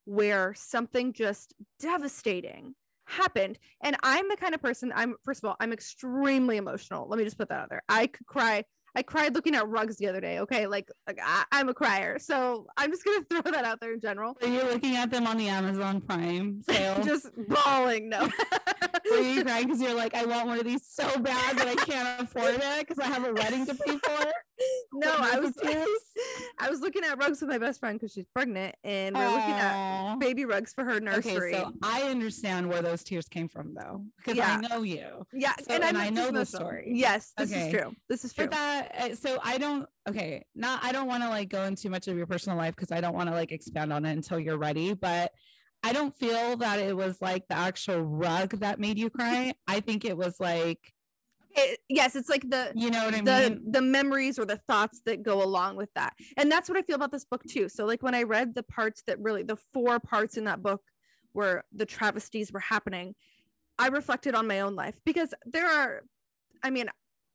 where 0.05 0.53
something 0.55 1.13
just 1.13 1.53
devastating 1.79 2.75
happened. 3.05 3.57
And 3.83 3.95
i'm 4.03 4.27
the 4.29 4.37
kind 4.37 4.53
of 4.53 4.61
person 4.61 4.91
i'm 4.95 5.15
first 5.23 5.43
of 5.43 5.49
all 5.49 5.55
i'm 5.59 5.73
extremely 5.73 6.57
emotional. 6.57 7.07
Let 7.07 7.17
me 7.17 7.23
just 7.23 7.37
put 7.37 7.49
that 7.49 7.59
out 7.59 7.69
there. 7.69 7.83
I 7.89 8.07
could 8.07 8.27
cry. 8.27 8.63
I 8.93 9.03
cried 9.03 9.33
looking 9.35 9.55
at 9.55 9.67
rugs 9.69 9.95
the 9.97 10.07
other 10.07 10.19
day 10.19 10.39
okay? 10.39 10.67
Like, 10.67 10.89
like 11.07 11.19
I, 11.23 11.45
i'm 11.51 11.69
a 11.69 11.73
crier. 11.73 12.19
So 12.19 12.67
i'm 12.77 12.91
just 12.91 13.03
gonna 13.05 13.23
throw 13.29 13.51
that 13.51 13.65
out 13.65 13.79
there 13.79 13.93
in 13.93 13.99
general. 14.01 14.37
Are 14.41 14.47
you 14.47 14.63
looking 14.63 14.95
at 14.95 15.11
them 15.11 15.27
on 15.27 15.37
the 15.37 15.47
Amazon 15.47 16.01
Prime 16.01 16.61
sale? 16.69 17.03
just 17.03 17.29
bawling 17.47 18.09
no 18.09 18.29
Were 19.09 19.17
you 19.17 19.43
crying 19.43 19.65
because 19.65 19.81
you're 19.81 19.95
like, 19.95 20.15
I 20.15 20.25
want 20.25 20.47
one 20.47 20.59
of 20.59 20.65
these 20.65 20.85
so 20.87 21.07
bad 21.19 21.57
that 21.57 21.67
I 21.67 21.75
can't 21.75 22.21
afford 22.21 22.55
it 22.55 22.87
because 22.87 22.99
I 22.99 23.07
have 23.07 23.25
a 23.25 23.33
wedding 23.33 23.65
to 23.65 23.75
pay 23.75 23.97
for? 23.97 24.31
No, 24.93 25.15
I 25.17 25.39
was 25.39 25.53
I 26.59 26.69
was 26.69 26.81
looking 26.81 27.03
at 27.03 27.17
rugs 27.17 27.41
with 27.41 27.49
my 27.49 27.57
best 27.57 27.79
friend 27.79 27.99
because 27.99 28.13
she's 28.13 28.27
pregnant, 28.33 28.75
and 28.83 29.15
we're 29.15 29.23
Aww. 29.23 29.33
looking 29.33 29.53
at 29.53 30.15
baby 30.19 30.45
rugs 30.45 30.73
for 30.73 30.83
her 30.83 30.99
nursery. 30.99 31.55
Okay, 31.55 31.63
so 31.63 31.73
I 31.81 32.03
understand 32.03 32.69
where 32.69 32.81
those 32.81 33.03
tears 33.03 33.27
came 33.27 33.47
from, 33.47 33.73
though, 33.73 34.03
because 34.17 34.37
yeah. 34.37 34.59
I 34.61 34.67
know 34.67 34.83
you. 34.83 35.25
Yeah, 35.33 35.53
so, 35.61 35.73
and, 35.73 35.83
and 35.83 35.97
I 35.97 36.09
know 36.09 36.29
the 36.29 36.45
story. 36.45 36.91
Yes, 36.93 37.33
this 37.37 37.51
okay. 37.51 37.67
is 37.67 37.73
true. 37.73 37.95
This 38.09 38.25
is 38.25 38.33
true. 38.33 38.45
But 38.45 38.51
that, 38.51 38.95
uh, 38.99 39.15
so 39.15 39.39
I 39.43 39.57
don't. 39.57 39.87
Okay, 40.07 40.45
not 40.53 40.83
I 40.83 40.91
don't 40.91 41.07
want 41.07 41.23
to 41.23 41.29
like 41.29 41.49
go 41.49 41.63
into 41.63 41.89
much 41.89 42.07
of 42.07 42.17
your 42.17 42.27
personal 42.27 42.57
life 42.57 42.75
because 42.75 42.91
I 42.91 43.01
don't 43.01 43.15
want 43.15 43.29
to 43.29 43.35
like 43.35 43.51
expand 43.51 43.91
on 43.91 44.05
it 44.05 44.11
until 44.11 44.39
you're 44.39 44.57
ready, 44.57 44.93
but. 44.93 45.31
I 45.83 45.93
don't 45.93 46.15
feel 46.15 46.57
that 46.57 46.79
it 46.79 46.95
was 46.95 47.21
like 47.21 47.47
the 47.47 47.57
actual 47.57 48.01
rug 48.01 48.59
that 48.59 48.79
made 48.79 48.99
you 48.99 49.09
cry. 49.09 49.53
I 49.67 49.79
think 49.79 50.05
it 50.05 50.15
was 50.15 50.39
like 50.39 50.93
it, 51.53 51.79
yes 51.89 52.15
it's 52.15 52.29
like 52.29 52.49
the 52.49 52.71
you 52.75 52.89
know 52.89 53.03
what 53.03 53.13
i 53.13 53.21
the, 53.21 53.49
mean? 53.49 53.71
the 53.71 53.81
memories 53.81 54.39
or 54.39 54.45
the 54.45 54.61
thoughts 54.69 55.01
that 55.05 55.23
go 55.23 55.43
along 55.43 55.75
with 55.75 55.89
that. 55.95 56.13
And 56.37 56.51
that's 56.51 56.69
what 56.69 56.77
i 56.77 56.81
feel 56.81 56.95
about 56.95 57.11
this 57.11 57.25
book 57.25 57.43
too. 57.43 57.67
So 57.67 57.85
like 57.85 58.03
when 58.03 58.15
i 58.15 58.23
read 58.23 58.55
the 58.55 58.63
parts 58.63 59.03
that 59.07 59.19
really 59.19 59.43
the 59.43 59.57
four 59.73 59.99
parts 59.99 60.37
in 60.37 60.45
that 60.45 60.61
book 60.61 60.81
where 61.33 61.63
the 61.73 61.85
travesties 61.85 62.51
were 62.51 62.59
happening 62.59 63.15
i 63.79 63.87
reflected 63.87 64.35
on 64.35 64.47
my 64.47 64.61
own 64.61 64.75
life 64.75 64.95
because 65.05 65.33
there 65.45 65.67
are 65.67 66.03
i 66.63 66.69
mean 66.69 66.87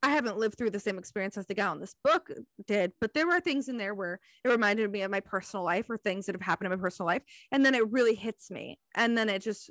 i 0.06 0.10
haven't 0.10 0.38
lived 0.38 0.56
through 0.56 0.70
the 0.70 0.80
same 0.80 0.98
experience 0.98 1.36
as 1.36 1.46
the 1.46 1.54
gal 1.54 1.72
in 1.72 1.80
this 1.80 1.94
book 2.04 2.30
did 2.66 2.92
but 3.00 3.12
there 3.12 3.26
were 3.26 3.40
things 3.40 3.68
in 3.68 3.76
there 3.76 3.94
where 3.94 4.20
it 4.44 4.48
reminded 4.48 4.90
me 4.90 5.02
of 5.02 5.10
my 5.10 5.20
personal 5.20 5.64
life 5.64 5.90
or 5.90 5.98
things 5.98 6.26
that 6.26 6.34
have 6.34 6.42
happened 6.42 6.72
in 6.72 6.78
my 6.78 6.82
personal 6.82 7.06
life 7.06 7.22
and 7.52 7.64
then 7.64 7.74
it 7.74 7.90
really 7.90 8.14
hits 8.14 8.50
me 8.50 8.78
and 8.94 9.18
then 9.18 9.28
it 9.28 9.42
just 9.42 9.70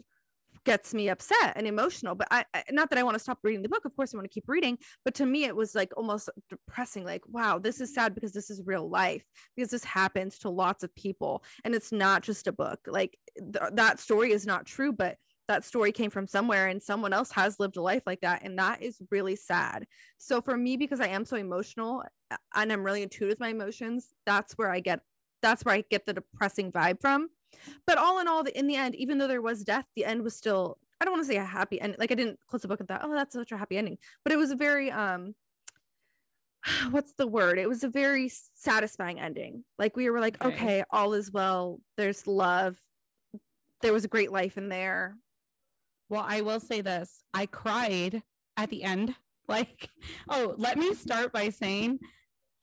gets 0.65 0.93
me 0.93 1.09
upset 1.09 1.53
and 1.55 1.67
emotional 1.67 2.15
but 2.15 2.27
I, 2.31 2.43
not 2.71 2.89
that 2.89 2.97
i 2.99 3.03
want 3.03 3.15
to 3.15 3.19
stop 3.19 3.39
reading 3.43 3.61
the 3.61 3.69
book 3.69 3.85
of 3.85 3.95
course 3.95 4.13
i 4.13 4.17
want 4.17 4.25
to 4.25 4.33
keep 4.33 4.45
reading 4.47 4.77
but 5.03 5.13
to 5.15 5.25
me 5.25 5.45
it 5.45 5.55
was 5.55 5.75
like 5.75 5.91
almost 5.95 6.29
depressing 6.49 7.05
like 7.05 7.21
wow 7.27 7.59
this 7.59 7.79
is 7.79 7.93
sad 7.93 8.15
because 8.15 8.33
this 8.33 8.49
is 8.49 8.61
real 8.65 8.89
life 8.89 9.23
because 9.55 9.69
this 9.69 9.83
happens 9.83 10.39
to 10.39 10.49
lots 10.49 10.83
of 10.83 10.93
people 10.95 11.43
and 11.63 11.75
it's 11.75 11.91
not 11.91 12.23
just 12.23 12.47
a 12.47 12.51
book 12.51 12.79
like 12.87 13.17
th- 13.37 13.71
that 13.73 13.99
story 13.99 14.31
is 14.31 14.45
not 14.45 14.65
true 14.65 14.91
but 14.91 15.17
that 15.47 15.63
story 15.63 15.91
came 15.91 16.10
from 16.10 16.27
somewhere 16.27 16.67
and 16.67 16.81
someone 16.81 17.13
else 17.13 17.31
has 17.31 17.60
lived 17.60 17.77
a 17.77 17.81
life 17.81 18.03
like 18.05 18.21
that 18.21 18.43
and 18.43 18.58
that 18.58 18.81
is 18.81 19.01
really 19.12 19.36
sad 19.36 19.86
so 20.17 20.41
for 20.41 20.58
me 20.58 20.77
because 20.77 20.99
i 20.99 21.08
am 21.08 21.25
so 21.25 21.38
emotional 21.38 22.03
and 22.55 22.71
i'm 22.71 22.84
really 22.84 23.03
in 23.03 23.10
tune 23.10 23.27
with 23.27 23.39
my 23.39 23.49
emotions 23.49 24.13
that's 24.25 24.53
where 24.53 24.71
i 24.71 24.79
get 24.79 25.01
that's 25.41 25.63
where 25.63 25.75
i 25.75 25.84
get 25.89 26.05
the 26.05 26.13
depressing 26.13 26.71
vibe 26.71 26.99
from 26.99 27.29
but 27.86 27.97
all 27.97 28.19
in 28.19 28.27
all, 28.27 28.43
in 28.43 28.67
the 28.67 28.75
end, 28.75 28.95
even 28.95 29.17
though 29.17 29.27
there 29.27 29.41
was 29.41 29.63
death, 29.63 29.86
the 29.95 30.05
end 30.05 30.23
was 30.23 30.36
still 30.36 30.77
I 30.99 31.05
don't 31.05 31.13
want 31.13 31.25
to 31.25 31.31
say 31.34 31.38
a 31.38 31.43
happy 31.43 31.79
end. 31.81 31.97
Like 31.99 32.12
I 32.12 32.15
didn't 32.15 32.39
close 32.47 32.62
the 32.62 32.69
book 32.69 32.79
at 32.79 32.88
that. 32.88 33.01
Oh, 33.03 33.13
that's 33.13 33.34
such 33.34 33.51
a 33.51 33.58
happy 33.58 33.77
ending. 33.77 33.97
But 34.23 34.31
it 34.31 34.38
was 34.38 34.51
a 34.51 34.55
very 34.55 34.91
um 34.91 35.36
what's 36.91 37.13
the 37.13 37.27
word? 37.27 37.60
It 37.60 37.67
was 37.67 37.84
a 37.84 37.89
very 37.89 38.31
satisfying 38.53 39.19
ending. 39.19 39.63
Like 39.77 39.95
we 39.95 40.10
were 40.10 40.19
like, 40.19 40.43
okay, 40.43 40.55
okay 40.55 40.84
all 40.89 41.13
is 41.13 41.31
well. 41.31 41.79
There's 41.97 42.25
love. 42.27 42.77
There 43.81 43.93
was 43.93 44.05
a 44.05 44.10
great 44.10 44.31
life 44.31 44.58
in 44.58 44.69
there. 44.69 45.17
Well, 46.09 46.25
I 46.27 46.41
will 46.41 46.59
say 46.59 46.81
this. 46.81 47.23
I 47.33 47.45
cried 47.45 48.21
at 48.57 48.69
the 48.69 48.83
end. 48.83 49.15
Like, 49.47 49.91
oh, 50.27 50.55
let 50.57 50.75
me 50.75 50.95
start 50.95 51.31
by 51.31 51.49
saying 51.49 51.99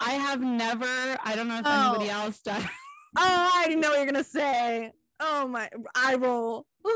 I 0.00 0.14
have 0.14 0.40
never, 0.40 0.84
I 0.84 1.36
don't 1.36 1.46
know 1.46 1.58
if 1.58 1.62
oh. 1.64 1.90
anybody 1.90 2.10
else 2.10 2.40
does. 2.40 2.64
Oh, 3.16 3.50
I 3.54 3.66
didn't 3.68 3.82
know 3.82 3.90
what 3.90 3.98
you're 3.98 4.06
gonna 4.06 4.24
say. 4.24 4.90
Oh 5.20 5.46
my 5.46 5.68
I 5.94 6.14
roll. 6.16 6.66
I 6.84 6.88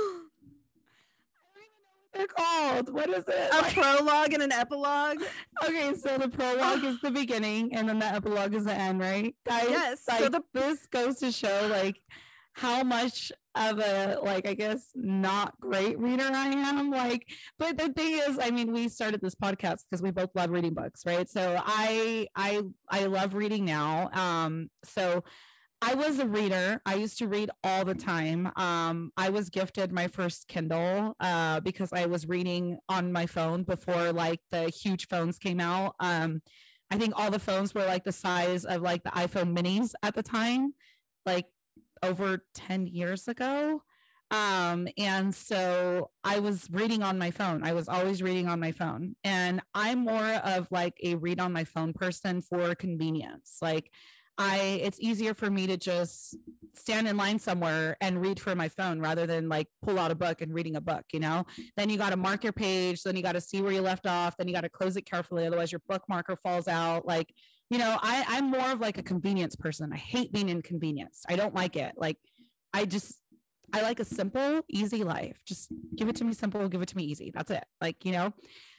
don't 1.55 1.69
know 1.85 1.93
what 1.93 2.15
they're 2.15 2.27
called. 2.27 2.93
What 2.93 3.11
is 3.11 3.25
it? 3.29 3.51
A 3.53 3.63
prologue 3.73 4.33
and 4.33 4.43
an 4.43 4.51
epilogue. 4.51 5.23
Okay, 5.65 5.95
so 5.95 6.19
the 6.19 6.29
prologue 6.29 6.85
is 6.85 7.01
the 7.01 7.11
beginning, 7.11 7.75
and 7.75 7.89
then 7.89 7.99
the 7.99 8.07
epilogue 8.07 8.55
is 8.55 8.65
the 8.65 8.75
end, 8.75 8.99
right, 8.99 9.35
guys? 9.47 9.69
Yes. 9.71 10.01
Like, 10.09 10.19
so 10.21 10.29
the- 10.31 10.45
this 10.53 10.87
goes 10.87 11.19
to 11.21 11.31
show 11.31 11.69
like 11.71 11.97
how 12.55 12.83
much 12.83 13.31
of 13.57 13.79
a 13.79 14.19
like 14.23 14.47
I 14.47 14.55
guess 14.55 14.91
not 14.95 15.59
great 15.61 15.99
reader 15.99 16.29
I 16.31 16.49
am. 16.49 16.91
Like, 16.91 17.27
but 17.59 17.77
the 17.77 17.93
thing 17.93 18.21
is, 18.27 18.39
I 18.41 18.51
mean, 18.51 18.73
we 18.73 18.89
started 18.89 19.21
this 19.21 19.35
podcast 19.35 19.85
because 19.89 20.03
we 20.03 20.11
both 20.11 20.31
love 20.35 20.51
reading 20.51 20.75
books, 20.75 21.03
right? 21.07 21.29
So 21.29 21.61
I 21.65 22.27
I 22.37 22.63
I 22.91 23.07
love 23.07 23.35
reading 23.35 23.65
now. 23.65 24.11
Um, 24.13 24.71
so 24.85 25.25
I 25.83 25.95
was 25.95 26.19
a 26.19 26.27
reader. 26.27 26.81
I 26.87 26.95
used 26.95 27.19
to 27.19 27.29
read 27.29 27.51
all 27.63 27.85
the 27.85 27.95
time. 27.95 28.51
Um, 28.57 29.13
I 29.17 29.29
was 29.29 29.51
gifted 29.51 29.93
my 29.93 30.09
first 30.09 30.49
Kindle 30.49 31.15
uh, 31.21 31.61
because 31.61 31.93
I 31.93 32.07
was 32.07 32.27
reading 32.27 32.79
on 32.89 33.13
my 33.13 33.27
phone 33.27 33.63
before 33.63 34.13
like 34.13 34.41
the 34.51 34.71
huge 34.71 35.07
phones 35.09 35.39
came 35.39 35.61
out. 35.61 35.95
Um, 36.01 36.41
I 36.91 36.97
think 36.97 37.15
all 37.17 37.31
the 37.31 37.39
phones 37.39 37.75
were 37.75 37.85
like 37.85 38.05
the 38.05 38.13
size 38.13 38.65
of 38.65 38.81
like 38.81 39.03
the 39.03 39.11
iPhone 39.11 39.57
minis 39.57 39.93
at 40.03 40.15
the 40.15 40.23
time, 40.23 40.73
like 41.27 41.47
over 42.03 42.45
10 42.55 42.87
years 42.87 43.29
ago. 43.29 43.83
Um, 44.31 44.89
and 44.99 45.33
so 45.35 46.11
I 46.25 46.41
was 46.41 46.69
reading 46.71 47.03
on 47.03 47.19
my 47.19 47.31
phone. 47.31 47.63
I 47.63 47.75
was 47.75 47.89
always 47.89 48.23
reading 48.23 48.49
on 48.49 48.59
my 48.59 48.73
phone. 48.73 49.15
And 49.23 49.61
I'm 49.73 50.01
more 50.01 50.25
of 50.45 50.67
like 50.71 50.95
a 51.03 51.15
read 51.15 51.39
on 51.39 51.53
my 51.53 51.65
phone 51.65 51.93
person 51.93 52.43
for 52.43 52.75
convenience. 52.75 53.59
Like 53.63 53.91
I 54.39 54.81
it's 54.83 55.01
easier 55.01 55.33
for 55.33 55.49
me 55.49 55.67
to 55.67 55.77
just 55.77 56.37
stand 56.75 57.09
in 57.09 57.17
line 57.17 57.39
somewhere 57.39 57.97
and 58.01 58.21
read 58.21 58.39
from 58.39 58.59
my 58.59 58.69
phone 58.69 59.01
rather 59.01 59.27
than 59.27 59.49
like 59.49 59.69
pull 59.83 59.99
out 59.99 60.11
a 60.11 60.15
book 60.15 60.43
and 60.43 60.53
reading 60.53 60.77
a 60.77 60.81
book, 60.81 61.05
you 61.13 61.21
know? 61.21 61.47
Then 61.77 61.89
you 61.89 61.97
got 61.97 62.11
to 62.11 62.17
mark 62.17 62.45
your 62.45 62.53
page, 62.53 63.03
then 63.03 63.17
you 63.17 63.23
got 63.23 63.33
to 63.33 63.41
see 63.41 63.63
where 63.63 63.73
you 63.73 63.81
left 63.81 64.07
off, 64.07 64.37
then 64.37 64.47
you 64.49 64.55
got 64.55 64.63
to 64.63 64.69
close 64.69 64.97
it 64.97 65.07
carefully 65.07 65.47
otherwise 65.47 65.73
your 65.73 65.81
bookmarker 65.91 66.39
falls 66.39 66.69
out. 66.69 67.07
Like, 67.07 67.33
you 67.71 67.79
know, 67.79 67.99
I 68.01 68.25
I'm 68.29 68.51
more 68.51 68.71
of 68.71 68.81
like 68.81 68.99
a 68.99 69.03
convenience 69.03 69.57
person. 69.57 69.93
I 69.93 69.97
hate 69.97 70.33
being 70.33 70.49
inconvenienced. 70.49 71.27
I 71.29 71.37
don't 71.37 71.55
like 71.55 71.77
it. 71.77 71.95
Like 71.97 72.19
I 72.73 72.85
just 72.85 73.21
I 73.73 73.83
like 73.83 74.01
a 74.01 74.05
simple, 74.05 74.63
easy 74.69 75.05
life. 75.05 75.39
Just 75.45 75.73
give 75.97 76.09
it 76.09 76.17
to 76.17 76.25
me 76.25 76.33
simple, 76.33 76.69
give 76.69 76.83
it 76.83 76.89
to 76.89 76.97
me 76.97 77.05
easy. 77.05 77.33
That's 77.35 77.51
it. 77.51 77.65
Like, 77.81 78.05
you 78.05 78.13
know. 78.13 78.33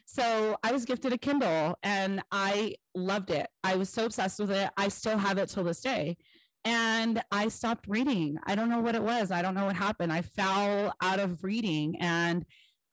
So 0.05 0.57
I 0.63 0.71
was 0.71 0.85
gifted 0.85 1.11
a 1.11 1.17
Kindle 1.17 1.77
and 1.83 2.23
I 2.31 2.75
loved 2.95 3.29
it. 3.29 3.47
I 3.63 3.75
was 3.75 3.89
so 3.89 4.05
obsessed 4.05 4.39
with 4.39 4.51
it. 4.51 4.69
I 4.77 4.87
still 4.87 5.17
have 5.17 5.37
it 5.37 5.49
till 5.49 5.65
this 5.65 5.81
day. 5.81 6.17
And 6.63 7.21
I 7.31 7.49
stopped 7.49 7.85
reading. 7.87 8.37
I 8.45 8.55
don't 8.55 8.69
know 8.69 8.79
what 8.79 8.95
it 8.95 9.03
was. 9.03 9.31
I 9.31 9.41
don't 9.41 9.55
know 9.55 9.65
what 9.65 9.75
happened. 9.75 10.13
I 10.13 10.21
fell 10.21 10.93
out 11.01 11.19
of 11.19 11.43
reading 11.43 11.97
and 11.99 12.45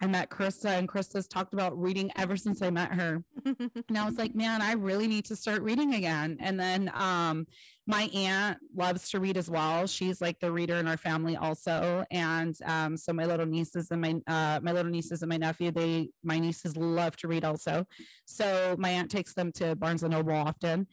I 0.04 0.06
met 0.06 0.28
Carissa 0.28 0.78
and 0.78 0.86
Carissa's 0.86 1.26
talked 1.26 1.54
about 1.54 1.80
reading 1.80 2.10
ever 2.16 2.36
since 2.36 2.60
I 2.60 2.68
met 2.68 2.92
her. 2.92 3.24
and 3.46 3.96
I 3.96 4.04
was 4.04 4.18
like, 4.18 4.34
man, 4.34 4.60
I 4.60 4.72
really 4.72 5.08
need 5.08 5.24
to 5.24 5.34
start 5.34 5.62
reading 5.62 5.94
again. 5.94 6.36
And 6.40 6.60
then 6.60 6.92
um, 6.92 7.46
my 7.86 8.10
aunt 8.14 8.58
loves 8.76 9.08
to 9.10 9.18
read 9.18 9.38
as 9.38 9.48
well. 9.48 9.86
She's 9.86 10.20
like 10.20 10.38
the 10.40 10.52
reader 10.52 10.74
in 10.74 10.86
our 10.86 10.98
family 10.98 11.38
also. 11.38 12.04
And 12.10 12.54
um, 12.66 12.98
so 12.98 13.14
my 13.14 13.24
little 13.24 13.46
nieces 13.46 13.88
and 13.90 14.02
my 14.02 14.16
uh, 14.26 14.60
my 14.62 14.72
little 14.72 14.90
nieces 14.90 15.22
and 15.22 15.30
my 15.30 15.38
nephew, 15.38 15.70
they 15.70 16.10
my 16.22 16.38
nieces 16.38 16.76
love 16.76 17.16
to 17.16 17.28
read 17.28 17.46
also. 17.46 17.86
So 18.26 18.76
my 18.78 18.90
aunt 18.90 19.10
takes 19.10 19.32
them 19.32 19.52
to 19.52 19.74
Barnes 19.74 20.02
and 20.02 20.12
Noble 20.12 20.34
often. 20.34 20.86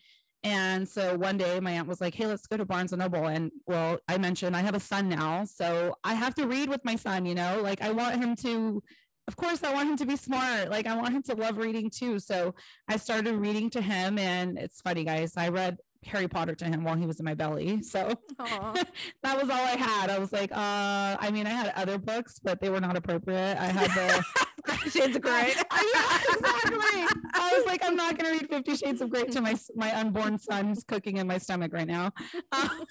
And 0.43 0.89
so 0.89 1.17
one 1.17 1.37
day 1.37 1.59
my 1.59 1.71
aunt 1.71 1.87
was 1.87 2.01
like, 2.01 2.15
Hey, 2.15 2.27
let's 2.27 2.47
go 2.47 2.55
to 2.57 2.65
Barnes 2.65 2.93
and 2.93 3.01
Noble. 3.01 3.27
And 3.27 3.51
well, 3.67 3.99
I 4.07 4.17
mentioned 4.17 4.55
I 4.55 4.61
have 4.61 4.73
a 4.73 4.79
son 4.79 5.09
now. 5.09 5.43
So 5.43 5.95
I 6.03 6.13
have 6.13 6.33
to 6.35 6.47
read 6.47 6.69
with 6.69 6.83
my 6.85 6.95
son, 6.95 7.25
you 7.25 7.35
know, 7.35 7.59
like 7.61 7.81
I 7.81 7.91
want 7.91 8.15
him 8.15 8.35
to, 8.37 8.81
of 9.27 9.35
course, 9.35 9.63
I 9.63 9.73
want 9.73 9.89
him 9.89 9.97
to 9.97 10.05
be 10.05 10.15
smart. 10.15 10.69
Like 10.69 10.87
I 10.87 10.95
want 10.95 11.13
him 11.13 11.23
to 11.23 11.35
love 11.35 11.57
reading 11.57 11.89
too. 11.89 12.19
So 12.19 12.55
I 12.87 12.97
started 12.97 13.35
reading 13.35 13.69
to 13.71 13.81
him. 13.81 14.17
And 14.17 14.57
it's 14.57 14.81
funny, 14.81 15.03
guys. 15.03 15.33
I 15.37 15.49
read 15.49 15.77
Harry 16.05 16.27
Potter 16.27 16.55
to 16.55 16.65
him 16.65 16.83
while 16.83 16.95
he 16.95 17.05
was 17.05 17.19
in 17.19 17.25
my 17.25 17.35
belly. 17.35 17.83
So 17.83 18.13
that 18.39 19.41
was 19.41 19.49
all 19.49 19.65
I 19.65 19.77
had. 19.77 20.09
I 20.09 20.17
was 20.17 20.31
like, 20.31 20.51
uh, 20.51 21.17
I 21.19 21.29
mean, 21.31 21.45
I 21.45 21.51
had 21.51 21.71
other 21.75 21.97
books, 21.97 22.39
but 22.39 22.59
they 22.59 22.69
were 22.69 22.81
not 22.81 22.97
appropriate. 22.97 23.57
I 23.59 23.67
had 23.67 23.91
the 23.91 24.25
Shades 24.89 25.15
of 25.15 25.21
Grey. 25.21 25.53
I, 25.71 26.23
exactly. 26.33 27.19
I 27.33 27.53
was 27.55 27.65
like, 27.65 27.83
I'm 27.85 27.95
not 27.95 28.17
going 28.17 28.33
to 28.33 28.39
read 28.39 28.49
Fifty 28.49 28.75
Shades 28.75 29.01
of 29.01 29.09
Grey 29.09 29.25
to 29.25 29.41
my 29.41 29.55
my 29.75 29.95
unborn 29.99 30.37
son's 30.37 30.83
cooking 30.83 31.17
in 31.17 31.27
my 31.27 31.37
stomach 31.37 31.73
right 31.73 31.87
now. 31.87 32.11
Um, 32.53 32.83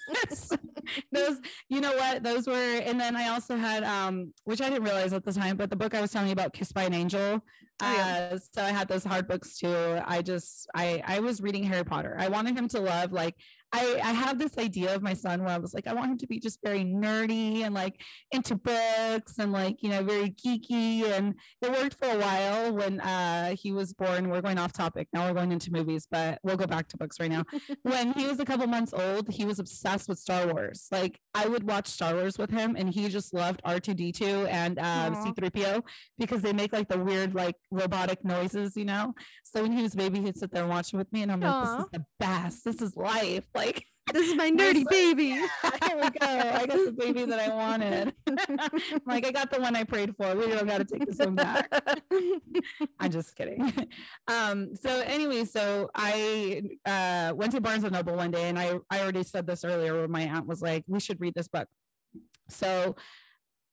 those, 1.11 1.39
you 1.69 1.81
know 1.81 1.93
what? 1.93 2.23
Those 2.23 2.47
were, 2.47 2.53
and 2.53 2.99
then 2.99 3.15
I 3.15 3.27
also 3.29 3.55
had, 3.55 3.83
um, 3.83 4.33
which 4.45 4.59
I 4.59 4.69
didn't 4.69 4.83
realize 4.83 5.13
at 5.13 5.23
the 5.23 5.31
time, 5.31 5.55
but 5.55 5.69
the 5.69 5.75
book 5.75 5.93
I 5.93 6.01
was 6.01 6.11
telling 6.11 6.27
you 6.29 6.33
about, 6.33 6.53
Kissed 6.53 6.73
by 6.73 6.83
an 6.83 6.93
Angel. 6.93 7.41
Oh, 7.83 7.93
yeah. 7.93 8.29
uh, 8.33 8.37
so 8.37 8.63
I 8.63 8.71
had 8.71 8.87
those 8.87 9.03
hard 9.03 9.27
books 9.27 9.57
too. 9.57 9.99
I 10.05 10.21
just, 10.21 10.67
I, 10.75 11.01
I 11.05 11.19
was 11.19 11.41
reading 11.41 11.63
Harry 11.63 11.83
Potter. 11.83 12.15
I 12.17 12.29
wanted 12.29 12.55
him 12.57 12.67
to 12.69 12.79
love 12.79 13.11
like 13.11 13.35
I, 13.73 13.99
I 14.03 14.11
have 14.11 14.37
this 14.37 14.57
idea 14.57 14.93
of 14.93 15.01
my 15.01 15.13
son 15.13 15.43
where 15.43 15.53
I 15.53 15.57
was 15.57 15.73
like, 15.73 15.87
I 15.87 15.93
want 15.93 16.11
him 16.11 16.17
to 16.17 16.27
be 16.27 16.39
just 16.39 16.59
very 16.63 16.83
nerdy 16.83 17.61
and 17.61 17.73
like 17.73 18.01
into 18.31 18.55
books 18.55 19.37
and 19.39 19.51
like, 19.51 19.77
you 19.81 19.89
know, 19.89 20.03
very 20.03 20.31
geeky. 20.31 21.03
And 21.03 21.35
it 21.61 21.71
worked 21.71 21.95
for 21.97 22.09
a 22.09 22.17
while 22.17 22.73
when 22.73 22.99
uh, 22.99 23.55
he 23.55 23.71
was 23.71 23.93
born. 23.93 24.29
We're 24.29 24.41
going 24.41 24.57
off 24.57 24.73
topic. 24.73 25.07
Now 25.13 25.27
we're 25.27 25.35
going 25.35 25.51
into 25.51 25.71
movies, 25.71 26.07
but 26.11 26.39
we'll 26.43 26.57
go 26.57 26.67
back 26.67 26.87
to 26.89 26.97
books 26.97 27.19
right 27.19 27.31
now. 27.31 27.43
when 27.83 28.11
he 28.13 28.27
was 28.27 28.39
a 28.39 28.45
couple 28.45 28.67
months 28.67 28.93
old, 28.93 29.29
he 29.29 29.45
was 29.45 29.59
obsessed 29.59 30.09
with 30.09 30.19
Star 30.19 30.47
Wars. 30.47 30.87
Like 30.91 31.19
I 31.33 31.47
would 31.47 31.63
watch 31.63 31.87
Star 31.87 32.13
Wars 32.15 32.37
with 32.37 32.49
him 32.49 32.75
and 32.77 32.93
he 32.93 33.07
just 33.07 33.33
loved 33.33 33.61
R2D2 33.63 34.49
and 34.49 34.79
um, 34.79 35.15
C3PO 35.15 35.81
because 36.17 36.41
they 36.41 36.51
make 36.51 36.73
like 36.73 36.89
the 36.89 36.99
weird, 36.99 37.35
like 37.35 37.55
robotic 37.71 38.25
noises, 38.25 38.75
you 38.75 38.85
know? 38.85 39.13
So 39.43 39.61
when 39.61 39.71
he 39.71 39.81
was 39.81 39.95
baby, 39.95 40.19
he'd 40.21 40.37
sit 40.37 40.51
there 40.51 40.63
and 40.63 40.71
watch 40.71 40.93
it 40.93 40.97
with 40.97 41.11
me. 41.13 41.21
And 41.21 41.31
I'm 41.31 41.39
like, 41.39 41.65
this 41.65 41.85
is 41.85 41.89
the 41.93 42.05
best. 42.19 42.65
This 42.65 42.81
is 42.81 42.97
life. 42.97 43.43
Like, 43.55 43.60
this 44.13 44.29
is 44.29 44.35
my 44.35 44.51
nerdy 44.59 44.87
baby. 44.89 45.25
Yeah, 45.25 45.47
here 45.85 45.95
we 45.95 46.01
go. 46.01 46.17
I 46.21 46.65
got 46.65 46.85
the 46.85 46.95
baby 46.97 47.25
that 47.25 47.39
I 47.39 47.53
wanted. 47.53 48.13
like 49.05 49.25
I 49.25 49.31
got 49.31 49.51
the 49.51 49.59
one 49.59 49.75
I 49.75 49.83
prayed 49.83 50.15
for. 50.15 50.35
We 50.35 50.47
don't 50.47 50.67
got 50.67 50.79
to 50.79 50.85
take 50.85 51.05
this 51.05 51.17
one 51.17 51.35
back. 51.35 51.69
I'm 52.99 53.11
just 53.11 53.35
kidding. 53.35 53.87
Um, 54.27 54.75
so 54.75 54.89
anyway, 54.89 55.45
so 55.45 55.89
I 55.95 56.61
uh, 56.85 57.33
went 57.35 57.51
to 57.53 57.61
Barnes 57.61 57.83
and 57.83 57.93
Noble 57.93 58.15
one 58.15 58.31
day, 58.31 58.49
and 58.49 58.59
I 58.59 58.79
I 58.89 59.01
already 59.01 59.23
said 59.23 59.47
this 59.47 59.63
earlier, 59.63 59.93
where 59.93 60.07
my 60.07 60.21
aunt 60.21 60.47
was 60.47 60.61
like, 60.61 60.83
"We 60.87 60.99
should 60.99 61.21
read 61.21 61.33
this 61.35 61.47
book." 61.47 61.67
So 62.49 62.95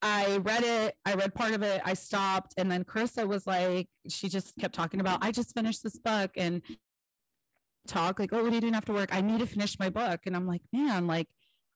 I 0.01 0.37
read 0.37 0.63
it, 0.63 0.95
I 1.05 1.15
read 1.15 1.33
part 1.33 1.53
of 1.53 1.61
it, 1.61 1.81
I 1.83 1.93
stopped, 1.93 2.53
and 2.57 2.71
then 2.71 2.85
Carissa 2.85 3.27
was 3.27 3.45
like, 3.45 3.89
she 4.07 4.29
just 4.29 4.57
kept 4.57 4.73
talking 4.73 5.01
about, 5.01 5.23
I 5.23 5.31
just 5.31 5.53
finished 5.53 5.83
this 5.83 5.97
book 5.97 6.31
and 6.37 6.61
talk 7.89 8.19
like, 8.19 8.31
oh, 8.33 8.43
what 8.43 8.51
are 8.51 8.55
you 8.55 8.61
doing 8.61 8.75
after 8.75 8.93
work? 8.93 9.13
I 9.13 9.21
need 9.21 9.39
to 9.39 9.45
finish 9.45 9.77
my 9.79 9.89
book. 9.89 10.21
And 10.25 10.35
I'm 10.35 10.47
like, 10.47 10.61
man, 10.71 11.07
like, 11.07 11.27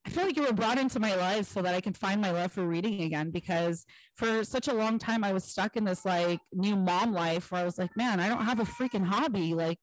I 0.06 0.10
feel 0.10 0.26
like 0.26 0.36
you 0.36 0.44
were 0.44 0.54
brought 0.54 0.78
into 0.78 1.00
my 1.00 1.16
life 1.16 1.48
so 1.48 1.62
that 1.62 1.74
I 1.74 1.82
can 1.82 1.94
find 1.94 2.22
my 2.22 2.32
love 2.32 2.52
for 2.52 2.66
reading 2.66 3.02
again 3.04 3.32
because 3.32 3.86
for 4.16 4.44
such 4.44 4.68
a 4.68 4.74
long 4.74 5.00
time 5.00 5.24
I 5.24 5.32
was 5.32 5.46
stuck 5.46 5.78
in 5.78 5.86
this 5.86 6.04
like 6.04 6.42
new 6.52 6.76
mom 6.76 7.14
life 7.14 7.52
where 7.52 7.62
I 7.62 7.64
was 7.64 7.78
like, 7.78 7.96
man, 7.96 8.20
I 8.20 8.28
don't 8.28 8.44
have 8.44 8.60
a 8.60 8.66
freaking 8.66 9.06
hobby. 9.06 9.54
Like, 9.54 9.80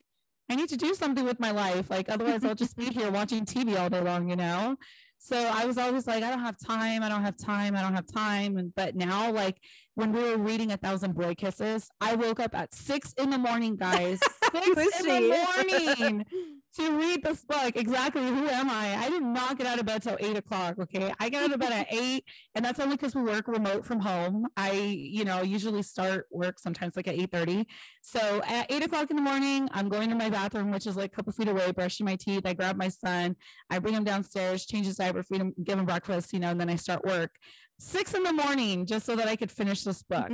I 0.51 0.57
need 0.57 0.69
to 0.71 0.77
do 0.77 0.95
something 0.95 1.25
with 1.25 1.41
my 1.41 1.53
life. 1.53 1.89
Like, 1.91 2.11
otherwise, 2.11 2.45
I'll 2.45 2.55
just 2.55 2.77
be 2.77 2.87
here 2.93 3.11
watching 3.11 3.47
TV 3.47 3.79
all 3.79 3.89
day 3.89 4.01
long, 4.01 4.29
you 4.29 4.37
know? 4.37 4.77
So 5.23 5.37
I 5.37 5.67
was 5.67 5.77
always 5.77 6.07
like, 6.07 6.25
I 6.25 6.31
don't 6.31 6.41
have 6.41 6.57
time. 6.59 7.03
I 7.03 7.11
don't 7.11 7.23
have 7.23 7.37
time. 7.37 7.77
I 7.77 7.83
don't 7.83 7.95
have 7.95 8.07
time. 8.07 8.57
And 8.57 8.75
but 8.75 8.97
now, 8.97 9.31
like 9.31 9.59
when 9.95 10.13
we 10.13 10.23
were 10.23 10.39
reading 10.39 10.73
A 10.73 10.79
Thousand 10.79 11.15
Boy 11.15 11.35
Kisses, 11.35 11.91
I 12.01 12.15
woke 12.15 12.41
up 12.41 12.57
at 12.57 12.73
six 12.75 13.13
in 13.19 13.29
the 13.29 13.37
morning, 13.37 13.77
guys. 13.77 14.19
Six 14.75 15.01
in 15.01 15.07
the 15.07 15.47
morning 15.55 16.27
to 16.77 16.99
read 16.99 17.23
this 17.23 17.45
book. 17.45 17.77
Exactly 17.77 18.27
who 18.27 18.49
am 18.49 18.71
I? 18.71 18.97
I 18.97 19.09
did 19.09 19.23
not 19.23 19.59
get 19.59 19.67
out 19.67 19.79
of 19.79 19.87
bed 19.87 20.03
till 20.03 20.17
eight 20.21 20.37
o'clock. 20.37 20.79
Okay. 20.79 21.13
I 21.19 21.29
get 21.29 21.43
out 21.45 21.53
of 21.53 21.61
bed 21.61 21.73
at 21.73 21.87
eight, 21.91 22.25
and 22.55 22.65
that's 22.65 22.79
only 22.81 22.97
because 22.97 23.15
we 23.15 23.23
work 23.23 23.49
remote 23.49 23.85
from 23.85 24.01
home. 24.01 24.47
I, 24.57 24.73
you 24.73 25.25
know, 25.25 25.43
usually 25.43 25.83
start 25.83 26.27
work 26.31 26.59
sometimes 26.59 26.97
like 26.97 27.09
at 27.09 27.17
8:30. 27.17 27.67
So 28.03 28.43
at 28.47 28.71
eight 28.71 28.85
o'clock 28.85 29.11
in 29.11 29.17
the 29.17 29.23
morning, 29.23 29.69
I'm 29.73 29.89
going 29.89 30.09
to 30.11 30.15
my 30.15 30.31
bathroom, 30.31 30.71
which 30.71 30.87
is 30.87 30.97
like 30.97 31.13
a 31.13 31.17
couple 31.17 31.33
feet 31.33 31.49
away, 31.49 31.73
brushing 31.73 32.07
my 32.07 32.17
teeth. 32.17 32.43
I 32.45 32.55
grab 32.55 32.77
my 32.77 32.89
son, 32.89 33.37
I 33.69 33.79
bring 33.79 33.95
him 33.95 34.05
downstairs, 34.05 34.67
change 34.67 34.87
his 34.87 34.97
diaper, 34.97 35.23
feed 35.23 35.41
him, 35.41 35.55
give 35.63 35.79
him 35.79 35.87
breakfast, 35.87 36.33
you 36.33 36.41
know, 36.41 36.51
and 36.51 36.61
then 36.61 36.71
I 36.71 36.77
start 36.77 37.05
work 37.05 37.33
six 37.81 38.15
in 38.15 38.23
the 38.23 38.33
morning 38.33 38.87
just 38.87 39.07
so 39.07 39.17
that 39.17 39.27
I 39.27 39.37
could 39.37 39.51
finish 39.51 39.83
this 39.83 40.03
book. 40.03 40.31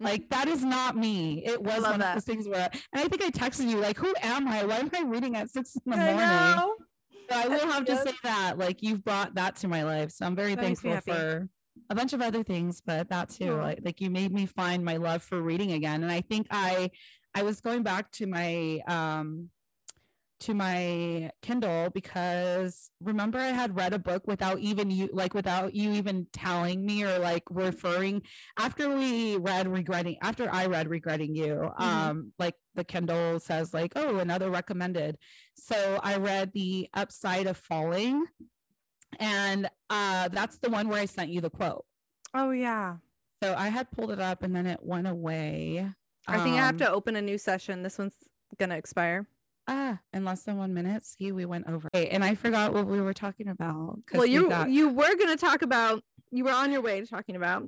like 0.00 0.28
that 0.30 0.48
is 0.48 0.64
not 0.64 0.96
me. 0.96 1.44
It 1.44 1.62
was 1.62 1.82
one 1.82 2.00
that. 2.00 2.08
of 2.08 2.14
those 2.16 2.24
things 2.24 2.48
where, 2.48 2.68
and 2.72 3.02
I 3.02 3.08
think 3.08 3.22
I 3.22 3.30
texted 3.30 3.68
you 3.68 3.78
like, 3.78 3.98
"Who 3.98 4.14
am 4.22 4.48
I? 4.48 4.64
Why 4.64 4.78
am 4.78 4.90
I 4.94 5.02
reading 5.02 5.36
at 5.36 5.50
six 5.50 5.76
in 5.76 5.92
the 5.92 5.96
I 5.96 6.12
morning?" 6.12 6.56
Know. 6.56 6.74
So 7.30 7.36
I 7.36 7.48
will 7.48 7.72
have 7.72 7.84
to 7.86 7.96
say 7.96 8.12
that, 8.22 8.56
like, 8.56 8.82
you've 8.82 9.04
brought 9.04 9.34
that 9.34 9.56
to 9.56 9.68
my 9.68 9.82
life. 9.82 10.12
So 10.12 10.26
I'm 10.26 10.36
very 10.36 10.54
that 10.54 10.62
thankful 10.62 11.00
for 11.00 11.48
a 11.90 11.94
bunch 11.94 12.12
of 12.12 12.22
other 12.22 12.42
things, 12.42 12.80
but 12.84 13.08
that 13.08 13.30
too, 13.30 13.54
like, 13.54 13.80
like 13.84 14.00
you 14.00 14.10
made 14.10 14.32
me 14.32 14.46
find 14.46 14.84
my 14.84 14.96
love 14.96 15.22
for 15.22 15.42
reading 15.42 15.72
again. 15.72 16.02
And 16.04 16.12
I 16.12 16.20
think 16.20 16.46
I, 16.50 16.90
I 17.34 17.42
was 17.42 17.60
going 17.60 17.82
back 17.82 18.12
to 18.12 18.26
my 18.26 18.80
um 18.86 19.50
to 20.38 20.54
my 20.54 21.30
Kindle 21.40 21.90
because 21.90 22.90
remember 23.00 23.38
I 23.38 23.48
had 23.48 23.76
read 23.76 23.94
a 23.94 23.98
book 23.98 24.26
without 24.26 24.58
even 24.58 24.90
you 24.90 25.08
like 25.12 25.32
without 25.32 25.74
you 25.74 25.92
even 25.92 26.26
telling 26.32 26.84
me 26.84 27.04
or 27.04 27.18
like 27.18 27.44
referring 27.50 28.22
after 28.58 28.94
we 28.94 29.36
read 29.38 29.66
regretting 29.66 30.16
after 30.20 30.52
I 30.52 30.66
read 30.66 30.88
regretting 30.88 31.34
you 31.34 31.54
mm-hmm. 31.54 31.82
um 31.82 32.32
like 32.38 32.54
the 32.74 32.84
Kindle 32.84 33.40
says 33.40 33.72
like 33.72 33.92
oh 33.96 34.18
another 34.18 34.50
recommended. 34.50 35.16
So 35.54 36.00
I 36.02 36.16
read 36.16 36.52
the 36.52 36.88
upside 36.92 37.46
of 37.46 37.56
falling 37.56 38.26
and 39.18 39.70
uh 39.88 40.28
that's 40.28 40.58
the 40.58 40.68
one 40.68 40.88
where 40.88 41.00
I 41.00 41.06
sent 41.06 41.30
you 41.30 41.40
the 41.40 41.50
quote. 41.50 41.84
Oh 42.34 42.50
yeah. 42.50 42.96
So 43.42 43.54
I 43.56 43.68
had 43.68 43.90
pulled 43.90 44.10
it 44.10 44.20
up 44.20 44.42
and 44.42 44.54
then 44.54 44.66
it 44.66 44.80
went 44.82 45.06
away. 45.06 45.88
I 46.28 46.38
think 46.38 46.56
um, 46.56 46.62
I 46.62 46.66
have 46.66 46.76
to 46.78 46.88
um, 46.88 46.94
open 46.94 47.16
a 47.16 47.22
new 47.22 47.38
session. 47.38 47.82
This 47.82 47.98
one's 47.98 48.16
gonna 48.58 48.76
expire 48.76 49.26
ah, 49.68 49.98
in 50.12 50.24
less 50.24 50.42
than 50.42 50.56
one 50.56 50.74
minute. 50.74 51.04
See, 51.04 51.32
we 51.32 51.44
went 51.44 51.68
over. 51.68 51.88
And 51.94 52.24
I 52.24 52.34
forgot 52.34 52.72
what 52.72 52.86
we 52.86 53.00
were 53.00 53.14
talking 53.14 53.48
about. 53.48 53.98
Well, 54.12 54.26
you 54.26 54.44
we 54.44 54.48
got... 54.48 54.70
you 54.70 54.88
were 54.88 55.14
going 55.16 55.28
to 55.28 55.36
talk 55.36 55.62
about. 55.62 56.02
You 56.30 56.44
were 56.44 56.52
on 56.52 56.72
your 56.72 56.82
way 56.82 57.00
to 57.00 57.06
talking 57.06 57.36
about 57.36 57.64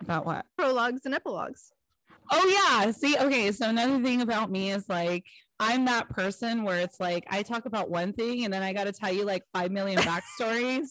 about 0.00 0.24
what 0.24 0.46
prologues 0.56 1.02
and 1.04 1.14
epilogues. 1.14 1.72
Oh 2.30 2.80
yeah. 2.80 2.90
See, 2.92 3.16
okay. 3.18 3.50
So 3.52 3.68
another 3.68 4.00
thing 4.02 4.20
about 4.20 4.50
me 4.50 4.70
is 4.70 4.88
like 4.88 5.24
I'm 5.58 5.86
that 5.86 6.08
person 6.08 6.62
where 6.62 6.78
it's 6.78 7.00
like 7.00 7.26
I 7.28 7.42
talk 7.42 7.66
about 7.66 7.90
one 7.90 8.12
thing 8.12 8.44
and 8.44 8.52
then 8.52 8.62
I 8.62 8.72
got 8.72 8.84
to 8.84 8.92
tell 8.92 9.12
you 9.12 9.24
like 9.24 9.42
five 9.52 9.70
million 9.70 10.00
backstories. 10.00 10.88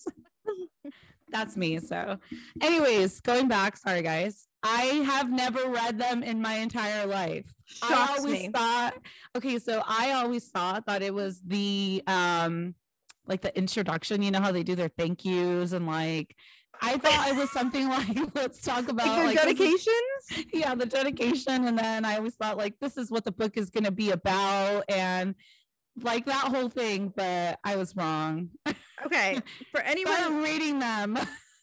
That's 1.29 1.57
me. 1.57 1.79
So, 1.79 2.17
anyways, 2.61 3.19
going 3.21 3.47
back, 3.47 3.77
sorry 3.77 4.01
guys. 4.01 4.47
I 4.64 4.84
have 5.05 5.32
never 5.32 5.70
read 5.70 5.99
them 5.99 6.24
in 6.24 6.41
my 6.41 6.55
entire 6.55 7.05
life. 7.05 7.53
Shocks 7.66 7.91
I 7.93 8.18
always 8.18 8.43
me. 8.43 8.49
thought 8.49 8.93
okay, 9.36 9.60
so 9.60 9.84
I 9.86 10.14
always 10.14 10.47
thought 10.47 10.86
that 10.88 11.01
it 11.01 11.14
was 11.14 11.41
the 11.45 12.01
um 12.08 12.76
like 13.26 13.41
the 13.41 13.55
introduction, 13.58 14.22
you 14.22 14.32
know 14.32 14.41
how 14.41 14.51
they 14.51 14.64
do 14.64 14.76
their 14.76 14.89
thank 14.89 15.26
yous 15.26 15.74
and 15.74 15.86
like 15.86 16.36
I 16.82 16.97
thought 16.97 17.30
it 17.30 17.36
was 17.36 17.51
something 17.51 17.88
like 17.89 18.36
let's 18.36 18.62
talk 18.62 18.88
about 18.88 19.08
like, 19.08 19.36
like 19.36 19.38
dedications. 19.38 19.88
Is, 20.32 20.45
yeah, 20.53 20.76
the 20.76 20.86
dedication. 20.86 21.66
And 21.66 21.78
then 21.78 22.05
I 22.05 22.18
always 22.18 22.36
thought 22.36 22.58
like 22.58 22.76
this 22.80 22.97
is 22.97 23.12
what 23.12 23.26
the 23.26 23.32
book 23.32 23.58
is 23.58 23.70
gonna 23.70 23.91
be 23.91 24.12
about 24.12 24.86
and 24.89 25.36
like 26.01 26.26
that 26.26 26.47
whole 26.55 26.70
thing, 26.70 27.12
but 27.16 27.60
I 27.64 27.76
was 27.76 27.95
wrong. 27.95 28.49
Okay. 29.05 29.39
For 29.72 29.80
anyone 29.82 30.41
reading 30.43 30.80
them. 30.80 31.18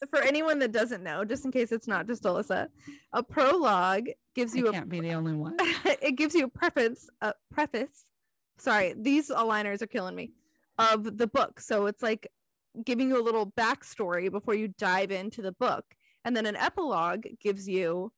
For 0.09 0.21
anyone 0.21 0.59
that 0.59 0.71
doesn't 0.71 1.03
know, 1.03 1.25
just 1.25 1.45
in 1.45 1.51
case 1.51 1.71
it's 1.71 1.87
not 1.87 2.07
just 2.07 2.23
Alyssa, 2.23 2.67
a 3.13 3.23
prologue 3.23 4.09
gives 4.35 4.55
you 4.55 4.69
I 4.69 4.71
can't 4.71 4.85
a, 4.85 4.87
be 4.87 4.99
the 4.99 5.13
only 5.13 5.33
one. 5.33 5.55
it 5.59 6.15
gives 6.15 6.35
you 6.35 6.45
a 6.45 6.49
preface, 6.49 7.09
a 7.21 7.33
preface. 7.51 8.05
Sorry, 8.57 8.93
these 8.97 9.29
aligners 9.29 9.81
are 9.81 9.87
killing 9.87 10.15
me. 10.15 10.31
Of 10.77 11.17
the 11.17 11.27
book, 11.27 11.61
so 11.61 11.85
it's 11.85 12.03
like 12.03 12.27
giving 12.83 13.07
you 13.07 13.21
a 13.21 13.23
little 13.23 13.53
backstory 13.57 14.29
before 14.29 14.55
you 14.55 14.67
dive 14.77 15.09
into 15.09 15.41
the 15.41 15.53
book, 15.53 15.85
and 16.25 16.35
then 16.35 16.45
an 16.45 16.57
epilogue 16.57 17.23
gives 17.39 17.65
you 17.65 18.11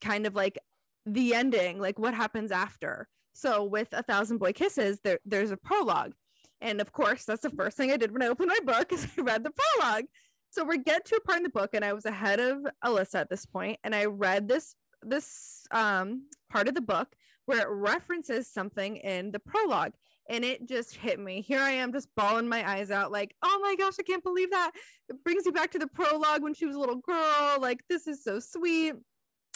kind 0.00 0.26
of 0.26 0.34
like 0.34 0.58
the 1.06 1.34
ending, 1.34 1.78
like 1.78 1.96
what 1.96 2.14
happens 2.14 2.50
after. 2.50 3.06
So 3.32 3.62
with 3.62 3.88
a 3.92 4.02
thousand 4.02 4.38
boy 4.38 4.54
kisses, 4.54 4.98
there 5.04 5.20
there's 5.24 5.52
a 5.52 5.56
prologue, 5.56 6.14
and 6.60 6.80
of 6.80 6.90
course 6.90 7.24
that's 7.24 7.42
the 7.42 7.50
first 7.50 7.76
thing 7.76 7.92
I 7.92 7.96
did 7.96 8.10
when 8.10 8.22
I 8.22 8.26
opened 8.26 8.50
my 8.50 8.72
book 8.72 8.92
is 8.92 9.06
I 9.16 9.22
read 9.22 9.44
the 9.44 9.52
prologue 9.52 10.06
so 10.50 10.64
we 10.64 10.78
get 10.78 11.04
to 11.04 11.16
a 11.16 11.20
part 11.20 11.38
in 11.38 11.42
the 11.42 11.48
book 11.50 11.70
and 11.74 11.84
i 11.84 11.92
was 11.92 12.04
ahead 12.04 12.40
of 12.40 12.66
alyssa 12.84 13.16
at 13.16 13.30
this 13.30 13.46
point 13.46 13.78
and 13.84 13.94
i 13.94 14.04
read 14.04 14.48
this 14.48 14.74
this 15.02 15.66
um 15.70 16.22
part 16.50 16.68
of 16.68 16.74
the 16.74 16.80
book 16.80 17.14
where 17.46 17.62
it 17.62 17.68
references 17.70 18.46
something 18.46 18.96
in 18.96 19.30
the 19.30 19.38
prologue 19.38 19.92
and 20.28 20.44
it 20.44 20.68
just 20.68 20.94
hit 20.94 21.18
me. 21.18 21.40
Here 21.40 21.60
i 21.60 21.70
am 21.70 21.92
just 21.92 22.08
bawling 22.14 22.48
my 22.48 22.68
eyes 22.68 22.90
out 22.90 23.10
like 23.10 23.34
oh 23.42 23.58
my 23.62 23.74
gosh 23.76 23.94
i 23.98 24.02
can't 24.02 24.22
believe 24.22 24.50
that. 24.50 24.72
It 25.08 25.22
brings 25.24 25.46
you 25.46 25.52
back 25.52 25.70
to 25.72 25.78
the 25.78 25.86
prologue 25.86 26.42
when 26.42 26.54
she 26.54 26.66
was 26.66 26.76
a 26.76 26.78
little 26.78 26.96
girl 26.96 27.56
like 27.60 27.80
this 27.88 28.06
is 28.06 28.22
so 28.22 28.38
sweet. 28.38 28.94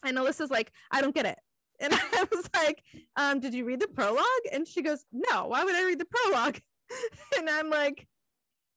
And 0.05 0.17
alyssa's 0.17 0.51
like 0.51 0.73
i 0.91 1.01
don't 1.01 1.15
get 1.15 1.27
it. 1.27 1.39
And 1.81 1.93
i 2.13 2.27
was 2.31 2.49
like 2.55 2.83
um 3.17 3.41
did 3.41 3.55
you 3.55 3.65
read 3.65 3.81
the 3.81 3.89
prologue? 3.89 4.25
And 4.53 4.67
she 4.67 4.83
goes 4.83 5.05
no 5.13 5.47
why 5.47 5.65
would 5.65 5.75
i 5.75 5.85
read 5.85 6.01
the 6.01 6.07
prologue? 6.07 6.59
And 7.39 7.49
i'm 7.49 7.71
like 7.71 8.07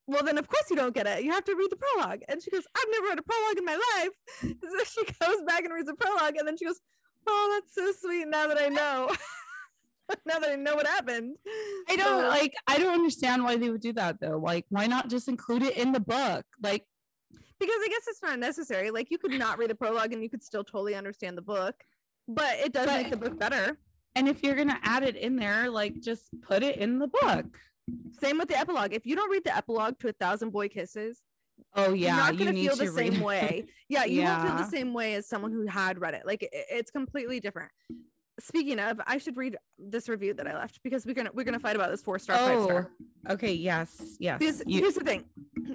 well 0.06 0.22
then 0.22 0.38
of 0.38 0.48
course 0.48 0.64
you 0.70 0.76
don't 0.76 0.94
get 0.94 1.06
it. 1.06 1.24
You 1.24 1.32
have 1.32 1.44
to 1.44 1.54
read 1.54 1.70
the 1.70 1.76
prologue. 1.76 2.20
And 2.28 2.42
she 2.42 2.50
goes 2.50 2.64
i've 2.76 2.88
never 2.90 3.06
read 3.08 3.18
a 3.18 3.22
prologue 3.22 3.58
in 3.58 3.64
my 3.64 3.78
life. 3.94 4.10
So 4.62 4.84
she 4.84 5.04
goes 5.04 5.42
back 5.46 5.64
and 5.64 5.72
reads 5.72 5.88
the 5.88 5.94
prologue 5.94 6.36
and 6.36 6.46
then 6.46 6.56
she 6.56 6.64
goes 6.64 6.80
oh 7.26 7.60
that's 7.60 7.74
so 7.74 7.92
sweet 8.06 8.26
now 8.28 8.46
that 8.46 8.60
i 8.60 8.68
know. 8.68 9.10
Now 10.24 10.38
that 10.38 10.50
i 10.50 10.54
know 10.54 10.76
what 10.76 10.86
happened. 10.86 11.36
I 11.88 11.96
don't 11.96 12.22
so, 12.22 12.28
like 12.28 12.54
i 12.68 12.78
don't 12.78 12.94
understand 12.94 13.42
why 13.42 13.56
they 13.56 13.70
would 13.70 13.80
do 13.80 13.92
that 13.94 14.20
though. 14.20 14.38
Like 14.38 14.64
why 14.68 14.86
not 14.86 15.10
just 15.10 15.28
include 15.28 15.62
it 15.62 15.76
in 15.76 15.92
the 15.92 16.00
book? 16.00 16.44
Like 16.62 16.84
because 17.58 17.76
i 17.84 17.88
guess 17.88 18.04
it's 18.06 18.22
not 18.22 18.38
necessary. 18.38 18.90
Like 18.92 19.10
you 19.10 19.18
could 19.18 19.32
not 19.32 19.58
read 19.58 19.70
the 19.70 19.74
prologue 19.74 20.12
and 20.12 20.22
you 20.22 20.30
could 20.30 20.44
still 20.44 20.62
totally 20.62 20.94
understand 20.94 21.36
the 21.36 21.42
book 21.42 21.74
but 22.28 22.58
it 22.58 22.72
does 22.72 22.86
but, 22.86 23.02
make 23.02 23.10
the 23.10 23.16
book 23.16 23.38
better. 23.38 23.78
And 24.14 24.28
if 24.28 24.42
you're 24.42 24.54
gonna 24.54 24.78
add 24.82 25.02
it 25.02 25.16
in 25.16 25.36
there 25.36 25.70
like 25.70 26.00
just 26.00 26.28
put 26.42 26.62
it 26.62 26.76
in 26.78 26.98
the 26.98 27.08
book 27.08 27.58
Same 28.20 28.38
with 28.38 28.48
the 28.48 28.58
epilogue. 28.58 28.92
If 28.92 29.06
you 29.06 29.14
don't 29.16 29.30
read 29.30 29.44
the 29.44 29.56
epilogue 29.56 29.98
to 30.00 30.08
a 30.08 30.12
thousand 30.12 30.50
boy 30.50 30.68
kisses, 30.68 31.20
Oh 31.74 31.92
yeah, 31.94 32.08
you're 32.08 32.16
not 32.16 32.32
you 32.34 32.38
gonna 32.40 32.52
need 32.52 32.66
feel 32.68 32.76
the 32.76 32.86
same 32.92 33.20
way. 33.20 33.64
Yeah, 33.88 34.04
you 34.04 34.22
won't 34.24 34.42
feel 34.42 34.56
the 34.56 34.64
same 34.68 34.92
way 34.92 35.14
as 35.14 35.28
someone 35.28 35.52
who 35.52 35.66
had 35.66 36.00
read 36.00 36.14
it. 36.14 36.26
Like 36.26 36.42
it, 36.42 36.50
it's 36.52 36.90
completely 36.90 37.38
different. 37.40 37.70
Speaking 38.40 38.78
of, 38.80 39.00
I 39.06 39.16
should 39.18 39.36
read 39.36 39.56
this 39.78 40.08
review 40.08 40.34
that 40.34 40.46
I 40.46 40.54
left 40.54 40.80
because 40.82 41.06
we're 41.06 41.14
gonna 41.14 41.30
we're 41.32 41.44
gonna 41.44 41.60
fight 41.60 41.76
about 41.76 41.90
this 41.90 42.02
four 42.02 42.18
star, 42.18 42.36
five 42.36 42.58
Oh, 42.58 42.64
star. 42.64 42.90
okay. 43.30 43.52
Yes, 43.54 44.16
yes. 44.18 44.38
Because 44.38 44.62
You- 44.66 44.80
here's 44.80 44.94
the 44.94 45.04
thing, 45.04 45.24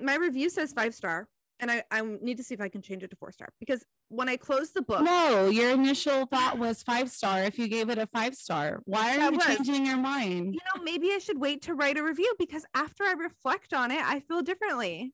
my 0.02 0.16
review 0.16 0.50
says 0.50 0.74
five 0.74 0.94
star, 0.94 1.28
and 1.62 1.72
I 1.72 1.84
I 1.92 2.02
need 2.02 2.38
to 2.38 2.44
see 2.44 2.54
if 2.54 2.60
I 2.62 2.68
can 2.70 2.82
change 2.82 3.04
it 3.04 3.10
to 3.12 3.16
four 3.16 3.32
star 3.32 3.50
because 3.60 3.86
when 4.10 4.28
I 4.28 4.36
closed 4.36 4.74
the 4.74 4.82
book, 4.82 5.04
no, 5.04 5.48
your 5.50 5.72
initial 5.72 6.26
thought 6.26 6.58
was 6.58 6.84
five 6.84 7.10
star. 7.10 7.44
If 7.44 7.58
you 7.58 7.68
gave 7.68 7.90
it 7.90 7.98
a 7.98 8.08
five 8.08 8.36
star, 8.36 8.82
why 8.86 9.18
are 9.18 9.32
you 9.32 9.38
was- 9.38 9.46
changing 9.46 9.86
your 9.86 9.98
mind? 9.98 10.54
you 10.56 10.60
know, 10.76 10.84
maybe 10.84 11.12
I 11.14 11.20
should 11.20 11.40
wait 11.40 11.62
to 11.64 11.74
write 11.76 11.98
a 11.98 12.04
review 12.04 12.34
because 12.38 12.66
after 12.76 13.04
I 13.04 13.14
reflect 13.14 13.74
on 13.74 13.92
it, 13.92 14.04
I 14.04 14.20
feel 14.20 14.42
differently. 14.42 15.14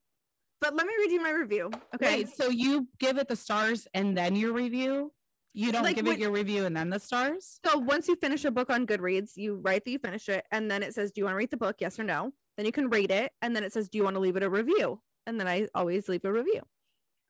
But 0.60 0.74
let 0.76 0.88
me 0.88 0.94
read 0.98 1.12
you 1.12 1.22
my 1.22 1.30
review. 1.30 1.70
Okay. 1.94 2.18
Wait, 2.24 2.30
so 2.30 2.50
you 2.50 2.88
give 2.98 3.18
it 3.20 3.28
the 3.28 3.36
stars 3.36 3.88
and 3.94 4.18
then 4.18 4.36
your 4.36 4.54
review? 4.54 5.12
You 5.54 5.72
don't 5.72 5.84
Like 5.84 5.96
give 5.98 6.06
when- 6.06 6.16
it 6.16 6.20
your 6.20 6.32
review 6.32 6.66
and 6.66 6.76
then 6.76 6.90
the 6.90 7.00
stars? 7.00 7.60
So 7.66 7.78
once 7.78 8.08
you 8.08 8.16
finish 8.16 8.44
a 8.46 8.50
book 8.52 8.70
on 8.72 8.88
Goodreads, 8.88 9.32
you 9.36 9.56
write 9.56 9.86
that 9.86 9.92
you 9.92 10.00
finish 10.00 10.30
it, 10.30 10.46
and 10.52 10.70
then 10.72 10.82
it 10.82 10.94
says, 10.96 11.12
"Do 11.12 11.22
you 11.22 11.26
want 11.26 11.34
to 11.34 11.38
read 11.38 11.52
the 11.52 11.58
book? 11.58 11.76
Yes 11.80 12.00
or 12.00 12.04
no?" 12.04 12.32
Then 12.58 12.66
you 12.66 12.72
can 12.72 12.90
rate 12.90 13.12
it, 13.12 13.32
and 13.44 13.56
then 13.56 13.64
it 13.64 13.72
says, 13.74 13.88
"Do 13.90 13.98
you 14.00 14.04
want 14.04 14.16
to 14.16 14.20
leave 14.20 14.36
it 14.36 14.44
a 14.44 14.50
review?" 14.50 15.00
And 15.28 15.40
then 15.40 15.48
I 15.48 15.68
always 15.76 16.10
leave 16.10 16.26
a 16.26 16.32
review. 16.32 16.62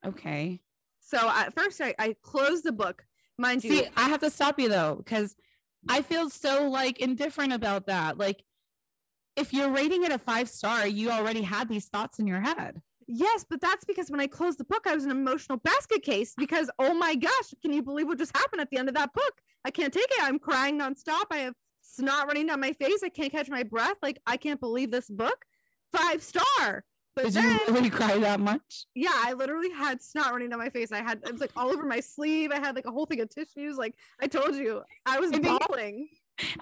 Okay. 0.06 0.62
So 1.02 1.18
at 1.18 1.54
first, 1.54 1.82
I, 1.82 1.95
I 1.98 2.16
closed 2.22 2.64
the 2.64 2.72
book, 2.72 3.04
mind 3.38 3.64
you. 3.64 3.86
I 3.98 4.08
have 4.08 4.20
to 4.22 4.30
stop 4.30 4.60
you 4.60 4.70
though, 4.70 4.95
because 4.95 5.36
I 5.89 6.02
feel 6.02 6.30
so 6.30 6.70
like 6.70 7.00
indifferent 7.00 7.54
about 7.54 7.88
that. 7.88 8.18
Like, 8.18 8.43
if 9.36 9.54
you're 9.54 9.70
rating 9.70 10.04
it 10.04 10.12
a 10.12 10.18
five 10.18 10.50
star, 10.50 10.88
you 10.88 11.10
already 11.12 11.41
had 11.41 11.70
these 11.70 11.88
thoughts 11.88 12.20
in 12.20 12.28
your 12.28 12.41
head. 12.41 12.82
Yes, 13.08 13.45
but 13.50 13.62
that's 13.62 13.86
because 13.86 14.10
when 14.12 14.20
I 14.20 14.28
closed 14.28 14.60
the 14.60 14.66
book, 14.66 14.86
I 14.86 14.93
was 14.93 15.06
an 15.06 15.12
emotional 15.12 15.58
basket 15.60 16.04
case 16.04 16.34
because 16.38 16.70
oh 16.78 16.93
my 16.93 17.16
gosh, 17.16 17.54
can 17.62 17.72
you 17.72 17.82
believe 17.82 18.08
what 18.08 18.18
just 18.18 18.36
happened 18.36 18.62
at 18.62 18.70
the 18.70 18.78
end 18.78 18.89
of 18.89 18.95
that 18.95 19.14
book? 19.14 19.34
I 19.64 19.72
can't 19.72 19.93
take 19.93 20.10
it. 20.12 20.24
I'm 20.24 20.39
crying 20.39 20.78
nonstop. 20.78 21.26
I 21.32 21.38
have 21.38 21.54
snot 21.82 22.28
running 22.28 22.48
down 22.48 22.60
my 22.60 22.74
face. 22.74 23.02
I 23.04 23.10
can't 23.10 23.32
catch 23.32 23.50
my 23.50 23.64
breath. 23.64 23.95
Like 24.02 24.20
I 24.28 24.38
can't 24.38 24.60
believe 24.60 24.91
this 24.91 25.10
book. 25.10 25.45
Five 25.93 26.22
star. 26.22 26.84
But 27.18 27.26
Did 27.34 27.34
then, 27.34 27.59
you 27.68 27.74
really 27.74 27.89
cry 27.89 28.15
that 28.20 28.39
much? 28.39 28.86
yeah, 28.93 29.09
I 29.11 29.34
literally 29.34 29.72
had 29.72 30.03
snot 30.03 30.32
running 30.32 30.49
down 30.51 30.59
my 30.59 30.70
face. 30.70 30.91
I 30.91 31.01
had 31.01 31.18
it 31.26 31.32
was 31.32 31.41
like 31.41 31.49
all 31.57 31.70
over 31.72 31.84
my 31.84 31.99
sleeve. 31.99 32.51
I 32.51 32.59
had 32.59 32.76
like 32.76 32.86
a 32.86 32.91
whole 32.91 33.07
thing 33.07 33.22
of 33.22 33.30
tissues. 33.30 33.76
Like 33.76 33.95
I 34.22 34.28
told 34.28 34.53
you, 34.55 34.84
I 35.07 35.20
was 35.20 35.32
I 35.32 35.39
think- 35.39 35.68
bawling. 35.68 36.09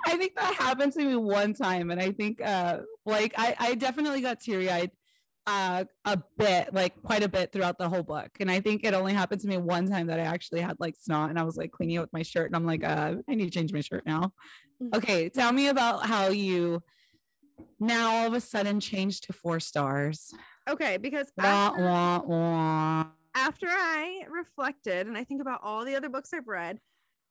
I 0.08 0.16
think 0.16 0.36
that 0.36 0.53
happened 0.56 0.93
to 0.93 1.03
me 1.03 1.18
one 1.18 1.53
time, 1.53 1.91
and 1.91 1.99
I 2.01 2.12
think 2.14 2.39
uh 2.41 2.80
like 3.06 3.34
I 3.38 3.53
I 3.60 3.76
definitely 3.76 4.22
got 4.22 4.39
teary 4.39 4.72
eyed 4.72 4.91
uh 5.47 5.84
a 6.06 6.18
bit 6.38 6.74
like 6.74 6.93
quite 7.03 7.22
a 7.24 7.28
bit 7.28 7.51
throughout 7.51 7.78
the 7.78 7.88
whole 7.88 8.01
book 8.01 8.32
and 8.39 8.49
i 8.49 8.60
think 8.60 8.84
it 8.84 8.95
only 8.95 9.14
happened 9.14 9.39
to 9.39 9.47
me 9.47 9.58
one 9.60 9.86
time 9.88 10.08
that 10.08 10.20
i 10.20 10.24
actually 10.24 10.60
had 10.60 10.76
like 10.80 10.95
snot 10.99 11.30
and 11.30 11.38
i 11.38 11.43
was 11.43 11.56
like 11.56 11.70
cleaning 11.72 11.97
it 11.97 11.99
with 11.99 12.12
my 12.12 12.24
shirt 12.24 12.47
and 12.47 12.56
i'm 12.56 12.66
like 12.66 12.84
uh 12.84 13.14
i 13.30 13.36
need 13.36 13.45
to 13.45 13.51
change 13.51 13.72
my 13.72 13.80
shirt 13.82 14.03
now 14.08 14.34
Mhm. 14.82 14.95
okay 14.97 15.30
tell 15.30 15.53
me 15.53 15.68
about 15.68 16.08
how 16.08 16.30
you 16.30 16.82
now 17.80 18.14
all 18.16 18.28
of 18.28 18.34
a 18.34 18.41
sudden 18.41 18.80
changed 18.80 19.24
to 19.26 19.34
four 19.34 19.60
stars. 19.60 20.34
Okay, 20.70 20.97
because 20.97 21.32
wah, 21.38 21.43
after- 21.45 21.84
wah, 21.84 22.22
wah. 22.26 23.06
after 23.36 23.68
I 23.70 24.26
reflected 24.30 25.08
and 25.08 25.18
I 25.18 25.24
think 25.24 25.41
about 25.41 25.60
all 25.64 25.86
the 25.86 25.95
other 25.95 26.10
books 26.10 26.32
I've 26.34 26.47
read, 26.47 26.80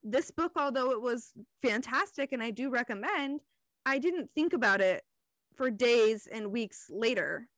this 0.03 0.31
book, 0.31 0.53
although 0.57 0.91
it 0.93 1.01
was 1.01 1.33
fantastic 1.63 2.33
and 2.33 2.43
I 2.43 2.51
do 2.51 2.71
recommend, 2.71 3.41
I 3.87 3.99
didn't 3.99 4.31
think 4.35 4.53
about 4.53 4.81
it 4.81 5.03
for 5.57 5.71
days 5.71 6.27
and 6.31 6.53
weeks 6.53 6.87
later. 6.91 7.49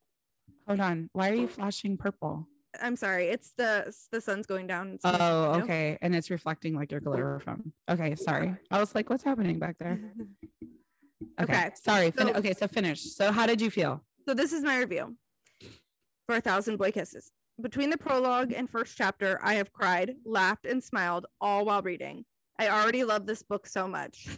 hold 0.66 0.80
on. 0.80 1.10
Why 1.12 1.30
are 1.30 1.34
you 1.34 1.48
flashing 1.48 1.96
purple? 1.96 2.46
I'm 2.80 2.94
sorry, 2.96 3.28
it's 3.28 3.52
the 3.56 3.90
the 4.12 4.20
sun's 4.20 4.44
going 4.46 4.66
down. 4.66 4.98
Oh 5.02 5.60
okay. 5.62 5.96
And 6.02 6.14
it's 6.14 6.28
reflecting 6.30 6.74
like 6.74 6.90
your 6.92 7.00
glitter 7.00 7.40
from 7.40 7.72
okay 7.88 8.14
sorry. 8.16 8.54
I 8.70 8.78
was 8.78 8.94
like 8.94 9.08
what's 9.08 9.24
happening 9.24 9.58
back 9.58 9.76
there 9.78 9.98
Okay. 11.40 11.52
Okay, 11.52 11.70
Sorry. 11.74 12.10
Fin- 12.10 12.36
okay. 12.36 12.52
So 12.52 12.68
finish. 12.68 13.02
So 13.02 13.32
how 13.32 13.46
did 13.46 13.60
you 13.60 13.70
feel? 13.70 14.04
So 14.28 14.34
this 14.34 14.52
is 14.52 14.62
my 14.62 14.78
review 14.78 15.16
for 16.26 16.36
a 16.36 16.40
thousand 16.40 16.76
boy 16.76 16.92
kisses. 16.92 17.30
Between 17.60 17.88
the 17.88 17.96
prologue 17.96 18.52
and 18.52 18.68
first 18.68 18.96
chapter, 18.98 19.40
I 19.42 19.54
have 19.54 19.72
cried, 19.72 20.14
laughed, 20.26 20.66
and 20.66 20.82
smiled 20.82 21.26
all 21.40 21.64
while 21.64 21.80
reading. 21.80 22.24
I 22.58 22.68
already 22.68 23.04
love 23.04 23.26
this 23.26 23.42
book 23.42 23.66
so 23.66 23.88
much. 23.88 24.28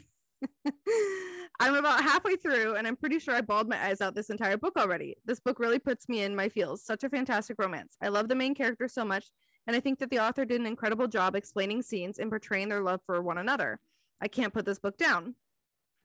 I'm 1.60 1.74
about 1.74 2.02
halfway 2.02 2.36
through, 2.36 2.76
and 2.76 2.86
I'm 2.86 2.94
pretty 2.94 3.18
sure 3.18 3.34
I 3.34 3.40
bawled 3.40 3.68
my 3.68 3.84
eyes 3.84 4.00
out 4.00 4.14
this 4.14 4.30
entire 4.30 4.56
book 4.56 4.74
already. 4.76 5.16
This 5.24 5.40
book 5.40 5.58
really 5.58 5.80
puts 5.80 6.08
me 6.08 6.22
in 6.22 6.36
my 6.36 6.48
feels. 6.48 6.84
Such 6.84 7.02
a 7.02 7.08
fantastic 7.08 7.56
romance. 7.58 7.96
I 8.00 8.08
love 8.08 8.28
the 8.28 8.36
main 8.36 8.54
character 8.54 8.86
so 8.86 9.04
much, 9.04 9.26
and 9.66 9.74
I 9.74 9.80
think 9.80 9.98
that 9.98 10.10
the 10.10 10.20
author 10.20 10.44
did 10.44 10.60
an 10.60 10.66
incredible 10.66 11.08
job 11.08 11.34
explaining 11.34 11.82
scenes 11.82 12.20
and 12.20 12.30
portraying 12.30 12.68
their 12.68 12.82
love 12.82 13.00
for 13.04 13.20
one 13.20 13.38
another. 13.38 13.80
I 14.20 14.28
can't 14.28 14.54
put 14.54 14.64
this 14.64 14.78
book 14.78 14.96
down. 14.96 15.34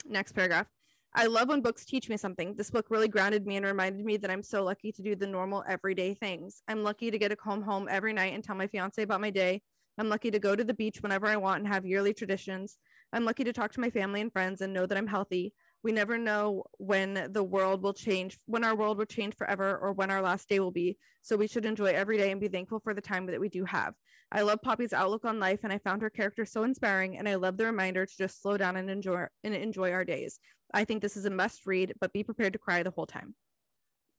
Next 0.06 0.34
paragraph. 0.34 0.68
I 1.16 1.28
love 1.28 1.49
when 1.49 1.62
books 1.62 1.86
teach 1.86 2.10
me 2.10 2.18
something. 2.18 2.56
This 2.56 2.72
book 2.72 2.88
really 2.89 3.08
grounded 3.08 3.45
me 3.45 3.56
and 3.56 3.66
reminded 3.66 4.04
me 4.04 4.18
that 4.18 4.32
I'm 4.32 4.41
so 4.41 4.64
lucky 4.64 4.91
to 4.91 5.01
do 5.01 5.16
the 5.16 5.28
normal 5.28 5.64
everyday 5.68 6.16
things. 6.16 6.62
I'm 6.68 6.84
lucky 6.84 7.12
to 7.12 7.18
get 7.20 7.32
a 7.32 7.36
come 7.36 7.62
home 7.62 7.88
every 7.89 8.14
night 8.14 8.34
and 8.34 8.43
tell 8.43 8.56
my 8.56 8.68
fiance 8.68 9.01
about 9.01 9.22
my 9.22 9.30
day. 9.30 9.62
I'm 9.97 10.10
lucky 10.10 10.32
to 10.32 10.39
go 10.39 10.56
to 10.56 10.64
the 10.64 10.74
beach 10.74 11.01
whenever 11.01 11.28
I 11.28 11.38
want 11.38 11.60
and 11.60 11.68
have 11.68 11.86
yearly 11.86 12.14
traditions. 12.14 12.78
I'm 13.14 13.26
lucky 13.26 13.43
to 13.43 13.54
talk 13.54 13.72
to 13.74 13.80
my 13.80 13.91
family 13.91 14.22
and 14.22 14.34
friends 14.34 14.62
and 14.62 14.74
know 14.74 14.88
that 14.88 14.97
I'm 14.97 15.08
healthy. 15.08 15.54
We 15.84 15.91
never 15.91 16.17
know 16.17 16.63
when 16.77 17.27
the 17.31 17.43
world 17.43 17.84
will 17.84 17.93
change, 17.93 18.38
when 18.45 18.63
our 18.63 18.75
world 18.75 18.97
will 18.97 19.05
change 19.05 19.36
forever, 19.36 19.77
or 19.77 19.91
when 19.91 20.09
our 20.09 20.21
last 20.21 20.47
day 20.47 20.59
will 20.59 20.71
be. 20.71 20.97
So 21.21 21.36
we 21.36 21.47
should 21.47 21.65
enjoy 21.65 21.88
every 21.88 22.17
day 22.17 22.31
and 22.31 22.39
be 22.39 22.47
thankful 22.47 22.79
for 22.79 22.93
the 22.93 23.01
time 23.01 23.25
that 23.27 23.39
we 23.39 23.49
do 23.49 23.65
have. 23.65 23.93
I 24.31 24.41
love 24.41 24.61
Poppy's 24.61 24.93
outlook 24.93 25.25
on 25.25 25.39
life, 25.39 25.59
and 25.63 25.73
I 25.73 25.77
found 25.77 26.01
her 26.01 26.09
character 26.09 26.45
so 26.45 26.63
inspiring. 26.63 27.17
And 27.17 27.27
I 27.27 27.36
love 27.36 27.57
the 27.57 27.65
reminder 27.65 28.05
to 28.05 28.17
just 28.17 28.41
slow 28.41 28.57
down 28.57 28.77
and 28.77 28.89
enjoy 28.89 29.25
and 29.43 29.53
enjoy 29.53 29.91
our 29.91 30.05
days. 30.05 30.39
I 30.73 30.86
think 30.86 31.01
this 31.01 31.17
is 31.17 31.25
a 31.25 31.29
must 31.29 31.65
read, 31.65 31.93
but 31.99 32.13
be 32.13 32.23
prepared 32.23 32.53
to 32.53 32.59
cry 32.59 32.81
the 32.81 32.91
whole 32.91 33.05
time. 33.05 33.36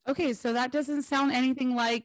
Okay. 0.06 0.34
So 0.34 0.52
that 0.52 0.70
doesn't 0.70 1.02
sound 1.02 1.32
anything 1.32 1.74
like 1.74 2.04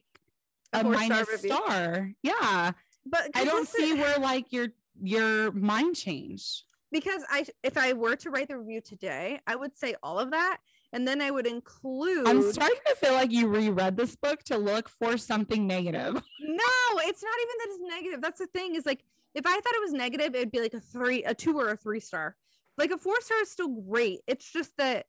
A 0.72 0.80
a, 0.80 0.84
minus 0.84 1.28
star. 1.40 2.10
Yeah. 2.22 2.72
But 3.06 3.30
I 3.34 3.44
don't 3.44 3.68
see 3.68 3.94
where 3.94 4.18
like 4.18 4.52
your 4.52 4.68
your 5.02 5.52
mind 5.52 5.96
changed. 5.96 6.64
Because 6.92 7.22
I 7.30 7.46
if 7.62 7.76
I 7.76 7.92
were 7.92 8.16
to 8.16 8.30
write 8.30 8.48
the 8.48 8.58
review 8.58 8.80
today, 8.80 9.40
I 9.46 9.56
would 9.56 9.76
say 9.76 9.94
all 10.02 10.18
of 10.18 10.30
that, 10.32 10.58
and 10.92 11.06
then 11.06 11.20
I 11.20 11.30
would 11.30 11.46
include. 11.46 12.26
I'm 12.26 12.42
starting 12.52 12.78
to 12.88 12.96
feel 12.96 13.12
like 13.14 13.30
you 13.32 13.48
reread 13.48 13.96
this 13.96 14.16
book 14.16 14.42
to 14.44 14.58
look 14.58 14.88
for 14.88 15.16
something 15.16 15.66
negative. 15.66 16.22
No, 16.52 16.98
it's 17.04 17.22
not 17.22 17.34
even 17.40 17.54
that 17.58 17.66
it's 17.68 17.94
negative. 17.96 18.20
That's 18.20 18.40
the 18.40 18.46
thing 18.48 18.74
is 18.74 18.84
like 18.84 19.02
if 19.34 19.46
I 19.46 19.52
thought 19.52 19.74
it 19.74 19.80
was 19.82 19.92
negative, 19.92 20.34
it'd 20.34 20.50
be 20.50 20.60
like 20.60 20.74
a 20.74 20.80
three, 20.80 21.22
a 21.22 21.32
two, 21.32 21.56
or 21.58 21.70
a 21.70 21.76
three 21.76 22.00
star. 22.00 22.36
Like 22.76 22.90
a 22.90 22.98
four 22.98 23.18
star 23.20 23.40
is 23.40 23.50
still 23.50 23.68
great. 23.68 24.18
It's 24.26 24.50
just 24.50 24.76
that 24.76 25.06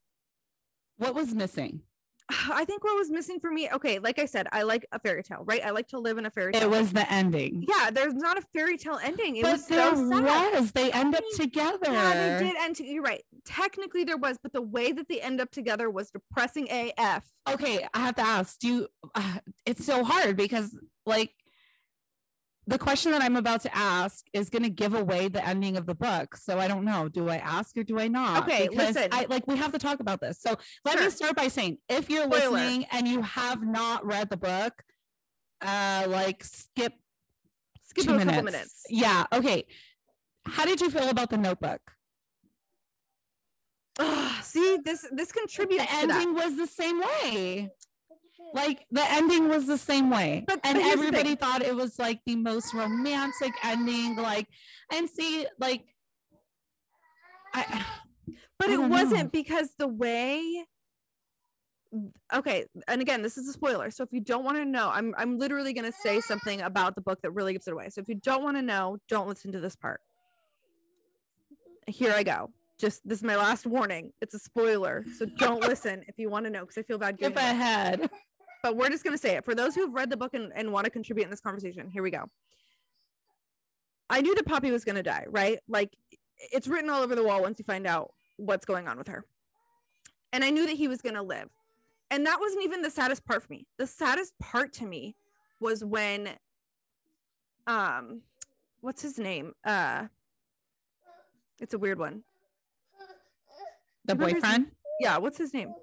What 0.98 1.16
was 1.16 1.34
missing? 1.34 1.82
I 2.52 2.66
think 2.66 2.84
what 2.84 2.96
was 2.96 3.10
missing 3.10 3.40
for 3.40 3.52
me. 3.52 3.70
Okay, 3.72 4.00
like 4.00 4.20
I 4.20 4.26
said, 4.26 4.48
I 4.52 4.64
like 4.64 4.86
a 4.92 5.00
fairy 5.00 5.24
tale, 5.24 5.44
right? 5.46 5.62
I 5.66 5.72
like 5.72 5.88
to 5.90 6.00
live 6.00 6.18
in 6.18 6.26
a 6.26 6.32
fairy 6.32 6.54
tale. 6.54 6.64
It 6.64 6.70
was 6.70 6.92
the 6.94 7.12
ending. 7.12 7.66
yeah. 7.68 7.90
There's 7.92 8.14
not 8.14 8.38
a 8.38 8.42
fairy 8.54 8.78
tale 8.78 9.00
ending. 9.04 9.38
It 9.38 9.44
but 9.44 9.54
was 9.54 9.68
there 9.68 9.96
so 9.96 10.10
sad. 10.10 10.54
was. 10.54 10.72
They 10.72 10.92
end 10.92 11.16
up 11.16 11.24
together. 11.36 11.92
Yeah, 11.92 12.38
they 12.40 12.46
did 12.46 12.56
end. 12.58 12.76
To, 12.78 12.86
you're 12.86 13.04
right. 13.04 13.22
Technically, 13.46 14.04
there 14.04 14.18
was, 14.18 14.38
but 14.42 14.54
the 14.54 14.62
way 14.62 14.92
that 14.92 15.08
they 15.08 15.20
end 15.22 15.42
up 15.42 15.52
together 15.52 15.90
was 15.90 16.12
depressing 16.12 16.68
AF. 16.72 17.24
okay 17.50 17.88
i 17.94 18.00
have 18.00 18.16
to 18.16 18.22
ask 18.22 18.60
do 18.60 18.68
you 18.68 18.88
uh, 19.16 19.38
it's 19.66 19.86
so 19.86 20.04
hard 20.04 20.38
because 20.38 20.78
like 21.06 21.32
the 22.68 22.78
question 22.78 23.12
that 23.12 23.22
i'm 23.22 23.36
about 23.36 23.62
to 23.62 23.76
ask 23.76 24.26
is 24.34 24.50
going 24.50 24.64
to 24.64 24.70
give 24.70 24.94
away 24.94 25.28
the 25.28 25.46
ending 25.46 25.78
of 25.78 25.86
the 25.86 25.96
book 25.96 26.36
so 26.36 26.60
i 26.60 26.68
don't 26.68 26.86
know 26.86 27.10
do 27.10 27.28
i 27.30 27.38
ask 27.38 27.76
or 27.78 27.84
do 27.84 28.00
i 28.00 28.08
not 28.08 28.44
Okay, 28.44 28.68
because 28.70 28.96
listen. 28.96 29.10
i 29.12 29.26
like 29.30 29.48
we 29.48 29.58
have 29.58 29.72
to 29.72 29.80
talk 29.80 30.00
about 30.00 30.22
this 30.22 30.40
so 30.42 30.56
let 30.86 31.00
me 31.00 31.10
start 31.10 31.36
by 31.36 31.48
saying 31.48 31.78
if 31.90 32.10
you're 32.10 32.26
Spoiler. 32.26 32.50
listening 32.52 32.86
and 32.92 33.08
you 33.08 33.22
have 33.24 33.62
not 33.64 34.06
read 34.06 34.30
the 34.30 34.38
book 34.38 34.84
uh 35.62 36.06
like 36.08 36.44
skip 36.44 36.94
Skip 37.84 38.06
two 38.06 38.12
a 38.12 38.18
minutes. 38.18 38.36
couple 38.38 38.52
minutes. 38.52 38.84
yeah 38.90 39.26
okay 39.34 39.66
how 40.46 40.66
did 40.66 40.80
you 40.82 40.90
feel 40.90 41.10
about 41.10 41.30
the 41.30 41.38
notebook 41.38 41.82
Ugh, 44.00 44.44
see, 44.44 44.78
this 44.86 45.06
this 45.12 45.32
contributes 45.34 45.84
the 45.84 45.92
ending 45.98 46.34
was 46.34 46.56
the 46.56 46.66
same 46.66 47.00
way 47.02 47.70
like 48.54 48.86
the 48.92 49.04
ending 49.12 49.48
was 49.50 49.66
the 49.68 49.78
same 49.78 50.10
way 50.10 50.44
But- 50.48 50.60
and 50.64 50.76
but 50.76 50.84
here's 50.84 51.00
the 51.00 51.08
everybody 51.08 51.36
thought 51.36 51.62
it 51.62 51.76
was 51.76 51.98
like 52.00 52.22
the 52.26 52.36
most 52.36 52.74
romantic 52.74 53.54
ending 53.64 54.16
like 54.16 54.48
and 54.92 55.10
see 55.10 55.46
like 55.60 55.84
i 57.54 57.86
but 58.60 58.70
I 58.70 58.74
it 58.74 58.78
wasn't 58.90 59.24
know. 59.24 59.30
because 59.30 59.70
the 59.78 59.88
way 59.88 60.66
okay 62.34 62.66
and 62.88 63.02
again 63.02 63.22
this 63.22 63.38
is 63.38 63.48
a 63.50 63.54
spoiler 63.54 63.92
so 63.92 64.04
if 64.04 64.14
you 64.14 64.22
don't 64.22 64.46
want 64.46 64.58
to 64.58 64.64
know 64.66 64.90
i'm 64.94 65.14
i'm 65.18 65.38
literally 65.38 65.74
going 65.74 65.92
to 65.92 65.98
say 65.98 66.22
something 66.22 66.62
about 66.62 66.96
the 66.96 67.02
book 67.02 67.22
that 67.22 67.32
really 67.32 67.52
gives 67.52 67.68
it 67.68 67.74
away 67.74 67.90
so 67.90 68.00
if 68.00 68.08
you 68.08 68.16
don't 68.16 68.44
want 68.44 68.56
to 68.56 68.62
know 68.62 68.98
don't 69.10 69.28
listen 69.28 69.52
to 69.52 69.60
this 69.60 69.76
part 69.76 70.00
here 71.88 72.14
i 72.14 72.24
go 72.24 72.50
just 72.82 73.08
this 73.08 73.20
is 73.20 73.24
my 73.24 73.36
last 73.36 73.68
warning. 73.68 74.12
It's 74.22 74.34
a 74.34 74.40
spoiler, 74.40 75.06
so 75.20 75.26
don't 75.38 75.62
listen 75.68 76.04
if 76.08 76.18
you 76.18 76.30
want 76.32 76.46
to 76.46 76.50
know 76.50 76.62
because 76.62 76.80
I 76.80 76.82
feel 76.82 76.98
bad. 76.98 77.16
Skip 77.18 77.36
giving 77.36 77.48
it. 77.48 77.52
ahead. 77.52 78.10
But 78.64 78.76
we're 78.76 78.90
just 78.90 79.04
gonna 79.04 79.18
say 79.18 79.36
it 79.36 79.46
for 79.46 79.56
those 79.56 79.76
who've 79.76 79.94
read 79.94 80.10
the 80.10 80.18
book 80.18 80.34
and, 80.34 80.52
and 80.56 80.72
want 80.72 80.86
to 80.86 80.92
contribute 80.92 81.24
in 81.24 81.30
this 81.30 81.42
conversation. 81.42 81.90
Here 81.90 82.04
we 82.04 82.12
go. 82.12 82.26
I 84.10 84.22
knew 84.22 84.36
that 84.36 84.46
Poppy 84.46 84.72
was 84.72 84.86
gonna 84.86 85.04
die, 85.04 85.26
right? 85.30 85.60
Like 85.68 85.96
it's 86.52 86.68
written 86.68 86.90
all 86.90 87.02
over 87.02 87.16
the 87.16 87.24
wall 87.24 87.42
once 87.42 87.60
you 87.60 87.66
find 87.66 87.88
out 87.88 88.12
what's 88.38 88.66
going 88.66 88.88
on 88.88 88.98
with 88.98 89.08
her. 89.08 89.26
And 90.34 90.44
I 90.44 90.50
knew 90.50 90.66
that 90.68 90.76
he 90.76 90.88
was 90.88 91.02
gonna 91.02 91.24
live. 91.24 91.50
And 92.10 92.26
that 92.26 92.40
wasn't 92.40 92.64
even 92.64 92.82
the 92.82 92.92
saddest 92.92 93.26
part 93.26 93.44
for 93.44 93.52
me. 93.54 93.66
The 93.78 93.88
saddest 93.88 94.38
part 94.40 94.74
to 94.74 94.86
me 94.86 95.16
was 95.60 95.84
when 95.84 96.30
um 97.68 98.22
what's 98.82 99.02
his 99.02 99.18
name? 99.18 99.54
Uh 99.64 100.08
it's 101.60 101.74
a 101.74 101.78
weird 101.80 102.00
one. 102.00 102.24
The 104.06 104.16
boyfriend. 104.16 104.68
Yeah, 105.00 105.18
what's 105.18 105.38
his 105.38 105.54
name? 105.54 105.74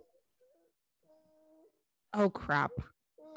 Oh 2.14 2.30
crap! 2.30 2.70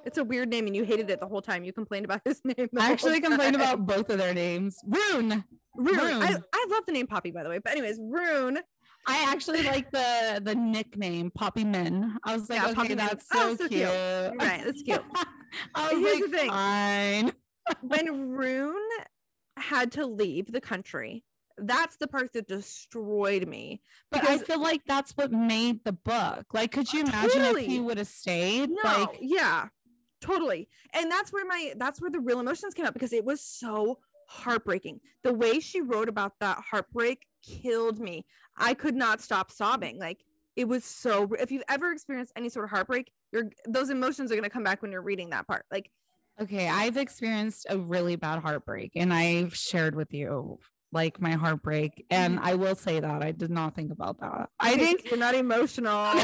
It's 0.06 0.18
a 0.18 0.24
weird 0.24 0.50
name 0.50 0.68
and 0.68 0.76
you 0.76 0.84
hated 0.84 1.10
it 1.10 1.20
the 1.20 1.28
whole 1.28 1.42
time. 1.42 1.64
You 1.64 1.74
complained 1.74 2.06
about 2.06 2.22
his 2.26 2.42
name. 2.44 2.70
I 2.78 2.92
actually 2.92 3.22
complained 3.22 3.56
about 3.56 3.86
both 3.86 4.10
of 4.10 4.18
their 4.18 4.34
names. 4.34 4.78
Rune. 4.86 5.44
Rune. 5.76 6.00
I, 6.00 6.32
Rune. 6.32 6.44
I 6.54 6.68
love 6.70 6.84
the 6.86 6.94
name 6.94 7.08
Poppy, 7.08 7.32
by 7.32 7.44
the 7.44 7.50
way. 7.50 7.60
But 7.60 7.74
anyways, 7.74 7.98
Rune. 8.02 8.60
I 9.08 9.26
actually 9.32 9.64
like 9.64 9.90
the 9.92 10.42
the 10.44 10.54
nickname 10.56 11.32
Poppymin. 11.32 12.16
I 12.24 12.36
was 12.36 12.50
like, 12.50 12.60
Yeah, 12.60 12.66
okay, 12.68 12.74
Poppy 12.76 12.94
that's 12.96 13.26
Oh, 13.34 13.50
so, 13.56 13.64
so 13.64 13.68
cute. 13.68 13.82
cute. 13.82 13.92
Right, 13.92 14.62
that's 14.64 14.82
cute. 14.84 15.02
I 15.76 15.94
was 15.94 16.00
Here's 16.02 16.22
like, 16.22 16.32
the 16.32 16.38
thing. 16.38 16.50
fine. 16.50 17.32
when 17.82 18.30
Rune 18.30 18.90
had 19.58 19.92
to 19.94 20.06
leave 20.06 20.52
the 20.52 20.62
country, 20.62 21.24
that's 21.58 21.98
the 21.98 22.08
part 22.08 22.34
that 22.34 22.48
destroyed 22.48 23.48
me. 23.48 23.82
But 24.12 24.28
I 24.28 24.38
feel 24.38 24.62
like 24.62 24.82
that's 24.86 25.12
what 25.12 25.32
made 25.32 25.84
the 25.84 25.94
book. 25.94 26.54
Like, 26.54 26.72
could 26.72 26.92
you 26.92 27.02
uh, 27.02 27.08
imagine 27.08 27.42
Totally. 27.42 27.66
if 27.66 27.68
he 27.70 27.80
would 27.80 27.98
have 27.98 28.08
stayed? 28.08 28.70
no, 28.70 28.80
Like, 28.84 29.18
yeah, 29.20 29.68
totally. 30.22 30.70
And 30.94 31.12
that's 31.12 31.32
where 31.32 31.46
my 31.46 31.74
that's 31.78 32.02
where 32.02 32.12
the 32.12 32.20
real 32.20 32.40
emotions 32.40 32.74
came 32.74 32.86
out 32.86 32.94
because 32.94 33.14
it 33.14 33.26
was 33.26 33.42
so 33.42 34.00
heartbreaking. 34.28 35.02
The 35.24 35.34
way 35.34 35.60
she 35.60 35.82
wrote 35.82 36.10
about 36.10 36.34
that 36.40 36.60
heartbreak 36.70 37.26
killed 37.44 38.00
me. 38.00 38.26
I 38.58 38.74
could 38.74 38.96
not 38.96 39.22
stop 39.22 39.52
sobbing. 39.52 40.00
Like 40.00 40.24
it 40.56 40.68
was 40.68 40.84
so 40.84 41.30
if 41.40 41.52
you've 41.52 41.64
ever 41.70 41.92
experienced 41.92 42.34
any 42.36 42.50
sort 42.50 42.66
of 42.66 42.72
heartbreak, 42.72 43.12
you're 43.32 43.50
those 43.68 43.90
emotions 43.90 44.32
are 44.32 44.36
going 44.36 44.44
to 44.44 44.50
come 44.50 44.64
back 44.64 44.82
when 44.82 44.92
you're 44.92 45.02
reading 45.02 45.30
that 45.32 45.48
part. 45.48 45.66
Like 45.72 45.90
okay, 46.42 46.68
I've 46.68 46.98
experienced 46.98 47.68
a 47.70 47.78
really 47.78 48.16
bad 48.16 48.40
heartbreak, 48.40 48.94
and 48.96 49.14
I've 49.14 49.56
shared 49.56 49.96
with 49.96 50.14
you 50.14 50.60
like 50.92 51.22
my 51.22 51.32
heartbreak. 51.32 52.06
And 52.10 52.38
mm-hmm. 52.38 52.46
I 52.46 52.56
will 52.56 52.76
say 52.76 53.00
that 53.00 53.24
I 53.24 53.32
did 53.32 53.50
not 53.50 53.76
think 53.76 53.92
about 53.92 54.20
that. 54.20 54.50
I 54.60 54.78
think 54.78 55.10
you're 55.10 55.20
not 55.20 55.36
emotional. 55.36 56.14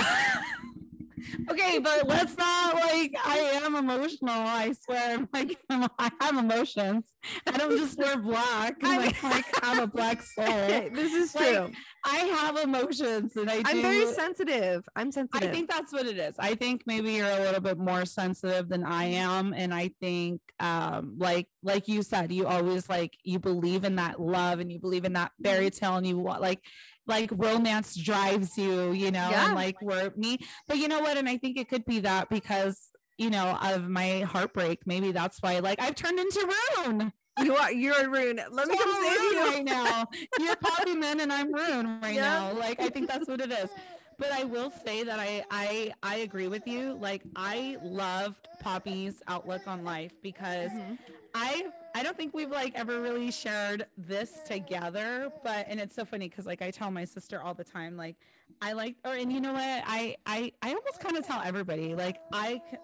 okay, 1.49 1.79
but 1.79 2.07
let's 2.07 2.37
not 2.37 2.75
like 2.75 3.13
I 3.23 3.37
am 3.63 3.75
emotional. 3.75 4.29
I 4.33 4.71
swear, 4.73 5.15
I'm 5.15 5.29
like 5.33 5.57
I'm, 5.69 5.89
I 5.99 6.11
have 6.21 6.37
emotions. 6.37 7.05
I 7.47 7.57
don't 7.57 7.77
just 7.77 7.97
wear 7.97 8.17
black. 8.17 8.77
I'm 8.83 9.01
like, 9.01 9.23
like 9.23 9.45
have 9.63 9.79
a 9.83 9.87
black 9.87 10.21
soul. 10.35 10.45
this 10.45 11.13
is 11.13 11.35
Like, 11.35 11.55
true. 11.55 11.71
I 12.05 12.17
have 12.17 12.57
emotions, 12.57 13.35
and 13.35 13.49
I 13.49 13.57
do. 13.61 13.63
I'm 13.65 13.81
very 13.81 14.13
sensitive. 14.13 14.83
I'm 14.95 15.11
sensitive. 15.11 15.49
I 15.49 15.51
think 15.51 15.69
that's 15.69 15.91
what 15.91 16.05
it 16.05 16.17
is. 16.17 16.35
I 16.39 16.55
think 16.55 16.83
maybe 16.85 17.13
you're 17.13 17.27
a 17.29 17.39
little 17.39 17.61
bit 17.61 17.77
more 17.77 18.05
sensitive 18.05 18.69
than 18.69 18.83
I 18.83 19.05
am, 19.05 19.53
and 19.53 19.73
I 19.73 19.91
think, 19.99 20.41
um, 20.59 21.15
like 21.17 21.47
like 21.63 21.87
you 21.87 22.01
said, 22.03 22.31
you 22.31 22.47
always 22.47 22.87
like 22.89 23.17
you 23.23 23.39
believe 23.39 23.83
in 23.83 23.95
that 23.97 24.21
love, 24.21 24.59
and 24.59 24.71
you 24.71 24.79
believe 24.79 25.05
in 25.05 25.13
that 25.13 25.31
fairy 25.43 25.69
tale, 25.69 25.95
and 25.97 26.07
you 26.07 26.17
want 26.17 26.41
like 26.41 26.59
like 27.07 27.29
romance 27.33 27.95
drives 27.95 28.57
you, 28.57 28.91
you 28.91 29.11
know, 29.11 29.29
Yeah. 29.29 29.45
and 29.47 29.55
like 29.55 29.81
where 29.81 30.11
me. 30.15 30.39
But 30.67 30.77
you 30.77 30.87
know 30.87 30.99
what? 30.99 31.17
And 31.17 31.27
I 31.29 31.37
think 31.37 31.57
it 31.57 31.69
could 31.69 31.85
be 31.85 31.99
that 32.01 32.29
because 32.29 32.89
you 33.17 33.29
know 33.29 33.57
of 33.61 33.87
my 33.89 34.19
heartbreak. 34.21 34.79
Maybe 34.85 35.11
that's 35.11 35.41
why. 35.41 35.59
Like 35.59 35.81
I've 35.81 35.95
turned 35.95 36.19
into 36.19 36.53
Rune. 36.85 37.11
you 37.39 37.55
are 37.55 37.71
you're 37.71 38.01
a 38.05 38.09
rune. 38.09 38.39
Let 38.51 38.67
me 38.67 38.75
So 38.77 38.83
come 38.83 39.03
save 39.05 39.21
you. 39.31 39.39
right 39.51 39.63
now. 39.65 40.05
You're 40.39 40.55
Poppymin, 40.67 41.21
and 41.21 41.31
I'm 41.33 41.51
Rune 41.53 41.99
right 42.01 42.15
Yeah. 42.15 42.21
now. 42.21 42.53
Like 42.53 42.79
I 42.81 42.89
think 42.89 43.07
that's 43.07 43.27
what 43.27 43.41
it 43.41 43.51
is 43.51 43.69
but 44.19 44.31
I 44.31 44.43
will 44.45 44.71
say 44.83 45.03
that 45.03 45.19
I 45.19 45.43
I 45.51 45.93
I 46.01 46.15
agree 46.17 46.47
with 46.47 46.65
you. 46.67 46.97
Like 46.99 47.21
I 47.35 47.77
loved 47.83 48.47
Poppy's 48.61 49.21
outlook 49.27 49.61
on 49.67 49.83
life 49.83 50.11
because 50.23 50.71
Mhm. 50.71 50.97
I 51.35 51.65
I 51.97 52.03
don't 52.03 52.15
think 52.15 52.35
we've 52.35 52.51
like 52.51 52.73
ever 52.75 53.01
really 53.01 53.31
shared 53.31 53.87
this 53.97 54.31
together. 54.45 55.31
But 55.43 55.65
and 55.67 55.79
it's 55.79 55.95
so 55.95 56.05
funny 56.05 56.29
because 56.29 56.45
like 56.45 56.61
I 56.61 56.69
tell 56.69 56.91
my 56.91 57.05
sister 57.05 57.41
all 57.41 57.55
the 57.55 57.63
time, 57.63 57.97
like 57.97 58.17
I 58.61 58.73
like 58.73 58.97
or 59.03 59.13
and 59.13 59.33
you 59.33 59.41
know 59.41 59.53
what 59.53 59.63
I 59.63 60.15
I 60.27 60.51
I 60.61 60.75
almost 60.75 60.99
kind 60.99 61.17
of 61.17 61.25
tell 61.25 61.41
everybody 61.43 61.95
like 61.95 62.19
I 62.31 62.61
c- 62.69 62.77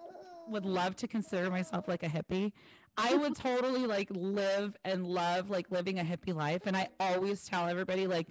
would 0.48 0.64
love 0.64 0.96
to 0.96 1.06
consider 1.06 1.48
myself 1.48 1.86
like 1.86 2.02
a 2.02 2.08
hippie. 2.08 2.50
I 2.96 3.14
would 3.14 3.36
totally 3.48 3.86
like 3.86 4.08
live 4.10 4.76
and 4.84 5.06
love 5.06 5.48
like 5.48 5.70
living 5.70 6.00
a 6.00 6.02
hippie 6.02 6.34
life. 6.34 6.62
And 6.66 6.76
I 6.76 6.88
always 6.98 7.44
tell 7.44 7.68
everybody 7.68 8.08
like 8.08 8.26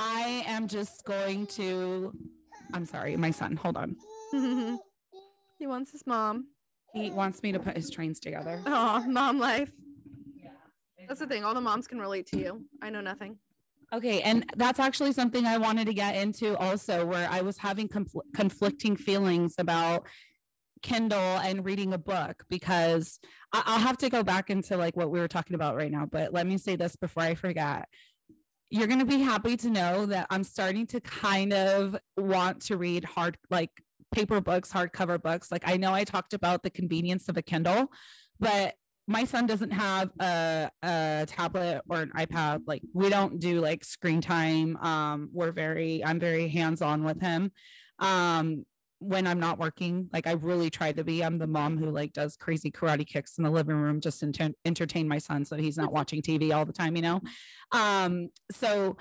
I 0.00 0.44
am 0.46 0.66
just 0.66 1.04
going 1.04 1.46
to 1.58 2.10
I'm 2.72 2.86
sorry, 2.86 3.18
my 3.18 3.32
son, 3.32 3.56
hold 3.56 3.76
on. 3.76 3.96
he 5.58 5.66
wants 5.66 5.92
his 5.92 6.06
mom. 6.06 6.46
He 6.94 7.10
wants 7.10 7.42
me 7.42 7.52
to 7.52 7.58
put 7.58 7.76
his 7.76 7.90
trains 7.90 8.18
together. 8.18 8.62
Oh, 8.64 9.04
mom 9.06 9.38
life. 9.38 9.70
That's 11.08 11.20
the 11.20 11.26
thing. 11.26 11.44
All 11.44 11.54
the 11.54 11.60
moms 11.60 11.86
can 11.86 11.98
relate 11.98 12.26
to 12.28 12.38
you. 12.38 12.64
I 12.82 12.90
know 12.90 13.00
nothing. 13.00 13.38
Okay, 13.92 14.22
and 14.22 14.44
that's 14.56 14.78
actually 14.78 15.12
something 15.12 15.44
I 15.44 15.58
wanted 15.58 15.86
to 15.86 15.94
get 15.94 16.16
into 16.16 16.56
also, 16.56 17.04
where 17.04 17.28
I 17.30 17.42
was 17.42 17.58
having 17.58 17.88
confl- 17.88 18.22
conflicting 18.34 18.96
feelings 18.96 19.54
about 19.58 20.06
Kindle 20.82 21.18
and 21.18 21.64
reading 21.64 21.92
a 21.92 21.98
book 21.98 22.44
because 22.48 23.20
I- 23.52 23.62
I'll 23.66 23.78
have 23.78 23.98
to 23.98 24.08
go 24.08 24.22
back 24.22 24.48
into 24.48 24.76
like 24.78 24.96
what 24.96 25.10
we 25.10 25.20
were 25.20 25.28
talking 25.28 25.54
about 25.54 25.76
right 25.76 25.92
now. 25.92 26.06
But 26.06 26.32
let 26.32 26.46
me 26.46 26.56
say 26.56 26.74
this 26.74 26.96
before 26.96 27.22
I 27.22 27.34
forget. 27.34 27.86
You're 28.70 28.86
going 28.86 28.98
to 29.00 29.04
be 29.04 29.18
happy 29.20 29.58
to 29.58 29.68
know 29.68 30.06
that 30.06 30.26
I'm 30.30 30.44
starting 30.44 30.86
to 30.88 31.00
kind 31.00 31.52
of 31.52 31.94
want 32.16 32.62
to 32.62 32.78
read 32.78 33.04
hard, 33.04 33.36
like 33.50 33.70
paper 34.12 34.40
books, 34.40 34.72
hardcover 34.72 35.20
books. 35.22 35.52
Like 35.52 35.64
I 35.66 35.76
know 35.76 35.92
I 35.92 36.04
talked 36.04 36.32
about 36.32 36.62
the 36.62 36.70
convenience 36.70 37.28
of 37.28 37.36
a 37.36 37.42
Kindle, 37.42 37.92
but 38.40 38.74
my 39.12 39.24
son 39.24 39.46
doesn't 39.46 39.70
have 39.70 40.10
a, 40.18 40.70
a 40.82 41.26
tablet 41.28 41.82
or 41.88 42.00
an 42.00 42.10
iPad. 42.16 42.62
Like 42.66 42.82
we 42.94 43.10
don't 43.10 43.38
do 43.38 43.60
like 43.60 43.84
screen 43.84 44.20
time. 44.20 44.76
Um, 44.78 45.28
we're 45.32 45.52
very, 45.52 46.02
I'm 46.04 46.18
very 46.18 46.48
hands-on 46.48 47.04
with 47.04 47.20
him. 47.20 47.52
Um, 47.98 48.64
when 49.00 49.26
I'm 49.26 49.40
not 49.40 49.58
working, 49.58 50.08
like 50.12 50.26
I 50.26 50.32
really 50.32 50.70
try 50.70 50.92
to 50.92 51.04
be. 51.04 51.22
I'm 51.22 51.38
the 51.38 51.46
mom 51.46 51.76
who 51.76 51.90
like 51.90 52.12
does 52.12 52.36
crazy 52.36 52.70
karate 52.70 53.06
kicks 53.06 53.36
in 53.36 53.44
the 53.44 53.50
living 53.50 53.76
room 53.76 54.00
just 54.00 54.20
to 54.20 54.26
enter- 54.26 54.54
entertain 54.64 55.08
my 55.08 55.18
son 55.18 55.44
so 55.44 55.56
he's 55.56 55.76
not 55.76 55.92
watching 55.98 56.22
TV 56.22 56.54
all 56.54 56.64
the 56.64 56.72
time, 56.72 56.96
you 56.96 57.02
know? 57.02 57.20
Um, 57.72 58.28
so 58.52 58.96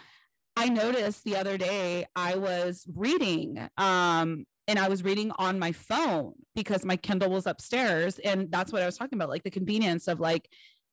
I 0.56 0.68
noticed 0.68 1.24
the 1.24 1.38
other 1.38 1.58
day 1.58 2.06
I 2.16 2.36
was 2.36 2.86
reading 2.94 3.70
um 3.78 4.46
and 4.72 4.80
I 4.80 4.88
was 4.88 5.04
reading 5.04 5.34
on 5.38 5.60
my 5.60 5.74
phone 5.74 6.32
because 6.56 6.86
my 6.86 6.96
Kindle 6.96 7.30
was 7.30 7.46
upstairs 7.46 8.20
and 8.20 8.50
that's 8.50 8.72
what 8.72 8.82
I 8.82 8.86
was 8.86 8.98
talking 8.98 9.18
about 9.18 9.28
like 9.28 9.44
the 9.44 9.52
convenience 9.52 10.08
of 10.08 10.22
like 10.22 10.48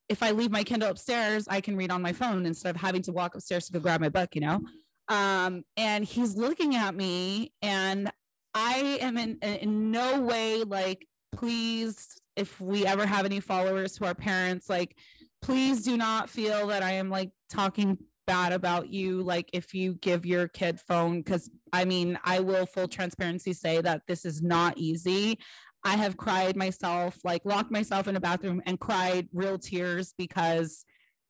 if 0.09 0.21
I 0.21 0.33
leave 0.33 0.51
my 0.51 0.65
Kindle 0.65 0.91
upstairs 0.91 1.47
I 1.49 1.61
can 1.61 1.77
read 1.77 1.93
on 1.93 2.03
my 2.03 2.13
phone 2.13 2.45
instead 2.45 2.75
of 2.75 2.81
having 2.81 3.03
to 3.03 3.13
walk 3.13 3.37
upstairs 3.37 3.67
to 3.67 3.73
go 3.73 3.79
grab 3.79 4.01
my 4.01 4.09
book 4.09 4.35
you 4.35 4.41
know? 4.41 4.63
Um 5.09 5.63
and 5.77 6.05
he's 6.05 6.35
looking 6.37 6.75
at 6.75 6.97
me 6.97 7.53
and 7.63 8.11
I 8.53 8.99
am 9.01 9.17
in 9.17 9.39
in 9.39 9.93
no 9.93 10.23
way 10.23 10.65
like 10.65 11.07
please 11.31 12.19
if 12.35 12.61
we 12.61 12.85
ever 12.85 13.07
have 13.07 13.27
any 13.27 13.39
followers 13.39 13.97
who 13.97 14.07
are 14.07 14.15
parents 14.15 14.69
like 14.69 14.97
please 15.41 15.85
do 15.85 15.97
not 15.97 16.29
feel 16.29 16.67
that 16.67 16.83
I 16.83 16.95
am 16.95 17.11
like 17.11 17.31
talking 17.49 17.97
bad 18.29 18.53
about 18.53 18.91
you 18.91 19.23
like 19.23 19.49
if 19.55 19.75
you 19.75 19.95
give 19.95 20.27
your 20.27 20.47
kid 20.47 20.79
phone 20.79 21.23
because 21.23 21.51
i 21.73 21.83
mean 21.83 22.19
i 22.25 22.39
will 22.39 22.67
full 22.67 22.87
transparency 22.87 23.55
say 23.55 23.81
that 23.81 24.03
this 24.07 24.25
is 24.25 24.43
not 24.43 24.77
easy. 24.77 25.39
I 25.85 25.97
have 25.97 26.17
cried 26.17 26.57
myself 26.57 27.19
like 27.25 27.43
locked 27.45 27.71
myself 27.71 28.09
in 28.09 28.17
a 28.17 28.21
bathroom 28.21 28.63
and 28.67 28.81
cried 28.81 29.29
real 29.33 29.59
tears 29.59 30.13
because 30.19 30.85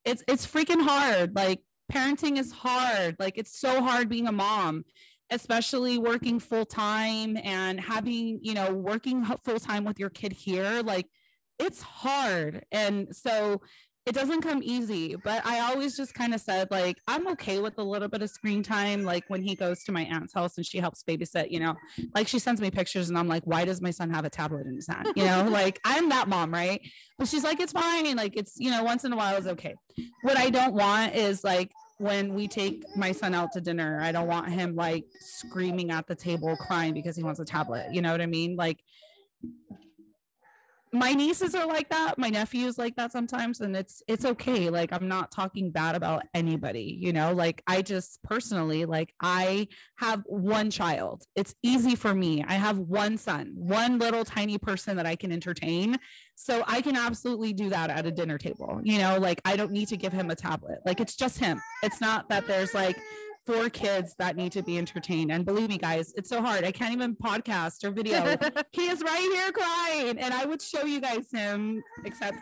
it's 0.04 0.22
it's 0.26 0.46
freaking 0.46 0.82
hard. 0.82 1.34
Like 1.34 1.60
parenting 1.92 2.38
is 2.38 2.52
hard. 2.52 3.16
Like 3.18 3.36
it's 3.36 3.58
so 3.58 3.82
hard 3.82 4.08
being 4.08 4.26
a 4.26 4.32
mom 4.32 4.84
especially 5.30 5.98
working 5.98 6.40
full 6.40 6.64
time 6.64 7.36
and 7.44 7.78
having 7.78 8.40
you 8.42 8.54
know 8.54 8.72
working 8.72 9.22
full 9.44 9.60
time 9.60 9.84
with 9.84 9.98
your 9.98 10.10
kid 10.10 10.32
here. 10.32 10.82
Like 10.82 11.06
it's 11.58 11.82
hard. 11.82 12.64
And 12.72 13.14
so 13.14 13.60
it 14.08 14.14
doesn't 14.14 14.40
come 14.40 14.60
easy 14.62 15.14
but 15.16 15.44
i 15.44 15.60
always 15.60 15.94
just 15.94 16.14
kind 16.14 16.32
of 16.32 16.40
said 16.40 16.66
like 16.70 16.98
i'm 17.06 17.28
okay 17.28 17.58
with 17.58 17.76
a 17.78 17.82
little 17.82 18.08
bit 18.08 18.22
of 18.22 18.30
screen 18.30 18.62
time 18.62 19.04
like 19.04 19.22
when 19.28 19.42
he 19.42 19.54
goes 19.54 19.84
to 19.84 19.92
my 19.92 20.02
aunt's 20.04 20.32
house 20.32 20.56
and 20.56 20.64
she 20.64 20.78
helps 20.78 21.02
babysit 21.02 21.50
you 21.50 21.60
know 21.60 21.74
like 22.14 22.26
she 22.26 22.38
sends 22.38 22.58
me 22.60 22.70
pictures 22.70 23.10
and 23.10 23.18
i'm 23.18 23.28
like 23.28 23.42
why 23.44 23.66
does 23.66 23.82
my 23.82 23.90
son 23.90 24.08
have 24.08 24.24
a 24.24 24.30
tablet 24.30 24.66
in 24.66 24.74
his 24.74 24.86
hand 24.86 25.06
you 25.14 25.24
know 25.24 25.46
like 25.50 25.78
i'm 25.84 26.08
that 26.08 26.26
mom 26.26 26.52
right 26.52 26.80
but 27.18 27.28
she's 27.28 27.44
like 27.44 27.60
it's 27.60 27.72
fine 27.72 28.16
like 28.16 28.34
it's 28.34 28.54
you 28.58 28.70
know 28.70 28.82
once 28.82 29.04
in 29.04 29.12
a 29.12 29.16
while 29.16 29.36
is 29.36 29.46
okay 29.46 29.74
what 30.22 30.38
i 30.38 30.48
don't 30.48 30.72
want 30.72 31.14
is 31.14 31.44
like 31.44 31.70
when 31.98 32.32
we 32.32 32.46
take 32.46 32.84
my 32.96 33.10
son 33.10 33.34
out 33.34 33.50
to 33.52 33.60
dinner, 33.60 33.98
I 34.00 34.12
don't 34.12 34.28
want 34.28 34.48
him 34.48 34.76
like 34.76 35.04
screaming 35.18 35.90
at 35.90 36.06
the 36.06 36.14
table 36.14 36.56
crying 36.56 36.94
because 36.94 37.16
he 37.16 37.24
wants 37.24 37.40
a 37.40 37.44
tablet. 37.44 37.92
You 37.92 38.02
know 38.02 38.12
what 38.12 38.20
I 38.20 38.26
mean? 38.26 38.54
Like 38.54 38.78
my 40.92 41.12
nieces 41.12 41.54
are 41.54 41.66
like 41.66 41.88
that 41.90 42.18
my 42.18 42.28
nephews 42.28 42.78
like 42.78 42.96
that 42.96 43.12
sometimes 43.12 43.60
and 43.60 43.76
it's 43.76 44.02
it's 44.08 44.24
okay 44.24 44.70
like 44.70 44.92
i'm 44.92 45.08
not 45.08 45.30
talking 45.30 45.70
bad 45.70 45.94
about 45.94 46.22
anybody 46.34 46.96
you 47.00 47.12
know 47.12 47.32
like 47.32 47.62
i 47.66 47.82
just 47.82 48.22
personally 48.22 48.84
like 48.84 49.12
i 49.20 49.66
have 49.96 50.22
one 50.26 50.70
child. 50.70 51.24
It's 51.34 51.54
easy 51.62 51.96
for 51.96 52.14
me. 52.14 52.44
I 52.46 52.54
have 52.54 52.78
one 52.78 53.18
son 53.18 53.52
one 53.54 53.98
little 53.98 54.24
tiny 54.24 54.58
person 54.58 54.96
that 54.96 55.06
i 55.06 55.16
can 55.16 55.32
entertain. 55.32 55.98
So 56.34 56.62
i 56.66 56.80
can 56.80 56.96
absolutely 56.96 57.52
do 57.52 57.68
that 57.70 57.90
at 57.90 58.06
a 58.06 58.10
dinner 58.12 58.38
table 58.38 58.80
you 58.84 58.98
know 58.98 59.18
like 59.18 59.40
i 59.44 59.56
don't 59.56 59.72
need 59.72 59.88
to 59.88 59.96
give 59.96 60.12
him 60.12 60.30
a 60.30 60.36
tablet. 60.36 60.78
Like 60.86 61.00
it's 61.00 61.16
just 61.16 61.38
him. 61.38 61.60
It's 61.82 62.00
not 62.00 62.28
that 62.28 62.46
there's 62.46 62.74
like 62.74 62.96
four 63.48 63.70
kids 63.70 64.14
that 64.18 64.36
need 64.36 64.52
to 64.52 64.62
be 64.62 64.76
entertained. 64.76 65.32
And 65.32 65.46
believe 65.46 65.70
me, 65.70 65.78
guys, 65.78 66.12
it's 66.18 66.28
so 66.28 66.42
hard. 66.42 66.64
I 66.64 66.70
can't 66.70 66.92
even 66.92 67.16
podcast 67.16 67.82
or 67.82 67.90
video. 67.90 68.36
he 68.72 68.88
is 68.88 69.00
right 69.00 69.30
here 69.32 69.50
crying. 69.52 70.18
And 70.18 70.34
I 70.34 70.44
would 70.44 70.60
show 70.60 70.84
you 70.84 71.00
guys 71.00 71.28
him, 71.32 71.82
except 72.04 72.36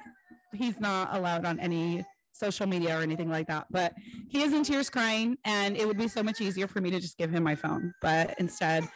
he's 0.53 0.81
not 0.81 1.15
allowed 1.15 1.45
on 1.45 1.61
any 1.61 2.05
social 2.33 2.67
media 2.67 2.99
or 2.99 3.03
anything 3.03 3.31
like 3.31 3.47
that. 3.47 3.67
But 3.71 3.95
he 4.29 4.43
is 4.43 4.53
in 4.53 4.65
tears 4.65 4.91
crying. 4.91 5.39
And 5.45 5.77
it 5.77 5.87
would 5.87 5.97
be 5.97 6.09
so 6.09 6.25
much 6.25 6.41
easier 6.41 6.67
for 6.67 6.81
me 6.81 6.91
to 6.91 6.99
just 6.99 7.17
give 7.17 7.31
him 7.31 7.45
my 7.45 7.55
phone. 7.55 7.95
But 8.03 8.35
instead, 8.41 8.89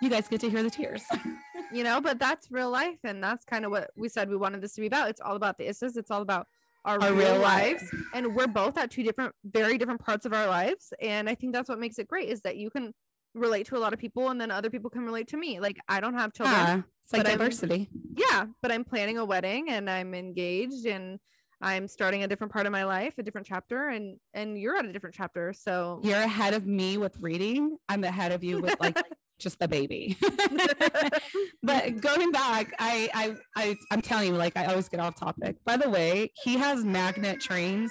you 0.00 0.08
guys 0.08 0.26
get 0.26 0.40
to 0.40 0.48
hear 0.48 0.62
the 0.62 0.70
tears. 0.70 1.02
you 1.70 1.84
know, 1.84 2.00
but 2.00 2.18
that's 2.18 2.50
real 2.50 2.70
life. 2.70 2.98
And 3.04 3.22
that's 3.22 3.44
kind 3.44 3.66
of 3.66 3.70
what 3.70 3.90
we 3.94 4.08
said 4.08 4.30
we 4.30 4.38
wanted 4.38 4.62
this 4.62 4.72
to 4.76 4.80
be 4.80 4.86
about. 4.86 5.10
It's 5.10 5.20
all 5.20 5.36
about 5.36 5.58
the 5.58 5.64
Issas. 5.64 5.98
It's 5.98 6.10
all 6.10 6.22
about 6.22 6.46
our, 6.84 7.00
our 7.02 7.12
real, 7.12 7.38
lives 7.38 7.84
and 8.14 8.34
we're 8.34 8.46
both 8.46 8.78
at 8.78 8.90
two 8.90 9.02
different 9.02 9.34
very 9.44 9.78
different 9.78 10.00
parts 10.00 10.24
of 10.26 10.32
our 10.32 10.46
lives 10.46 10.92
and 11.00 11.28
i 11.28 11.34
think 11.34 11.52
that's 11.52 11.68
what 11.68 11.78
makes 11.78 11.98
it 11.98 12.08
great 12.08 12.28
is 12.28 12.40
that 12.42 12.56
you 12.56 12.70
can 12.70 12.92
relate 13.34 13.66
to 13.66 13.76
a 13.76 13.78
lot 13.78 13.92
of 13.92 13.98
people 13.98 14.30
and 14.30 14.40
then 14.40 14.50
other 14.50 14.70
people 14.70 14.90
can 14.90 15.02
relate 15.02 15.28
to 15.28 15.36
me. 15.36 15.60
Like 15.60 15.78
i 15.88 16.00
don't 16.00 16.14
have 16.14 16.32
children 16.32 16.56
yeah, 16.56 16.82
it's 17.04 17.12
like 17.12 17.24
diversity 17.24 17.88
I'm, 17.92 18.14
yeah 18.16 18.46
but 18.62 18.72
i'm 18.72 18.84
planning 18.84 19.18
a 19.18 19.24
wedding 19.24 19.68
and 19.68 19.88
i'm 19.88 20.14
engaged 20.14 20.86
and 20.86 21.18
i'm 21.60 21.88
starting 21.88 22.24
a 22.24 22.28
different 22.28 22.52
part 22.52 22.66
of 22.66 22.72
my 22.72 22.84
life 22.84 23.14
a 23.18 23.22
different 23.22 23.46
chapter 23.46 23.88
and 23.88 24.18
and 24.34 24.58
you're 24.58 24.76
at 24.76 24.86
a 24.86 24.92
different 24.92 25.14
chapter 25.14 25.52
so 25.52 26.00
you're 26.02 26.16
ahead 26.16 26.54
of 26.54 26.66
me 26.66 26.96
with 26.96 27.16
reading. 27.20 27.76
I'm 27.88 28.04
ahead 28.04 28.32
of 28.32 28.42
you 28.42 28.60
with 28.60 28.76
like 28.80 28.96
just 29.38 29.58
the 29.58 29.68
baby. 29.68 30.16
but 31.62 32.00
going 32.00 32.30
back, 32.32 32.74
I, 32.78 33.08
I, 33.14 33.36
I, 33.56 33.76
I'm 33.90 34.00
telling 34.00 34.28
you, 34.28 34.34
like 34.34 34.56
I 34.56 34.66
always 34.66 34.88
get 34.88 35.00
off 35.00 35.16
topic. 35.16 35.56
By 35.64 35.76
the 35.76 35.88
way, 35.88 36.32
he 36.42 36.56
has 36.56 36.84
magnet 36.84 37.40
trains. 37.40 37.90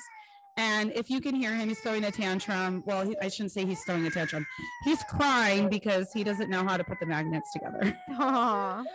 And 0.60 0.92
if 0.94 1.10
you 1.10 1.22
can 1.22 1.36
hear 1.36 1.54
him, 1.54 1.70
he's 1.70 1.80
throwing 1.80 2.04
a 2.04 2.12
tantrum. 2.12 2.84
Well, 2.88 3.06
he, 3.06 3.16
I 3.22 3.28
shouldn't 3.28 3.52
say 3.52 3.64
he's 3.64 3.84
throwing 3.84 4.08
a 4.08 4.10
tantrum. 4.10 4.46
He's 4.86 5.04
crying 5.04 5.70
because 5.70 6.12
he 6.14 6.24
doesn't 6.24 6.50
know 6.50 6.64
how 6.64 6.78
to 6.78 6.84
put 6.84 7.00
the 7.00 7.06
magnets 7.06 7.52
together. 7.54 7.98
Aww. 8.12 8.84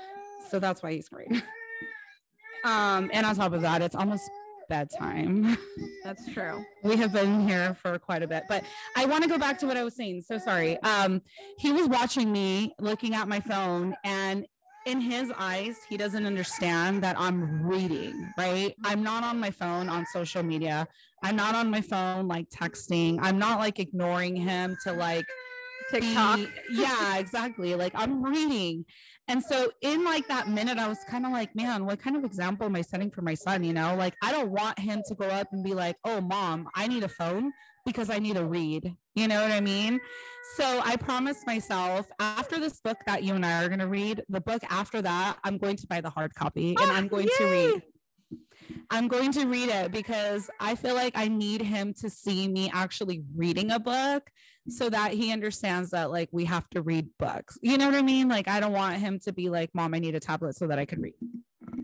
So 0.50 0.58
that's 0.58 0.82
why 0.82 0.92
he's 0.92 1.08
crying. 1.08 1.40
Um, 2.64 3.10
and 3.14 3.24
on 3.24 3.34
top 3.34 3.54
of 3.54 3.62
that, 3.62 3.80
it's 3.80 3.94
almost 3.94 4.30
bedtime. 4.68 5.56
That's 6.04 6.26
true. 6.32 6.64
we 6.82 6.96
have 6.96 7.12
been 7.12 7.46
here 7.46 7.74
for 7.74 7.98
quite 7.98 8.22
a 8.22 8.28
bit, 8.28 8.44
but 8.48 8.64
I 8.96 9.06
want 9.06 9.22
to 9.22 9.28
go 9.28 9.38
back 9.38 9.58
to 9.60 9.66
what 9.66 9.76
I 9.76 9.84
was 9.84 9.94
saying. 9.94 10.22
So 10.22 10.38
sorry. 10.38 10.80
Um, 10.82 11.22
he 11.58 11.72
was 11.72 11.88
watching 11.88 12.32
me 12.32 12.74
looking 12.78 13.14
at 13.14 13.28
my 13.28 13.40
phone 13.40 13.94
and 14.04 14.46
in 14.84 15.00
his 15.00 15.32
eyes, 15.38 15.76
he 15.88 15.96
doesn't 15.96 16.26
understand 16.26 17.02
that 17.02 17.16
I'm 17.18 17.64
reading, 17.64 18.32
right? 18.36 18.74
I'm 18.84 19.02
not 19.02 19.22
on 19.22 19.38
my 19.38 19.50
phone 19.50 19.88
on 19.88 20.04
social 20.06 20.42
media. 20.42 20.88
I'm 21.22 21.36
not 21.36 21.54
on 21.54 21.70
my 21.70 21.80
phone 21.80 22.26
like 22.26 22.48
texting. 22.50 23.18
I'm 23.22 23.38
not 23.38 23.60
like 23.60 23.78
ignoring 23.78 24.34
him 24.34 24.76
to 24.84 24.92
like 24.92 25.24
TikTok. 25.90 26.38
Be, 26.38 26.48
yeah, 26.72 27.18
exactly. 27.18 27.74
Like 27.74 27.92
I'm 27.94 28.22
reading. 28.22 28.84
And 29.28 29.42
so 29.42 29.70
in 29.82 30.04
like 30.04 30.26
that 30.28 30.48
minute, 30.48 30.78
I 30.78 30.88
was 30.88 30.98
kind 31.08 31.24
of 31.24 31.32
like, 31.32 31.54
man, 31.54 31.86
what 31.86 32.00
kind 32.00 32.16
of 32.16 32.24
example 32.24 32.66
am 32.66 32.76
I 32.76 32.82
setting 32.82 33.10
for 33.10 33.22
my 33.22 33.34
son? 33.34 33.62
You 33.62 33.72
know, 33.72 33.94
like 33.96 34.14
I 34.22 34.32
don't 34.32 34.50
want 34.50 34.78
him 34.78 35.02
to 35.06 35.14
go 35.14 35.26
up 35.26 35.48
and 35.52 35.64
be 35.64 35.74
like, 35.74 35.96
oh, 36.04 36.20
mom, 36.20 36.68
I 36.74 36.88
need 36.88 37.04
a 37.04 37.08
phone 37.08 37.52
because 37.86 38.10
I 38.10 38.18
need 38.18 38.36
to 38.36 38.44
read. 38.44 38.94
You 39.14 39.28
know 39.28 39.42
what 39.42 39.52
I 39.52 39.60
mean? 39.60 40.00
So 40.56 40.80
I 40.84 40.96
promised 40.96 41.46
myself 41.46 42.06
after 42.18 42.58
this 42.58 42.80
book 42.80 42.98
that 43.06 43.22
you 43.22 43.34
and 43.34 43.46
I 43.46 43.64
are 43.64 43.68
going 43.68 43.80
to 43.80 43.88
read, 43.88 44.22
the 44.28 44.40
book 44.40 44.62
after 44.68 45.00
that, 45.02 45.38
I'm 45.44 45.58
going 45.58 45.76
to 45.76 45.86
buy 45.86 46.00
the 46.00 46.10
hard 46.10 46.34
copy 46.34 46.70
and 46.70 46.90
ah, 46.90 46.94
I'm 46.94 47.08
going 47.08 47.28
to 47.38 47.44
read. 47.44 47.82
I'm 48.90 49.08
going 49.08 49.32
to 49.32 49.46
read 49.46 49.68
it 49.68 49.92
because 49.92 50.48
I 50.60 50.74
feel 50.74 50.94
like 50.94 51.12
I 51.16 51.28
need 51.28 51.62
him 51.62 51.94
to 51.94 52.10
see 52.10 52.48
me 52.48 52.70
actually 52.72 53.22
reading 53.34 53.70
a 53.70 53.78
book 53.78 54.30
so 54.68 54.88
that 54.88 55.12
he 55.12 55.32
understands 55.32 55.90
that 55.90 56.10
like 56.10 56.28
we 56.32 56.44
have 56.44 56.68
to 56.70 56.82
read 56.82 57.08
books. 57.18 57.58
You 57.62 57.78
know 57.78 57.86
what 57.86 57.94
I 57.94 58.02
mean? 58.02 58.28
Like 58.28 58.48
I 58.48 58.60
don't 58.60 58.72
want 58.72 58.96
him 58.96 59.18
to 59.20 59.32
be 59.32 59.48
like, 59.48 59.70
"Mom, 59.74 59.94
I 59.94 59.98
need 59.98 60.14
a 60.14 60.20
tablet 60.20 60.56
so 60.56 60.66
that 60.66 60.78
I 60.78 60.84
can 60.84 61.00
read." 61.00 61.14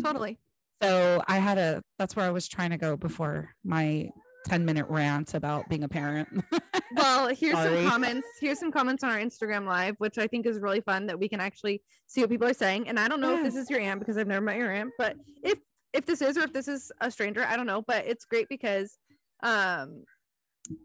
Totally. 0.03 0.39
So 0.83 1.23
I 1.27 1.39
had 1.39 1.59
a 1.59 1.83
that's 1.99 2.15
where 2.15 2.27
I 2.27 2.31
was 2.31 2.47
trying 2.49 2.71
to 2.71 2.77
go 2.77 2.97
before 2.97 3.51
my 3.65 4.11
10 4.47 4.65
minute 4.65 4.87
rant 4.89 5.35
about 5.35 5.69
being 5.69 5.85
a 5.85 5.89
parent. 5.89 6.29
well, 6.97 7.29
here's 7.29 7.55
Sorry. 7.55 7.83
some 7.83 7.91
comments. 7.91 8.27
Here's 8.41 8.59
some 8.59 8.71
comments 8.71 9.03
on 9.03 9.11
our 9.11 9.19
Instagram 9.19 9.67
live, 9.67 9.97
which 9.99 10.19
I 10.19 10.27
think 10.27 10.47
is 10.47 10.59
really 10.59 10.81
fun 10.81 11.07
that 11.07 11.19
we 11.19 11.29
can 11.29 11.41
actually 11.41 11.83
see 12.07 12.21
what 12.21 12.31
people 12.31 12.49
are 12.49 12.55
saying. 12.55 12.89
And 12.89 12.99
I 12.99 13.09
don't 13.09 13.21
know 13.21 13.33
yes. 13.33 13.47
if 13.47 13.55
this 13.55 13.63
is 13.65 13.71
your 13.71 13.81
aunt 13.81 14.01
because 14.01 14.17
I've 14.17 14.27
never 14.27 14.45
met 14.45 14.57
your 14.57 14.73
aunt, 14.73 14.91
but 14.99 15.17
if 15.43 15.59
if 15.93 16.07
this 16.07 16.23
is 16.23 16.37
or 16.37 16.43
if 16.43 16.53
this 16.53 16.69
is 16.69 16.93
a 17.01 17.11
stranger, 17.11 17.45
I 17.45 17.57
don't 17.57 17.67
know, 17.67 17.83
but 17.83 18.07
it's 18.07 18.25
great 18.25 18.49
because 18.49 18.99
um 19.43 20.05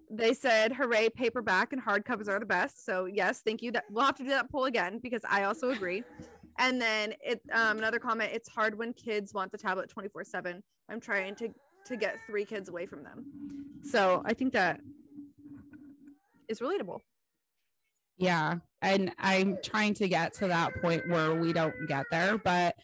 they 0.10 0.34
said 0.34 0.74
hooray 0.74 1.10
paperback 1.10 1.74
and 1.74 1.82
hardcovers 1.82 2.28
are 2.28 2.40
the 2.40 2.46
best. 2.46 2.86
So 2.86 3.06
yes 3.06 3.42
thank 3.46 3.62
you. 3.62 3.72
That 3.72 3.86
we'll 3.90 4.06
have 4.06 4.16
to 4.18 4.24
do 4.24 4.30
that 4.30 4.52
poll 4.52 4.66
again 4.66 5.00
because 5.02 5.22
i 5.30 5.44
also 5.44 5.72
agree. 5.72 6.04
And 6.60 6.80
then 6.80 7.14
it 7.22 7.42
um, 7.52 7.78
another 7.78 8.00
comment 8.00 8.32
it's 8.34 8.50
hard 8.50 8.78
when 8.78 8.94
kids 8.94 9.34
want 9.34 9.52
the 9.52 9.58
tablet 9.58 9.90
24 9.90 10.24
7 10.24 10.62
i'm 10.90 11.00
trying 11.00 11.36
to 11.36 11.50
to 11.86 11.98
get 11.98 12.18
three 12.28 12.46
kids 12.46 12.70
away 12.70 12.86
from 12.86 13.04
them. 13.04 13.26
So 13.84 14.24
i 14.26 14.34
think 14.34 14.54
that 14.54 14.80
is 16.48 16.60
relatable. 16.60 17.00
Yeah 18.18 18.60
and 18.84 19.12
i'm 19.18 19.58
trying 19.64 19.96
to 19.96 20.08
get 20.08 20.34
to 20.34 20.48
that 20.48 20.80
point 20.82 21.10
where 21.10 21.34
we 21.34 21.54
don't 21.54 21.74
get 21.88 22.06
there 22.12 22.38
but 22.38 22.76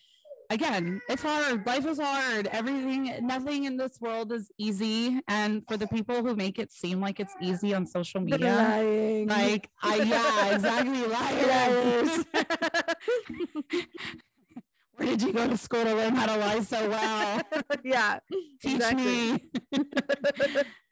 again, 0.50 1.02
it's 1.08 1.22
hard. 1.22 1.66
Life 1.66 1.86
is 1.86 2.00
hard. 2.00 2.47
Everything, 2.47 3.14
nothing 3.22 3.66
in 3.66 3.78
this 3.78 4.00
world 4.02 4.32
is 4.32 4.52
easy. 4.58 5.22
And 5.28 5.64
for 5.68 5.78
the 5.78 5.88
people 5.88 6.24
who 6.24 6.36
make 6.36 6.60
it 6.60 6.72
seem 6.72 7.00
like 7.00 7.20
it's 7.20 7.36
easy 7.41 7.74
on 7.74 7.86
social 7.86 8.22
media, 8.22 8.56
lying. 8.56 9.28
like, 9.28 9.70
I, 9.82 9.95
yeah, 9.97 10.56
exactly, 10.56 11.06
liars. 11.08 12.26
Where 14.95 15.08
did 15.08 15.22
you 15.22 15.32
go 15.32 15.47
to 15.47 15.56
school 15.56 15.84
to 15.86 15.95
learn 15.95 16.14
how 16.14 16.26
to 16.26 16.36
lie 16.38 16.60
so 16.60 16.89
well? 16.89 17.41
yeah, 17.86 18.20
teach 18.62 18.82
me. 18.95 19.50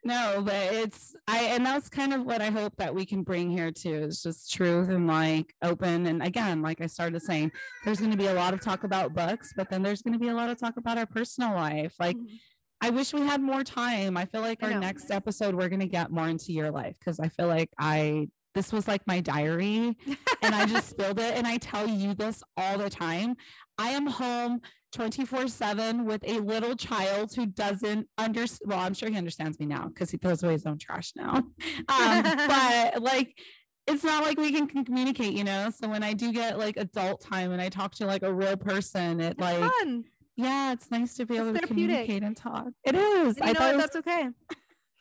No, 0.04 0.42
but 0.44 0.54
it's 0.54 1.16
I, 1.26 1.44
and 1.44 1.66
that's 1.66 1.88
kind 1.88 2.12
of 2.12 2.24
what 2.24 2.40
I 2.40 2.50
hope 2.50 2.76
that 2.76 2.94
we 2.94 3.04
can 3.04 3.22
bring 3.22 3.50
here 3.50 3.70
too. 3.70 3.94
Is 3.94 4.22
just 4.22 4.52
truth 4.52 4.88
and 4.88 5.06
like 5.06 5.54
open. 5.62 6.06
And 6.06 6.22
again, 6.22 6.62
like 6.62 6.80
I 6.80 6.86
started 6.86 7.20
saying, 7.22 7.52
there's 7.84 7.98
going 7.98 8.12
to 8.12 8.16
be 8.16 8.26
a 8.26 8.34
lot 8.34 8.54
of 8.54 8.60
talk 8.60 8.84
about 8.84 9.14
books, 9.14 9.52
but 9.56 9.68
then 9.70 9.82
there's 9.82 10.02
going 10.02 10.12
to 10.14 10.18
be 10.18 10.28
a 10.28 10.34
lot 10.34 10.50
of 10.50 10.58
talk 10.58 10.76
about 10.76 10.98
our 10.98 11.06
personal 11.06 11.54
life. 11.54 11.94
Like. 11.98 12.16
Mm-hmm. 12.16 12.36
I 12.80 12.90
wish 12.90 13.12
we 13.12 13.22
had 13.22 13.42
more 13.42 13.64
time. 13.64 14.16
I 14.16 14.24
feel 14.24 14.40
like 14.40 14.62
our 14.62 14.72
next 14.78 15.10
episode 15.10 15.56
we're 15.56 15.68
going 15.68 15.80
to 15.80 15.88
get 15.88 16.12
more 16.12 16.28
into 16.28 16.52
your 16.52 16.70
life 16.70 16.94
because 16.96 17.18
I 17.18 17.28
feel 17.28 17.48
like 17.48 17.70
I 17.76 18.28
this 18.54 18.72
was 18.72 18.88
like 18.88 19.06
my 19.06 19.20
diary 19.20 19.96
and 20.42 20.54
I 20.54 20.66
just 20.66 20.88
spilled 20.90 21.18
it. 21.18 21.36
And 21.36 21.46
I 21.46 21.58
tell 21.58 21.88
you 21.88 22.14
this 22.14 22.42
all 22.56 22.78
the 22.78 22.90
time. 22.90 23.36
I 23.78 23.90
am 23.90 24.06
home 24.06 24.60
24 24.92 25.48
7 25.48 26.04
with 26.04 26.22
a 26.26 26.40
little 26.40 26.74
child 26.74 27.34
who 27.34 27.46
doesn't 27.46 28.08
understand. 28.16 28.70
Well, 28.70 28.78
I'm 28.78 28.94
sure 28.94 29.10
he 29.10 29.16
understands 29.16 29.58
me 29.60 29.66
now 29.66 29.88
because 29.88 30.10
he 30.10 30.16
throws 30.16 30.42
away 30.42 30.52
his 30.52 30.66
own 30.66 30.78
trash 30.78 31.12
now. 31.14 31.36
Um, 31.88 32.22
but 32.48 33.02
like, 33.02 33.36
it's 33.86 34.04
not 34.04 34.24
like 34.24 34.38
we 34.38 34.52
can, 34.52 34.66
can, 34.66 34.84
communicate, 34.84 35.32
you 35.32 35.44
know? 35.44 35.70
So 35.70 35.88
when 35.88 36.02
I 36.02 36.12
do 36.12 36.32
get 36.32 36.58
like 36.58 36.76
adult 36.76 37.20
time 37.20 37.52
and 37.52 37.60
I 37.60 37.68
talk 37.68 37.94
to 37.96 38.06
like 38.06 38.22
a 38.22 38.32
real 38.32 38.56
person, 38.56 39.20
it 39.20 39.32
it's 39.32 39.40
like, 39.40 39.58
fun. 39.58 40.04
yeah, 40.36 40.72
it's 40.72 40.90
nice 40.90 41.14
to 41.14 41.26
be 41.26 41.36
it's 41.36 41.48
able 41.48 41.58
to 41.58 41.66
communicate 41.66 42.22
and 42.22 42.36
talk. 42.36 42.68
It 42.84 42.94
is. 42.94 43.38
I 43.40 43.52
know 43.52 43.76
was, 43.76 43.82
that's 43.82 43.96
okay. 43.96 44.28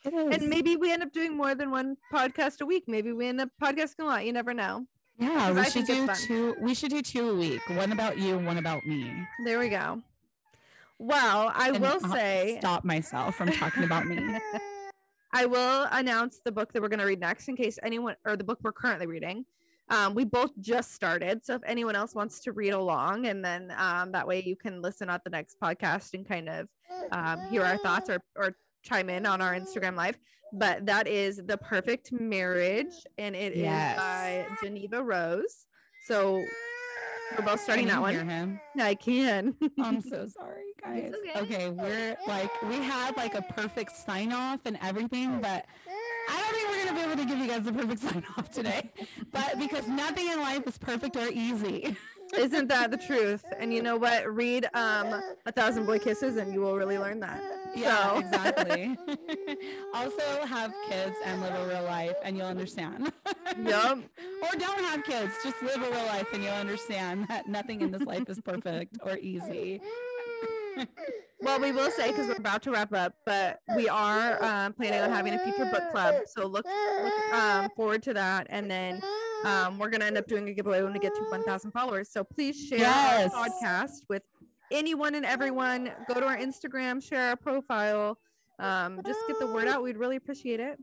It 0.05 0.13
is. 0.13 0.37
And 0.37 0.49
maybe 0.49 0.77
we 0.77 0.91
end 0.91 1.03
up 1.03 1.11
doing 1.11 1.35
more 1.35 1.53
than 1.53 1.69
one 1.69 1.97
podcast 2.13 2.61
a 2.61 2.65
week. 2.65 2.85
Maybe 2.87 3.11
we 3.11 3.27
end 3.27 3.41
up 3.41 3.49
podcasting 3.61 3.99
a 3.99 4.05
lot. 4.05 4.25
You 4.25 4.31
never 4.31 4.53
know. 4.53 4.85
Yeah, 5.17 5.51
we 5.53 5.61
I 5.61 5.69
should 5.69 5.85
do 5.85 6.07
two. 6.13 6.55
We 6.59 6.73
should 6.73 6.91
do 6.91 7.01
two 7.01 7.31
a 7.31 7.35
week. 7.35 7.61
One 7.69 7.91
about 7.91 8.17
you, 8.17 8.37
one 8.37 8.57
about 8.57 8.85
me. 8.85 9.11
There 9.45 9.59
we 9.59 9.69
go. 9.69 10.01
Well, 10.99 11.51
I 11.53 11.69
and 11.69 11.79
will 11.79 11.99
I'll 12.03 12.11
say 12.11 12.57
stop 12.59 12.83
myself 12.83 13.35
from 13.35 13.51
talking 13.51 13.83
about 13.83 14.07
me. 14.07 14.17
I 15.33 15.45
will 15.45 15.87
announce 15.91 16.39
the 16.43 16.51
book 16.51 16.73
that 16.73 16.81
we're 16.81 16.87
going 16.87 16.99
to 16.99 17.05
read 17.05 17.19
next 17.19 17.47
in 17.47 17.55
case 17.55 17.77
anyone 17.83 18.15
or 18.25 18.35
the 18.35 18.43
book 18.43 18.59
we're 18.63 18.71
currently 18.71 19.05
reading. 19.05 19.45
Um, 19.89 20.15
we 20.15 20.25
both 20.25 20.51
just 20.59 20.93
started. 20.93 21.45
So 21.45 21.55
if 21.55 21.61
anyone 21.65 21.95
else 21.95 22.13
wants 22.13 22.39
to 22.41 22.51
read 22.51 22.71
along, 22.71 23.27
and 23.27 23.43
then 23.43 23.73
um, 23.77 24.11
that 24.11 24.27
way 24.27 24.43
you 24.43 24.55
can 24.55 24.81
listen 24.81 25.09
at 25.09 25.23
the 25.23 25.29
next 25.29 25.59
podcast 25.61 26.13
and 26.13 26.27
kind 26.27 26.49
of 26.49 26.67
um, 27.11 27.41
hear 27.49 27.63
our 27.63 27.77
thoughts 27.77 28.09
or, 28.09 28.21
or 28.35 28.55
chime 28.87 29.09
in 29.09 29.25
on 29.25 29.41
our 29.41 29.53
Instagram 29.53 29.95
live. 29.95 30.17
But 30.53 30.85
that 30.85 31.07
is 31.07 31.41
The 31.45 31.57
Perfect 31.57 32.11
Marriage, 32.13 32.93
and 33.17 33.35
it 33.35 33.53
is 33.53 33.59
Yes. 33.59 33.97
by 33.97 34.45
Jeneva 34.63 35.03
Rose. 35.05 35.65
So 36.05 36.41
we're 37.37 37.45
both 37.45 37.59
starting 37.59 37.87
that 37.87 37.99
one. 37.99 38.13
hear 38.13 38.23
him? 38.23 38.59
I 38.79 38.95
can. 38.95 39.55
I'm 39.79 40.01
so 40.01 40.25
sorry, 40.37 40.63
guys. 40.81 41.11
okay. 41.35 41.41
Okay. 41.41 41.69
we're 41.69 42.15
like 42.27 42.61
we 42.63 42.75
had 42.75 43.17
like 43.17 43.35
a 43.35 43.41
perfect 43.41 43.91
sign 43.97 44.31
off 44.31 44.61
and 44.63 44.77
everything, 44.81 45.41
but 45.41 45.65
I 46.29 46.39
don't 46.41 46.53
think 46.53 46.69
we're 46.69 46.85
gonna 46.85 46.95
be 46.97 47.11
able 47.11 47.21
to 47.21 47.27
give 47.27 47.39
you 47.39 47.47
guys 47.47 47.63
the 47.63 47.73
perfect 47.73 47.99
sign 48.09 48.23
off 48.37 48.49
today. 48.49 48.89
But 49.33 49.59
because 49.59 49.85
nothing 49.89 50.27
in 50.29 50.39
life 50.39 50.63
is 50.65 50.77
perfect 50.77 51.17
or 51.17 51.27
easy. 51.27 51.97
Isn't 52.35 52.67
that 52.67 52.91
the 52.91 52.97
truth? 52.97 53.43
And 53.59 53.73
you 53.73 53.81
know 53.87 53.97
what? 53.97 54.27
Read 54.33 54.65
um 54.73 55.21
A 55.45 55.51
Thousand 55.51 55.85
Boy 55.85 55.99
Kisses, 55.99 56.37
and 56.37 56.53
you 56.53 56.61
will 56.61 56.75
really 56.75 56.97
learn 56.97 57.19
that. 57.21 57.41
Yeah, 57.75 58.11
So- 58.13 58.19
exactly. 58.19 58.97
also 59.93 60.45
have 60.45 60.73
kids 60.89 61.15
and 61.25 61.41
live 61.41 61.53
a 61.53 61.67
real 61.67 61.83
life 61.83 62.15
and 62.23 62.37
you'll 62.37 62.47
understand. 62.47 63.11
Yup. 63.63 63.99
or 64.43 64.57
don't 64.57 64.79
have 64.79 65.03
kids, 65.03 65.33
just 65.43 65.61
live 65.61 65.77
a 65.77 65.89
real 65.91 66.05
life 66.05 66.27
and 66.33 66.43
you'll 66.43 66.53
understand 66.53 67.27
that 67.27 67.47
nothing 67.47 67.81
in 67.81 67.91
this 67.91 68.01
life 68.03 68.27
is 68.29 68.39
perfect 68.41 68.97
or 69.03 69.17
easy. 69.17 69.81
Well, 71.39 71.59
we 71.59 71.71
will 71.71 71.91
say 71.91 72.07
because 72.11 72.27
we're 72.27 72.35
about 72.37 72.63
to 72.63 72.71
wrap 72.71 72.93
up, 72.93 73.13
but 73.25 73.59
we 73.75 73.87
are 73.87 74.43
um, 74.43 74.73
planning 74.73 74.99
on 75.01 75.11
having 75.11 75.33
a 75.35 75.39
future 75.39 75.65
book 75.65 75.91
club. 75.91 76.15
So 76.25 76.47
look, 76.47 76.65
look 76.65 77.33
um, 77.33 77.69
forward 77.75 78.01
to 78.03 78.13
that. 78.15 78.47
And 78.49 78.69
then 78.69 79.01
um, 79.45 79.77
we're 79.77 79.89
going 79.89 80.01
to 80.01 80.07
end 80.07 80.17
up 80.17 80.27
doing 80.27 80.49
a 80.49 80.53
giveaway 80.53 80.81
when 80.81 80.93
we 80.93 80.99
get 80.99 81.13
to 81.15 81.21
1,000 81.29 81.71
followers. 81.71 82.09
So 82.09 82.23
please 82.23 82.57
share 82.67 82.79
Yes. 82.79 83.33
our 83.35 83.47
podcast 83.49 83.91
with 84.09 84.23
anyone 84.71 85.13
and 85.13 85.25
everyone. 85.25 85.91
Go 86.07 86.15
to 86.19 86.25
our 86.25 86.37
Instagram, 86.37 87.03
share 87.03 87.29
our 87.29 87.35
profile. 87.35 88.17
Um, 88.59 88.99
just 89.05 89.19
get 89.27 89.39
the 89.39 89.47
word 89.47 89.67
out. 89.67 89.83
We'd 89.83 89.97
really 89.97 90.15
appreciate 90.15 90.59
it. 90.59 90.79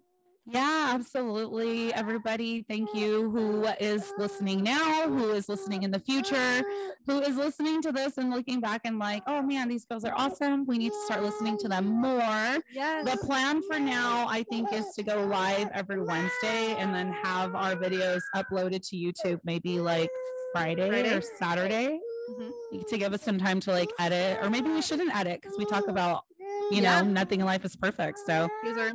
Yeah, 0.47 0.91
absolutely. 0.95 1.93
Everybody, 1.95 2.63
thank 2.69 2.95
you 2.95 3.31
who 3.31 3.65
is 3.81 4.13
listening 4.19 4.63
now, 4.63 5.09
who 5.09 5.31
is 5.31 5.49
listening 5.49 5.85
in 5.85 5.91
the 5.91 5.99
future, 5.99 6.63
who 7.07 7.21
is 7.21 7.37
listening 7.37 7.81
to 7.83 7.93
this 7.93 8.19
and 8.19 8.31
looking 8.31 8.61
back 8.61 8.83
and 8.85 8.99
like, 8.99 9.23
oh 9.27 9.41
man, 9.41 9.69
these 9.69 9.87
girls 9.87 10.05
are 10.05 10.13
awesome. 10.15 10.67
We 10.67 10.77
need 10.77 10.91
to 10.93 11.03
start 11.07 11.23
listening 11.23 11.57
to 11.59 11.69
them 11.69 11.87
more. 11.87 12.59
Yes. 12.75 13.11
The 13.11 13.17
plan 13.27 13.63
for 13.63 13.79
now, 13.79 14.27
I 14.29 14.43
think, 14.51 14.71
is 14.73 14.85
to 14.97 15.03
go 15.03 15.25
live 15.25 15.71
every 15.73 16.03
Wednesday 16.03 16.75
and 16.77 16.95
then 16.95 17.13
have 17.23 17.55
our 17.55 17.75
videos 17.75 18.21
uploaded 18.37 18.87
to 18.91 18.97
YouTube 18.97 19.41
maybe 19.45 19.81
like 19.81 20.11
Friday, 20.53 20.89
Friday. 20.91 21.15
or 21.17 21.23
Saturday 21.23 21.99
Mhm. 22.31 22.87
to 22.89 22.99
give 22.99 23.13
us 23.15 23.23
some 23.23 23.39
time 23.39 23.61
to 23.61 23.71
like 23.71 23.91
edit. 23.99 24.39
Or 24.43 24.51
maybe 24.51 24.69
we 24.71 24.83
shouldn't 24.83 25.15
edit 25.17 25.41
because 25.41 25.57
we 25.59 25.65
talk 25.65 25.89
about, 25.89 26.25
you 26.71 26.83
Yeah. 26.83 27.01
know, 27.03 27.09
nothing 27.11 27.41
in 27.41 27.47
life 27.47 27.65
is 27.65 27.77
perfect. 27.77 28.19
So 28.27 28.49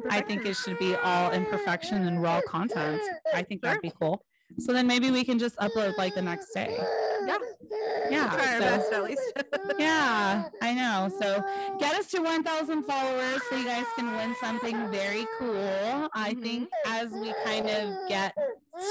I 0.10 0.22
think 0.22 0.46
it 0.46 0.56
should 0.56 0.78
be 0.80 0.96
all 0.96 1.32
imperfection 1.32 2.08
and 2.08 2.22
raw 2.22 2.42
content. 2.48 3.02
I 3.34 3.44
think 3.44 3.62
that'd 3.62 3.82
be 3.82 3.92
cool. 4.00 4.24
So 4.58 4.74
then 4.74 4.88
maybe 4.88 5.12
we 5.12 5.24
can 5.24 5.38
just 5.38 5.56
upload 5.58 5.96
like 5.98 6.16
the 6.16 6.24
next 6.24 6.52
day. 6.54 6.76
Yeah. 7.28 7.38
Yeah. 8.10 8.30
Try 8.36 8.54
our 8.56 8.60
so- 8.60 8.60
best 8.62 8.92
at 8.94 9.04
least. 9.04 9.22
yeah, 9.80 10.46
I 10.62 10.74
know. 10.74 11.12
So 11.22 11.44
get 11.80 11.94
us 11.94 12.08
to 12.12 12.22
1,000 12.22 12.84
followers 12.84 13.42
so 13.48 13.56
you 13.56 13.66
guys 13.66 13.86
can 13.96 14.16
win 14.16 14.34
something 14.42 14.90
very 14.90 15.28
cool. 15.38 16.10
I 16.16 16.34
Mhm. 16.34 16.42
think 16.42 16.70
as 16.88 17.12
we 17.12 17.32
kind 17.46 17.70
of 17.70 18.10
get 18.10 18.34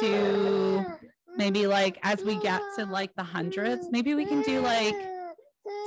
to 0.00 0.86
maybe 1.36 1.66
like 1.66 1.98
as 2.04 2.22
we 2.22 2.36
get 2.36 2.62
to 2.76 2.86
like 2.86 3.14
the 3.16 3.24
hundreds, 3.24 3.88
maybe 3.90 4.14
we 4.14 4.24
can 4.26 4.42
do 4.42 4.60
like 4.60 4.94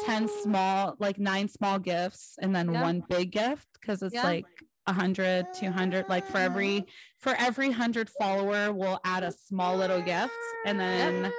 10 0.06 0.28
small, 0.28 0.96
like 1.00 1.20
nine 1.20 1.48
small 1.48 1.80
gifts 1.80 2.38
and 2.42 2.56
then 2.56 2.72
Yeah. 2.72 2.82
one 2.82 3.04
big 3.10 3.32
gift 3.32 3.68
because 3.80 4.02
it's 4.02 4.16
Yeah. 4.16 4.24
like 4.24 4.46
a 4.88 4.94
hundred, 4.94 5.46
two 5.54 5.72
hundred, 5.72 6.10
like 6.10 6.26
for 6.28 6.38
every 6.40 6.86
for 7.20 7.34
every 7.36 7.72
hundred 7.72 8.10
follower, 8.10 8.72
we'll 8.72 9.00
add 9.06 9.24
a 9.24 9.32
small 9.32 9.78
little 9.78 10.02
gift 10.02 10.34
and 10.66 10.80
then 10.80 11.32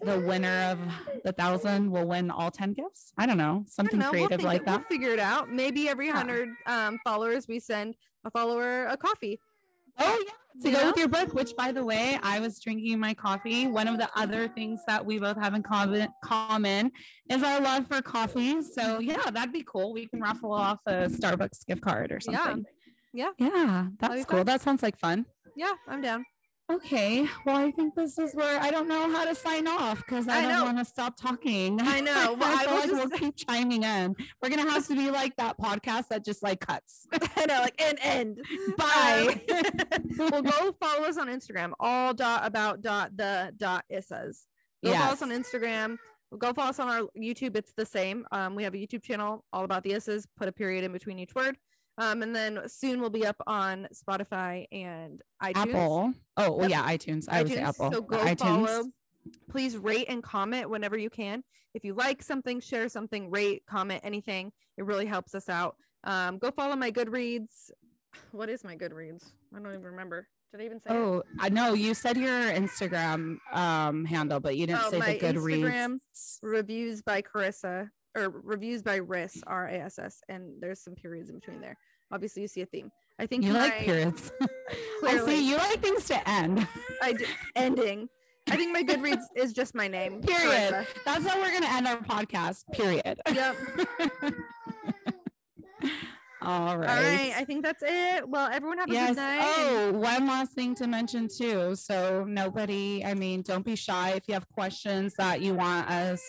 the 0.00 0.20
winner 0.20 0.60
of 0.70 0.78
the 1.24 1.32
thousand 1.32 1.90
will 1.90 2.06
win 2.06 2.30
all 2.30 2.52
10 2.52 2.72
gifts. 2.74 3.12
I 3.18 3.26
don't 3.26 3.36
know, 3.36 3.44
I 3.44 3.54
don't 3.54 3.70
something 3.70 3.98
know. 3.98 4.12
We'll 4.12 4.26
creative 4.28 4.44
like 4.44 4.64
that. 4.64 4.78
We'll 4.80 4.86
figure 4.88 5.10
it 5.10 5.18
out. 5.18 5.50
Maybe 5.50 5.88
every 5.88 6.06
Yeah. 6.06 6.12
hundred 6.16 6.50
um, 6.66 7.00
followers, 7.04 7.48
we 7.48 7.58
send 7.58 7.96
a 8.24 8.30
follower 8.30 8.86
a 8.86 8.96
coffee. 8.96 9.40
Oh 9.98 10.24
yeah, 10.24 10.32
to 10.62 10.70
go 10.70 10.86
with 10.86 10.96
your 10.96 11.08
book. 11.08 11.34
Which, 11.34 11.54
by 11.56 11.72
the 11.72 11.84
way, 11.84 12.18
I 12.22 12.40
was 12.40 12.58
drinking 12.60 12.98
my 12.98 13.14
coffee. 13.14 13.66
One 13.66 13.88
of 13.88 13.98
the 13.98 14.08
other 14.16 14.48
things 14.48 14.80
that 14.86 15.04
we 15.04 15.18
both 15.18 15.36
have 15.36 15.54
in 15.54 15.62
common, 15.62 16.08
common 16.24 16.90
is 17.30 17.42
our 17.42 17.60
love 17.60 17.86
for 17.86 18.02
coffee. 18.02 18.62
So 18.62 18.98
yeah, 19.00 19.30
that'd 19.30 19.52
be 19.52 19.64
cool. 19.64 19.92
We 19.92 20.06
can 20.06 20.20
raffle 20.20 20.52
off 20.52 20.78
a 20.86 21.08
Starbucks 21.08 21.66
gift 21.66 21.82
card 21.82 22.12
or 22.12 22.20
something. 22.20 22.64
Yeah. 23.12 23.30
Yeah, 23.38 23.86
be 23.90 23.96
that's 23.98 24.14
fun. 24.14 24.24
cool. 24.24 24.44
That 24.44 24.60
sounds 24.60 24.82
like 24.82 24.98
fun. 24.98 25.24
Yeah, 25.56 25.72
I'm 25.88 26.00
down. 26.00 26.24
Okay. 26.70 27.26
Well, 27.46 27.56
I 27.56 27.70
think 27.70 27.94
this 27.94 28.18
is 28.18 28.34
where 28.34 28.60
I 28.60 28.70
don't 28.70 28.88
know 28.88 29.10
how 29.10 29.24
to 29.24 29.34
sign 29.34 29.66
off 29.66 29.98
because 30.04 30.28
I, 30.28 30.40
I 30.40 30.48
don't 30.48 30.66
want 30.66 30.78
to 30.78 30.84
stop 30.84 31.16
talking. 31.16 31.80
I 31.80 32.00
know. 32.02 32.36
Well, 32.38 32.58
I 32.58 32.64
feel 32.64 32.72
will 32.74 32.80
like 32.80 32.90
just- 32.90 33.10
we'll 33.10 33.18
keep 33.18 33.36
chiming 33.36 33.82
in. 33.84 34.14
We're 34.42 34.50
gonna 34.50 34.70
have 34.70 34.86
to 34.88 34.94
be 34.94 35.10
like 35.10 35.34
that 35.36 35.58
podcast 35.58 36.08
that 36.08 36.24
just 36.26 36.42
like 36.42 36.60
cuts. 36.60 37.06
I 37.36 37.46
know, 37.46 37.60
like 37.60 37.80
an 37.80 37.96
end. 38.02 38.42
Bye. 38.76 39.40
Um, 39.92 40.02
well, 40.30 40.42
go 40.42 40.72
follow 40.78 41.06
us 41.06 41.16
on 41.16 41.28
Instagram. 41.28 41.72
All 41.80 42.12
dot 42.12 42.42
about 42.44 42.82
dot 42.82 43.16
the 43.16 43.50
dot 43.56 43.84
issas. 43.90 44.42
Go 44.84 44.92
follow 44.92 45.12
us 45.12 45.22
on 45.22 45.30
Instagram. 45.30 45.96
Go 46.36 46.52
follow 46.52 46.68
us 46.68 46.78
on 46.78 46.88
our 46.88 47.08
YouTube. 47.18 47.56
It's 47.56 47.72
the 47.78 47.86
same. 47.86 48.26
Um, 48.30 48.54
we 48.54 48.62
have 48.64 48.74
a 48.74 48.76
YouTube 48.76 49.02
channel 49.02 49.42
all 49.54 49.64
about 49.64 49.84
the 49.84 49.92
issas. 49.92 50.24
Put 50.36 50.48
a 50.48 50.52
period 50.52 50.84
in 50.84 50.92
between 50.92 51.18
each 51.18 51.34
word. 51.34 51.56
Um, 51.98 52.22
and 52.22 52.34
then 52.34 52.60
soon 52.68 53.00
we'll 53.00 53.10
be 53.10 53.26
up 53.26 53.36
on 53.46 53.88
Spotify 53.92 54.66
and 54.70 55.20
iTunes. 55.42 55.52
Apple. 55.56 56.14
Oh, 56.36 56.52
well, 56.56 56.70
yeah, 56.70 56.82
iTunes. 56.84 57.26
I 57.28 57.42
would 57.42 57.50
say 57.52 57.58
iTunes, 57.58 57.66
Apple. 57.66 57.92
So 57.92 58.00
go 58.02 58.18
iTunes. 58.18 58.38
follow. 58.38 58.84
Please 59.50 59.76
rate 59.76 60.06
and 60.08 60.22
comment 60.22 60.70
whenever 60.70 60.96
you 60.96 61.10
can. 61.10 61.42
If 61.74 61.84
you 61.84 61.94
like 61.94 62.22
something, 62.22 62.60
share 62.60 62.88
something, 62.88 63.30
rate, 63.30 63.64
comment, 63.68 64.00
anything. 64.04 64.52
It 64.78 64.84
really 64.84 65.06
helps 65.06 65.34
us 65.34 65.48
out. 65.48 65.76
Um, 66.04 66.38
go 66.38 66.50
follow 66.52 66.76
my 66.76 66.90
Goodreads. 66.92 67.70
What 68.32 68.48
is 68.48 68.64
my 68.64 68.76
Goodreads? 68.76 69.24
I 69.54 69.58
don't 69.58 69.72
even 69.72 69.82
remember. 69.82 70.28
Did 70.52 70.62
I 70.62 70.64
even 70.64 70.80
say? 70.80 70.90
it? 70.90 70.96
Oh, 70.96 71.22
I 71.38 71.50
know 71.50 71.74
you 71.74 71.92
said 71.94 72.16
your 72.16 72.30
Instagram 72.52 73.36
um 73.52 74.04
handle, 74.06 74.40
but 74.40 74.56
you 74.56 74.66
didn't 74.66 74.82
Oh, 74.86 74.90
say 74.90 75.18
the 75.18 75.26
Goodreads. 75.26 75.60
Instagram 75.60 75.98
reviews 76.42 77.02
by 77.02 77.20
Carissa 77.22 77.90
or 78.16 78.28
reviews 78.30 78.82
by 78.82 79.00
Riss 79.00 79.38
R 79.46 79.66
A 79.68 79.74
S 79.80 79.98
S, 79.98 80.20
and 80.28 80.52
there's 80.60 80.80
some 80.82 80.94
periods 80.94 81.28
in 81.30 81.36
between 81.38 81.60
there. 81.60 81.76
Obviously, 82.12 82.42
you 82.42 82.48
see 82.48 82.62
a 82.62 82.66
theme. 82.66 82.90
I 83.18 83.26
think 83.26 83.44
You 83.44 83.52
like 83.52 83.78
periods. 83.80 84.30
I 85.04 85.18
see. 85.18 85.48
You 85.48 85.56
like 85.56 85.80
things 85.80 86.06
to 86.06 86.28
end. 86.28 86.66
I 87.02 87.12
d- 87.12 87.24
ending. 87.56 88.08
I 88.50 88.56
think 88.56 88.72
my 88.72 88.82
Goodreads 88.82 89.24
is 89.36 89.52
just 89.52 89.74
my 89.74 89.88
name. 89.88 90.22
Period. 90.22 90.86
That's 91.04 91.26
how 91.26 91.38
we're 91.40 91.52
gonna 91.52 91.66
end 91.68 91.86
our 91.86 91.98
podcast. 91.98 92.64
Period. 92.72 93.20
Yep. 93.32 93.56
All 96.40 96.78
right. 96.78 96.88
All 96.88 97.02
right. 97.02 97.32
I 97.36 97.44
think 97.44 97.64
that's 97.64 97.82
it. 97.84 98.26
Well, 98.28 98.48
everyone 98.50 98.78
have 98.78 98.88
a 98.88 98.92
Yes. 98.92 99.08
good 99.10 99.16
night. 99.16 99.40
Oh, 99.42 99.92
one 99.92 100.26
last 100.26 100.52
thing 100.52 100.74
to 100.76 100.86
mention 100.86 101.28
too. 101.28 101.74
So 101.74 102.24
nobody, 102.24 103.04
I 103.04 103.14
mean, 103.14 103.42
don't 103.42 103.64
be 103.64 103.74
shy 103.74 104.10
if 104.10 104.22
you 104.28 104.34
have 104.34 104.48
questions 104.50 105.14
that 105.18 105.42
you 105.42 105.54
want 105.54 105.90
us 105.90 106.22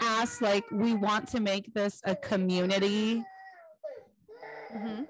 asked. 0.00 0.42
Like 0.42 0.64
we 0.70 0.94
want 0.94 1.28
to 1.28 1.40
make 1.40 1.72
this 1.74 2.00
a 2.04 2.14
community. 2.16 3.22
Mhm. 4.74 5.06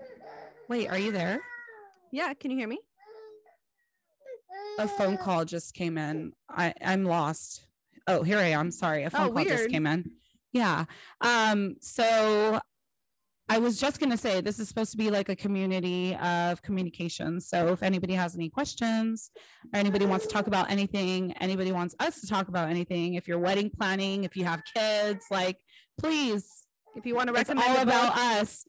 Wait, 0.68 0.88
are 0.88 0.98
you 0.98 1.12
there? 1.12 1.40
Yeah. 2.12 2.32
Can 2.34 2.50
you 2.50 2.56
hear 2.56 2.68
me? 2.68 2.78
A 4.78 4.88
phone 4.88 5.16
call 5.16 5.44
just 5.44 5.74
came 5.74 5.98
in. 5.98 6.32
I, 6.48 6.74
I'm 6.82 7.04
lost. 7.04 7.66
Oh, 8.06 8.22
here 8.22 8.38
I 8.38 8.48
am. 8.48 8.70
Sorry. 8.70 9.04
A 9.04 9.10
phone 9.10 9.30
Oh, 9.30 9.32
call 9.32 9.44
just 9.44 9.68
came 9.68 9.86
in. 9.86 10.10
Yeah. 10.52 10.84
Um, 11.20 11.76
so 11.80 12.60
I 13.48 13.58
was 13.58 13.78
just 13.78 14.00
gonna 14.00 14.16
say 14.16 14.40
this 14.40 14.58
is 14.58 14.68
supposed 14.68 14.90
to 14.92 14.96
be 14.96 15.10
like 15.10 15.28
a 15.28 15.36
community 15.36 16.14
of 16.16 16.62
communication. 16.62 17.40
So 17.40 17.68
if 17.68 17.82
anybody 17.82 18.14
has 18.14 18.34
any 18.34 18.48
questions 18.48 19.30
or 19.72 19.78
anybody 19.78 20.06
wants 20.06 20.26
to 20.26 20.32
talk 20.32 20.46
about 20.46 20.70
anything, 20.70 21.32
anybody 21.40 21.70
wants 21.70 21.94
us 22.00 22.20
to 22.22 22.26
talk 22.26 22.48
about 22.48 22.70
anything, 22.70 23.14
if 23.14 23.28
you're 23.28 23.38
wedding 23.38 23.70
planning, 23.70 24.24
if 24.24 24.34
you 24.36 24.44
have 24.44 24.62
kids, 24.74 25.26
like 25.30 25.58
please 26.00 26.48
If 26.96 27.04
you 27.04 27.14
want 27.14 27.28
to 27.28 27.34
it's 27.34 27.48
recommend 27.50 27.76
all 27.76 27.82
about 27.82 28.16
us. 28.16 28.64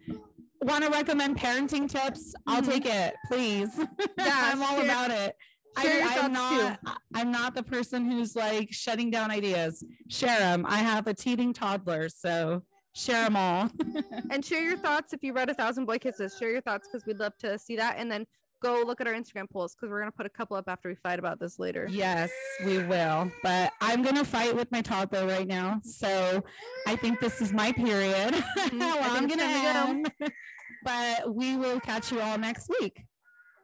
Want 0.62 0.84
to 0.84 0.90
recommend 0.90 1.38
parenting 1.38 1.88
tips? 1.90 2.34
I'll 2.48 2.62
Mhm. 2.62 2.66
take 2.66 2.86
it, 2.86 3.14
please. 3.28 3.70
Yeah, 4.18 4.52
I'm 4.52 4.62
all 4.64 4.76
share- 4.78 4.86
about 4.86 5.12
it. 5.12 5.36
I, 5.78 5.84
am 5.86 6.34
thoughts, 6.34 6.50
too. 6.50 6.58
not—I'm 6.88 7.32
not 7.32 7.54
the 7.54 7.62
person 7.64 8.10
who's 8.10 8.36
like 8.36 8.72
shutting 8.72 9.12
down 9.12 9.30
ideas. 9.30 9.84
Share 10.10 10.40
them. 10.40 10.66
I 10.68 10.78
have 10.78 11.06
a 11.08 11.14
teething 11.14 11.52
toddler, 11.54 12.08
so 12.10 12.64
share 12.96 13.26
them 13.26 13.36
all. 13.36 13.70
and 14.32 14.44
share 14.44 14.64
your 14.64 14.78
thoughts 14.78 15.14
if 15.14 15.24
you 15.24 15.34
read 15.34 15.50
a 15.50 15.54
thousand 15.54 15.86
boy 15.86 16.00
kisses. 16.00 16.36
Share 16.40 16.50
your 16.50 16.62
thoughts 16.62 16.88
because 16.88 17.06
we'd 17.06 17.20
love 17.20 17.38
to 17.40 17.60
see 17.60 17.76
that. 17.76 17.98
And 17.98 18.10
then 18.12 18.26
go 18.62 18.84
look 18.86 19.02
at 19.02 19.08
our 19.08 19.14
Instagram 19.14 19.50
polls 19.50 19.76
because 19.76 19.92
we're 19.92 20.00
gonna 20.00 20.12
put 20.12 20.26
a 20.26 20.30
couple 20.30 20.58
up 20.58 20.66
after 20.68 20.90
we 20.90 20.96
fight 20.96 21.20
about 21.20 21.40
this 21.40 21.60
later. 21.60 21.88
Yes, 21.90 22.32
we 22.66 22.80
will. 22.80 23.32
But 23.44 23.74
I'm 23.82 24.02
gonna 24.02 24.26
fight 24.26 24.56
with 24.56 24.72
my 24.72 24.82
toddler 24.82 25.28
right 25.28 25.48
now. 25.48 25.82
So 25.84 26.44
I 26.88 26.96
think 26.96 27.20
this 27.20 27.42
is 27.42 27.54
my 27.54 27.72
period. 27.72 28.44
Mm, 28.66 28.80
well, 28.80 29.16
I'm 29.16 29.28
gonna 29.28 29.44
time 29.44 30.06
end. 30.06 30.12
but 30.84 31.34
we 31.34 31.56
will 31.56 31.80
catch 31.80 32.12
you 32.12 32.20
all 32.20 32.38
next 32.38 32.70
week. 32.80 33.04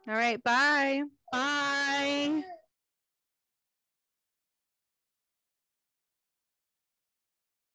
All 0.07 0.13
right, 0.13 0.41
bye. 0.43 1.01
Bye. 1.31 2.43